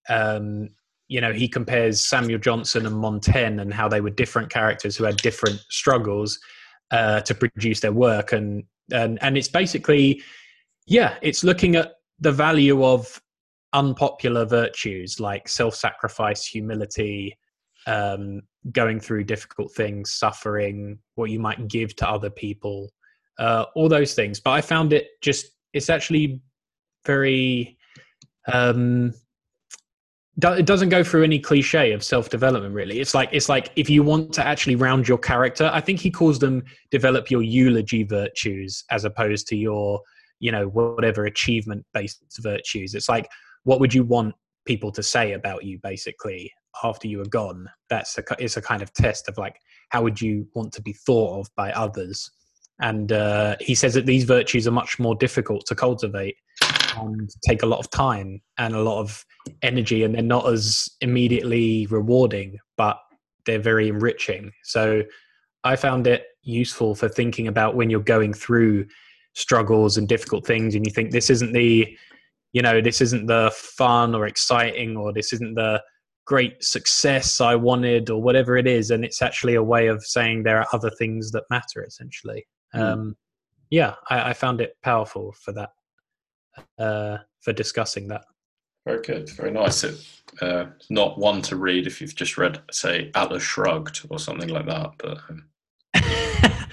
um, 0.09 0.69
you 1.09 1.21
know 1.21 1.31
he 1.31 1.47
compares 1.47 2.05
samuel 2.05 2.37
johnson 2.39 2.85
and 2.85 2.97
montaigne 2.97 3.61
and 3.61 3.73
how 3.73 3.87
they 3.87 4.01
were 4.01 4.09
different 4.09 4.49
characters 4.49 4.97
who 4.97 5.05
had 5.05 5.15
different 5.17 5.57
struggles 5.69 6.37
uh, 6.91 7.21
to 7.21 7.35
produce 7.35 7.81
their 7.81 7.93
work. 7.93 8.31
And 8.31 8.63
and 8.91 9.19
and 9.21 9.37
it's 9.37 9.49
basically 9.49 10.21
yeah 10.85 11.15
it's 11.21 11.43
looking 11.43 11.75
at 11.75 11.96
the 12.19 12.31
value 12.31 12.83
of 12.83 13.21
unpopular 13.73 14.45
virtues 14.45 15.19
like 15.19 15.47
self-sacrifice 15.47 16.45
humility 16.45 17.37
um, 17.85 18.41
going 18.71 18.99
through 18.99 19.23
difficult 19.23 19.71
things, 19.73 20.11
suffering, 20.11 20.99
what 21.15 21.29
you 21.29 21.39
might 21.39 21.67
give 21.67 21.95
to 21.95 22.09
other 22.09 22.29
people, 22.29 22.91
uh, 23.39 23.65
all 23.75 23.87
those 23.87 24.13
things. 24.13 24.39
But 24.39 24.51
I 24.51 24.61
found 24.61 24.93
it 24.93 25.07
just, 25.21 25.47
it's 25.73 25.89
actually 25.89 26.41
very, 27.05 27.77
um, 28.51 29.13
it 30.41 30.65
doesn't 30.65 30.89
go 30.89 31.03
through 31.03 31.23
any 31.23 31.39
cliche 31.39 31.93
of 31.93 32.03
self-development 32.03 32.73
really 32.73 32.99
it's 32.99 33.15
like 33.15 33.27
it's 33.31 33.49
like 33.49 33.71
if 33.75 33.89
you 33.89 34.03
want 34.03 34.31
to 34.31 34.45
actually 34.45 34.75
round 34.75 35.07
your 35.07 35.17
character 35.17 35.69
i 35.73 35.81
think 35.81 35.99
he 35.99 36.11
calls 36.11 36.37
them 36.37 36.63
develop 36.91 37.31
your 37.31 37.41
eulogy 37.41 38.03
virtues 38.03 38.83
as 38.91 39.03
opposed 39.03 39.47
to 39.47 39.55
your 39.55 39.99
you 40.39 40.51
know 40.51 40.67
whatever 40.67 41.25
achievement 41.25 41.85
based 41.93 42.23
virtues. 42.39 42.93
It's 42.93 43.09
like 43.09 43.29
what 43.63 43.79
would 43.79 43.93
you 43.93 44.03
want 44.03 44.35
people 44.65 44.91
to 44.91 45.03
say 45.03 45.33
about 45.33 45.63
you 45.63 45.79
basically 45.81 46.51
after 46.83 47.07
you 47.07 47.21
are 47.21 47.27
gone? 47.27 47.69
That's 47.89 48.17
a 48.17 48.23
it's 48.39 48.57
a 48.57 48.61
kind 48.61 48.81
of 48.81 48.93
test 48.93 49.27
of 49.27 49.37
like 49.37 49.59
how 49.89 50.03
would 50.03 50.21
you 50.21 50.47
want 50.53 50.73
to 50.73 50.81
be 50.81 50.93
thought 50.93 51.39
of 51.39 51.55
by 51.55 51.71
others? 51.71 52.31
And 52.79 53.11
uh, 53.11 53.55
he 53.59 53.73
says 53.73 53.95
that 53.95 54.05
these 54.05 54.25
virtues 54.25 54.67
are 54.67 54.71
much 54.71 54.99
more 54.99 55.15
difficult 55.15 55.65
to 55.65 55.75
cultivate 55.75 56.35
and 56.95 57.29
take 57.47 57.63
a 57.63 57.65
lot 57.65 57.79
of 57.79 57.89
time 57.89 58.39
and 58.59 58.75
a 58.75 58.81
lot 58.81 58.99
of 58.99 59.25
energy 59.63 60.03
and 60.03 60.13
they're 60.13 60.21
not 60.21 60.47
as 60.47 60.89
immediately 61.01 61.87
rewarding 61.87 62.57
but 62.75 62.99
they're 63.45 63.59
very 63.59 63.87
enriching. 63.87 64.51
So 64.63 65.03
i 65.63 65.75
found 65.75 66.07
it 66.07 66.25
useful 66.43 66.95
for 66.95 67.09
thinking 67.09 67.47
about 67.47 67.75
when 67.75 67.89
you're 67.89 67.99
going 67.99 68.33
through 68.33 68.85
struggles 69.37 69.97
and 69.97 70.07
difficult 70.07 70.45
things 70.45 70.75
and 70.75 70.85
you 70.85 70.91
think 70.91 71.11
this 71.11 71.29
isn't 71.29 71.53
the 71.53 71.87
you 72.53 72.61
know 72.61 72.81
this 72.81 73.01
isn't 73.01 73.27
the 73.27 73.51
fun 73.55 74.15
or 74.15 74.25
exciting 74.25 74.97
or 74.97 75.13
this 75.13 75.31
isn't 75.31 75.53
the 75.55 75.81
great 76.27 76.61
success 76.61 77.39
I 77.41 77.55
wanted 77.55 78.09
or 78.09 78.21
whatever 78.21 78.57
it 78.57 78.67
is. 78.67 78.91
And 78.91 79.03
it's 79.03 79.21
actually 79.21 79.55
a 79.55 79.63
way 79.63 79.87
of 79.87 80.05
saying 80.05 80.43
there 80.43 80.59
are 80.59 80.67
other 80.73 80.91
things 80.91 81.31
that 81.31 81.45
matter 81.49 81.83
essentially. 81.83 82.45
Mm. 82.75 82.81
Um, 82.81 83.17
yeah, 83.71 83.95
I, 84.09 84.29
I, 84.29 84.33
found 84.33 84.61
it 84.61 84.75
powerful 84.83 85.33
for 85.41 85.53
that, 85.53 85.69
uh, 86.77 87.17
for 87.41 87.53
discussing 87.53 88.09
that. 88.09 88.25
Very 88.85 89.01
good, 89.01 89.29
very 89.31 89.51
nice. 89.51 89.83
It, 89.83 89.95
uh, 90.41 90.65
not 90.89 91.17
one 91.17 91.41
to 91.43 91.55
read 91.55 91.87
if 91.87 91.99
you've 91.99 92.15
just 92.15 92.37
read, 92.37 92.61
say, 92.71 93.09
Atlas 93.15 93.43
Shrugged 93.43 94.05
or 94.09 94.19
something 94.19 94.49
like 94.49 94.67
that. 94.67 94.91
But 94.99 95.17
um... 95.29 95.45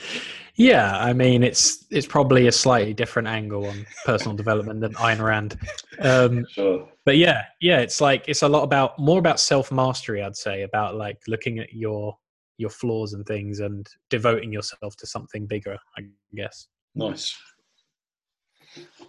Yeah, 0.56 0.96
I 0.98 1.12
mean 1.12 1.42
it's 1.42 1.84
it's 1.90 2.06
probably 2.06 2.46
a 2.46 2.52
slightly 2.52 2.94
different 2.94 3.26
angle 3.26 3.66
on 3.66 3.84
personal 4.04 4.36
development 4.36 4.80
than 4.80 4.94
Ayn 4.94 5.20
Rand. 5.20 5.58
Um, 5.98 6.46
sure. 6.48 6.88
But 7.04 7.16
yeah, 7.16 7.42
yeah, 7.60 7.80
it's 7.80 8.00
like 8.00 8.24
it's 8.28 8.42
a 8.42 8.48
lot 8.48 8.62
about 8.62 8.98
more 8.98 9.18
about 9.18 9.40
self 9.40 9.72
mastery. 9.72 10.22
I'd 10.22 10.36
say 10.36 10.62
about 10.62 10.94
like 10.94 11.18
looking 11.26 11.58
at 11.58 11.72
your 11.72 12.16
your 12.56 12.70
flaws 12.70 13.14
and 13.14 13.26
things 13.26 13.58
and 13.60 13.86
devoting 14.10 14.52
yourself 14.52 14.96
to 14.96 15.06
something 15.06 15.46
bigger. 15.46 15.76
I 15.98 16.02
guess. 16.34 16.68
Nice. 16.94 17.36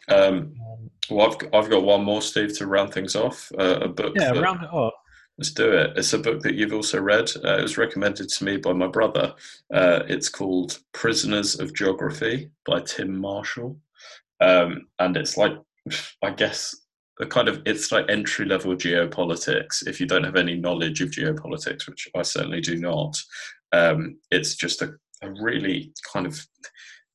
Um, 0.07 0.53
well, 1.09 1.27
I've 1.31 1.53
I've 1.53 1.69
got 1.69 1.83
one 1.83 2.03
more, 2.03 2.21
Steve, 2.21 2.57
to 2.57 2.67
round 2.67 2.93
things 2.93 3.15
off. 3.15 3.51
Uh, 3.57 3.79
a 3.81 3.87
book. 3.87 4.13
Yeah, 4.19 4.33
that, 4.33 4.41
round 4.41 4.63
it 4.63 4.73
off. 4.73 4.93
Let's 5.37 5.51
do 5.51 5.69
it. 5.73 5.97
It's 5.97 6.13
a 6.13 6.19
book 6.19 6.41
that 6.43 6.55
you've 6.55 6.73
also 6.73 7.01
read. 7.01 7.29
Uh, 7.43 7.57
it 7.57 7.61
was 7.61 7.77
recommended 7.77 8.29
to 8.29 8.43
me 8.45 8.55
by 8.57 8.71
my 8.71 8.87
brother. 8.87 9.33
Uh, 9.73 10.03
it's 10.07 10.29
called 10.29 10.79
Prisoners 10.93 11.59
of 11.59 11.73
Geography 11.73 12.51
by 12.65 12.79
Tim 12.81 13.17
Marshall. 13.17 13.77
Um, 14.39 14.87
and 14.99 15.17
it's 15.17 15.35
like, 15.35 15.53
I 16.21 16.31
guess, 16.31 16.75
a 17.19 17.25
kind 17.25 17.49
of, 17.49 17.61
it's 17.65 17.91
like 17.91 18.09
entry 18.09 18.45
level 18.45 18.75
geopolitics. 18.75 19.85
If 19.85 19.99
you 19.99 20.05
don't 20.05 20.23
have 20.23 20.37
any 20.37 20.55
knowledge 20.55 21.01
of 21.01 21.09
geopolitics, 21.09 21.87
which 21.87 22.07
I 22.15 22.21
certainly 22.21 22.61
do 22.61 22.77
not, 22.77 23.17
um, 23.73 24.17
it's 24.31 24.55
just 24.55 24.81
a, 24.81 24.93
a 25.21 25.31
really 25.31 25.91
kind 26.13 26.25
of 26.25 26.45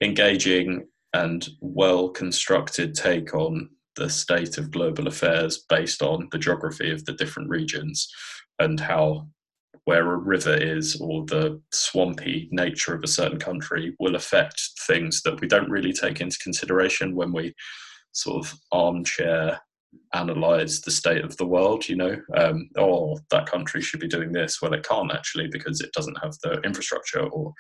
engaging 0.03 0.87
and 1.15 1.49
well 1.61 2.11
constructed 2.11 2.95
take 2.95 3.35
on 3.35 3.71
the 3.97 4.09
state 4.09 4.59
of 4.59 4.71
global 4.71 5.07
affairs 5.07 5.65
based 5.69 6.03
on 6.03 6.29
the 6.31 6.39
geography 6.39 6.91
of 6.91 7.05
the 7.05 7.13
different 7.13 7.49
regions 7.49 8.09
and 8.59 8.79
how 8.81 9.27
where 9.85 10.13
a 10.13 10.17
river 10.17 10.55
is 10.55 11.01
or 11.01 11.25
the 11.27 11.61
swampy 11.73 12.49
nature 12.53 12.95
of 12.95 13.03
a 13.03 13.09
certain 13.09 13.39
country 13.39 13.95
will 13.99 14.15
affect 14.15 14.61
things 14.87 15.23
that 15.23 15.41
we 15.41 15.49
don't 15.49 15.71
really 15.71 15.93
take 15.93 16.21
into 16.21 16.39
consideration 16.39 17.15
when 17.15 17.33
we 17.33 17.55
sort 18.13 18.45
of 18.45 18.55
armchair 18.73 19.59
analyze 20.15 20.81
the 20.81 20.91
state 20.91 21.25
of 21.25 21.37
the 21.39 21.47
world. 21.47 21.89
You 21.89 21.97
know, 21.97 22.17
um, 22.37 22.69
oh, 22.77 23.19
that 23.31 23.47
country 23.47 23.81
should 23.81 24.01
be 24.01 24.09
doing 24.09 24.33
this. 24.33 24.61
Well, 24.61 24.75
it 24.75 24.87
can't 24.87 25.13
actually 25.13 25.49
because 25.51 25.81
it 25.81 25.93
doesn't 25.93 26.19
have 26.23 26.37
the 26.43 26.61
infrastructure 26.61 27.27
or 27.27 27.53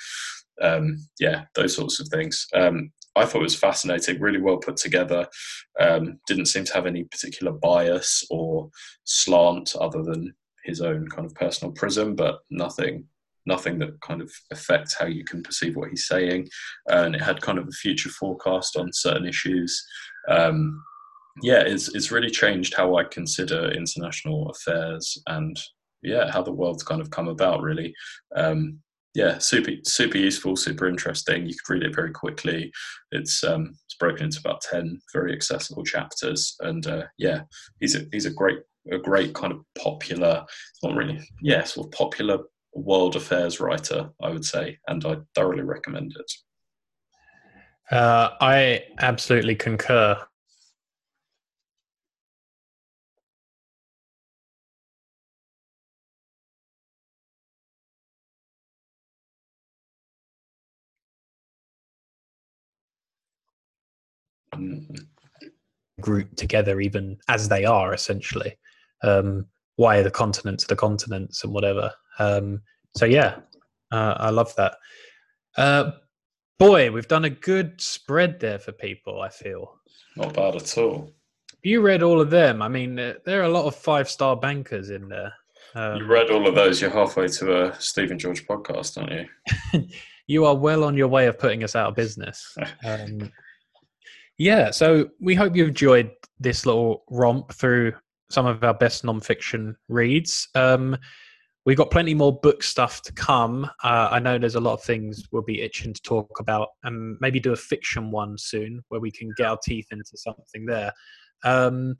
um, 0.62 0.98
yeah, 1.18 1.44
those 1.54 1.74
sorts 1.74 2.00
of 2.00 2.08
things. 2.08 2.46
Um, 2.54 2.92
I 3.16 3.24
thought 3.24 3.40
it 3.40 3.42
was 3.42 3.56
fascinating, 3.56 4.20
really 4.20 4.40
well 4.40 4.58
put 4.58 4.76
together. 4.76 5.26
Um, 5.80 6.20
didn't 6.26 6.46
seem 6.46 6.64
to 6.64 6.74
have 6.74 6.86
any 6.86 7.04
particular 7.04 7.52
bias 7.52 8.24
or 8.30 8.70
slant 9.04 9.74
other 9.80 10.02
than 10.02 10.34
his 10.64 10.80
own 10.80 11.08
kind 11.08 11.26
of 11.26 11.34
personal 11.34 11.72
prism, 11.72 12.14
but 12.14 12.40
nothing 12.50 13.04
nothing 13.46 13.78
that 13.78 13.98
kind 14.00 14.20
of 14.20 14.30
affects 14.52 14.94
how 14.94 15.06
you 15.06 15.24
can 15.24 15.42
perceive 15.42 15.74
what 15.74 15.88
he's 15.88 16.06
saying. 16.06 16.46
And 16.88 17.14
it 17.14 17.22
had 17.22 17.40
kind 17.40 17.58
of 17.58 17.66
a 17.66 17.72
future 17.72 18.10
forecast 18.10 18.76
on 18.76 18.92
certain 18.92 19.26
issues. 19.26 19.82
Um, 20.28 20.82
yeah, 21.42 21.60
it's 21.60 21.94
it's 21.94 22.10
really 22.10 22.30
changed 22.30 22.74
how 22.74 22.96
I 22.96 23.04
consider 23.04 23.70
international 23.70 24.50
affairs 24.50 25.16
and 25.26 25.58
yeah, 26.02 26.30
how 26.30 26.42
the 26.42 26.52
world's 26.52 26.82
kind 26.82 27.00
of 27.00 27.10
come 27.10 27.28
about. 27.28 27.62
Really, 27.62 27.94
um, 28.36 28.80
yeah, 29.14 29.38
super 29.38 29.72
super 29.84 30.18
useful, 30.18 30.56
super 30.56 30.86
interesting. 30.86 31.46
You 31.46 31.54
could 31.54 31.74
read 31.74 31.82
it 31.82 31.94
very 31.94 32.12
quickly. 32.12 32.72
It's 33.10 33.42
um, 33.42 33.74
it's 33.86 33.96
broken 33.98 34.26
into 34.26 34.40
about 34.40 34.60
ten 34.60 35.00
very 35.12 35.32
accessible 35.32 35.84
chapters, 35.84 36.56
and 36.60 36.86
uh, 36.86 37.04
yeah, 37.18 37.42
he's 37.80 37.96
a 37.96 38.06
he's 38.12 38.26
a 38.26 38.32
great 38.32 38.58
a 38.92 38.98
great 38.98 39.34
kind 39.34 39.52
of 39.52 39.60
popular, 39.78 40.44
not 40.82 40.94
really, 40.94 41.20
yeah, 41.42 41.64
sort 41.64 41.86
of 41.86 41.92
popular 41.92 42.38
world 42.72 43.16
affairs 43.16 43.60
writer, 43.60 44.10
I 44.22 44.30
would 44.30 44.44
say, 44.44 44.78
and 44.86 45.04
I 45.04 45.16
thoroughly 45.34 45.62
recommend 45.62 46.14
it. 46.18 46.32
Uh, 47.94 48.30
I 48.40 48.84
absolutely 49.00 49.56
concur. 49.56 50.16
Group 66.00 66.34
together 66.36 66.80
even 66.80 67.18
as 67.28 67.48
they 67.48 67.64
are 67.64 67.92
essentially. 67.94 68.58
Um, 69.02 69.46
why 69.76 69.98
are 69.98 70.02
the 70.02 70.10
continents 70.10 70.66
the 70.66 70.76
continents 70.76 71.44
and 71.44 71.52
whatever. 71.52 71.92
Um, 72.18 72.60
so 72.96 73.06
yeah 73.06 73.36
uh, 73.92 74.14
i 74.18 74.30
love 74.30 74.54
that. 74.56 74.76
Uh, 75.56 75.92
boy 76.58 76.90
we've 76.90 77.08
done 77.08 77.24
a 77.24 77.30
good 77.30 77.80
spread 77.80 78.40
there 78.40 78.58
for 78.58 78.72
people 78.72 79.22
i 79.22 79.28
feel. 79.28 79.78
Not 80.16 80.34
bad 80.34 80.56
at 80.56 80.76
all. 80.78 81.12
You 81.62 81.80
read 81.80 82.02
all 82.02 82.20
of 82.20 82.30
them 82.30 82.62
i 82.62 82.68
mean 82.68 82.94
there 82.94 83.40
are 83.40 83.44
a 83.44 83.48
lot 83.48 83.66
of 83.66 83.74
five 83.74 84.08
star 84.08 84.36
bankers 84.36 84.90
in 84.90 85.08
there. 85.08 85.32
Um, 85.74 85.98
you 85.98 86.06
read 86.06 86.30
all 86.30 86.48
of 86.48 86.54
those 86.54 86.80
you're 86.80 86.90
halfway 86.90 87.28
to 87.28 87.62
a 87.62 87.80
stephen 87.80 88.18
george 88.18 88.46
podcast 88.46 88.98
aren't 88.98 89.28
you? 89.72 89.86
You 90.30 90.44
are 90.44 90.54
well 90.54 90.84
on 90.84 90.96
your 90.96 91.08
way 91.08 91.26
of 91.26 91.40
putting 91.40 91.64
us 91.64 91.74
out 91.74 91.88
of 91.88 91.96
business. 91.96 92.56
Um, 92.84 93.32
yeah, 94.40 94.70
so 94.70 95.10
we 95.20 95.34
hope 95.34 95.54
you've 95.54 95.68
enjoyed 95.68 96.10
this 96.38 96.64
little 96.64 97.04
romp 97.10 97.52
through 97.52 97.92
some 98.30 98.46
of 98.46 98.64
our 98.64 98.72
best 98.72 99.04
nonfiction 99.04 99.74
reads. 99.90 100.48
Um, 100.54 100.96
we've 101.66 101.76
got 101.76 101.90
plenty 101.90 102.14
more 102.14 102.40
book 102.40 102.62
stuff 102.62 103.02
to 103.02 103.12
come. 103.12 103.66
Uh, 103.84 104.08
I 104.10 104.18
know 104.18 104.38
there's 104.38 104.54
a 104.54 104.60
lot 104.60 104.72
of 104.72 104.82
things 104.82 105.28
we'll 105.30 105.42
be 105.42 105.60
itching 105.60 105.92
to 105.92 106.00
talk 106.00 106.40
about, 106.40 106.68
and 106.84 107.18
maybe 107.20 107.38
do 107.38 107.52
a 107.52 107.56
fiction 107.56 108.10
one 108.10 108.38
soon 108.38 108.82
where 108.88 108.98
we 108.98 109.10
can 109.10 109.30
get 109.36 109.44
our 109.44 109.58
teeth 109.62 109.88
into 109.90 110.16
something 110.16 110.64
there. 110.64 110.90
Um, 111.44 111.96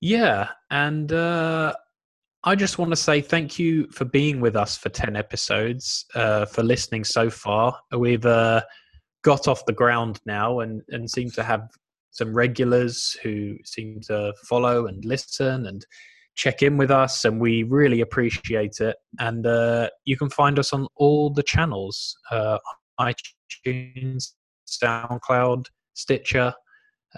yeah, 0.00 0.50
and 0.70 1.10
uh, 1.10 1.74
I 2.44 2.54
just 2.54 2.78
want 2.78 2.92
to 2.92 2.96
say 2.96 3.20
thank 3.20 3.58
you 3.58 3.88
for 3.90 4.04
being 4.04 4.40
with 4.40 4.54
us 4.54 4.78
for 4.78 4.90
10 4.90 5.16
episodes, 5.16 6.06
uh, 6.14 6.46
for 6.46 6.62
listening 6.62 7.02
so 7.02 7.28
far. 7.28 7.76
We've 7.90 8.24
uh, 8.24 8.62
got 9.22 9.48
off 9.48 9.66
the 9.66 9.72
ground 9.72 10.20
now 10.26 10.60
and, 10.60 10.82
and 10.88 11.10
seem 11.10 11.30
to 11.30 11.42
have 11.42 11.68
some 12.10 12.34
regulars 12.34 13.16
who 13.22 13.56
seem 13.64 14.00
to 14.06 14.32
follow 14.44 14.86
and 14.86 15.04
listen 15.04 15.66
and 15.66 15.84
check 16.34 16.62
in 16.62 16.76
with 16.76 16.90
us 16.90 17.24
and 17.24 17.40
we 17.40 17.64
really 17.64 18.00
appreciate 18.00 18.80
it. 18.80 18.96
And 19.18 19.46
uh, 19.46 19.90
you 20.04 20.16
can 20.16 20.30
find 20.30 20.58
us 20.58 20.72
on 20.72 20.86
all 20.96 21.30
the 21.30 21.42
channels 21.42 22.16
uh, 22.30 22.58
itunes 23.00 24.32
soundcloud 24.66 25.64
stitcher 25.94 26.52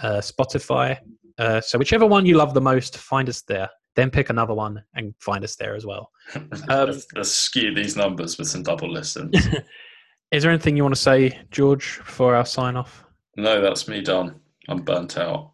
uh, 0.01 0.19
spotify 0.19 0.97
uh, 1.41 1.61
so 1.61 1.79
whichever 1.79 2.07
one 2.07 2.27
you 2.27 2.37
love 2.37 2.53
the 2.53 2.61
most 2.61 2.99
find 2.99 3.29
us 3.29 3.43
there. 3.43 3.71
Then 3.97 4.11
pick 4.11 4.31
another 4.31 4.55
one 4.55 4.83
and 4.95 5.15
find 5.21 5.43
us 5.43 5.57
there 5.57 5.75
as 5.75 5.85
well. 5.85 6.11
Um, 6.35 6.51
let's, 6.69 7.07
let's 7.17 7.31
skew 7.31 7.75
these 7.75 7.97
numbers 7.97 8.39
with 8.39 8.47
some 8.47 8.63
double 8.63 8.93
listens 8.93 9.35
Is 10.31 10.43
there 10.43 10.53
anything 10.53 10.77
you 10.77 10.85
want 10.85 10.95
to 10.95 11.01
say, 11.01 11.41
George, 11.51 11.99
before 11.99 12.37
our 12.37 12.47
sign 12.47 12.77
off? 12.77 13.05
No, 13.37 13.61
that's 13.61 13.89
me 13.89 14.01
done. 14.01 14.41
I'm 14.69 14.83
burnt 14.83 15.19
out. 15.19 15.53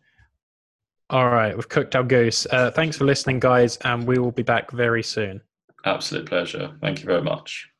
All 1.09 1.29
right, 1.31 1.55
we've 1.55 1.69
cooked 1.69 1.95
our 1.95 2.03
goose. 2.03 2.47
Uh, 2.51 2.71
thanks 2.71 2.97
for 2.97 3.05
listening, 3.05 3.39
guys, 3.41 3.77
and 3.79 4.07
we 4.07 4.19
will 4.19 4.33
be 4.33 4.43
back 4.43 4.71
very 4.73 5.03
soon. 5.03 5.41
Absolute 5.85 6.27
pleasure. 6.27 6.77
Thank 6.81 6.99
you 7.01 7.07
very 7.07 7.23
much. 7.23 7.71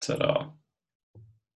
Ta-da. 0.00 0.46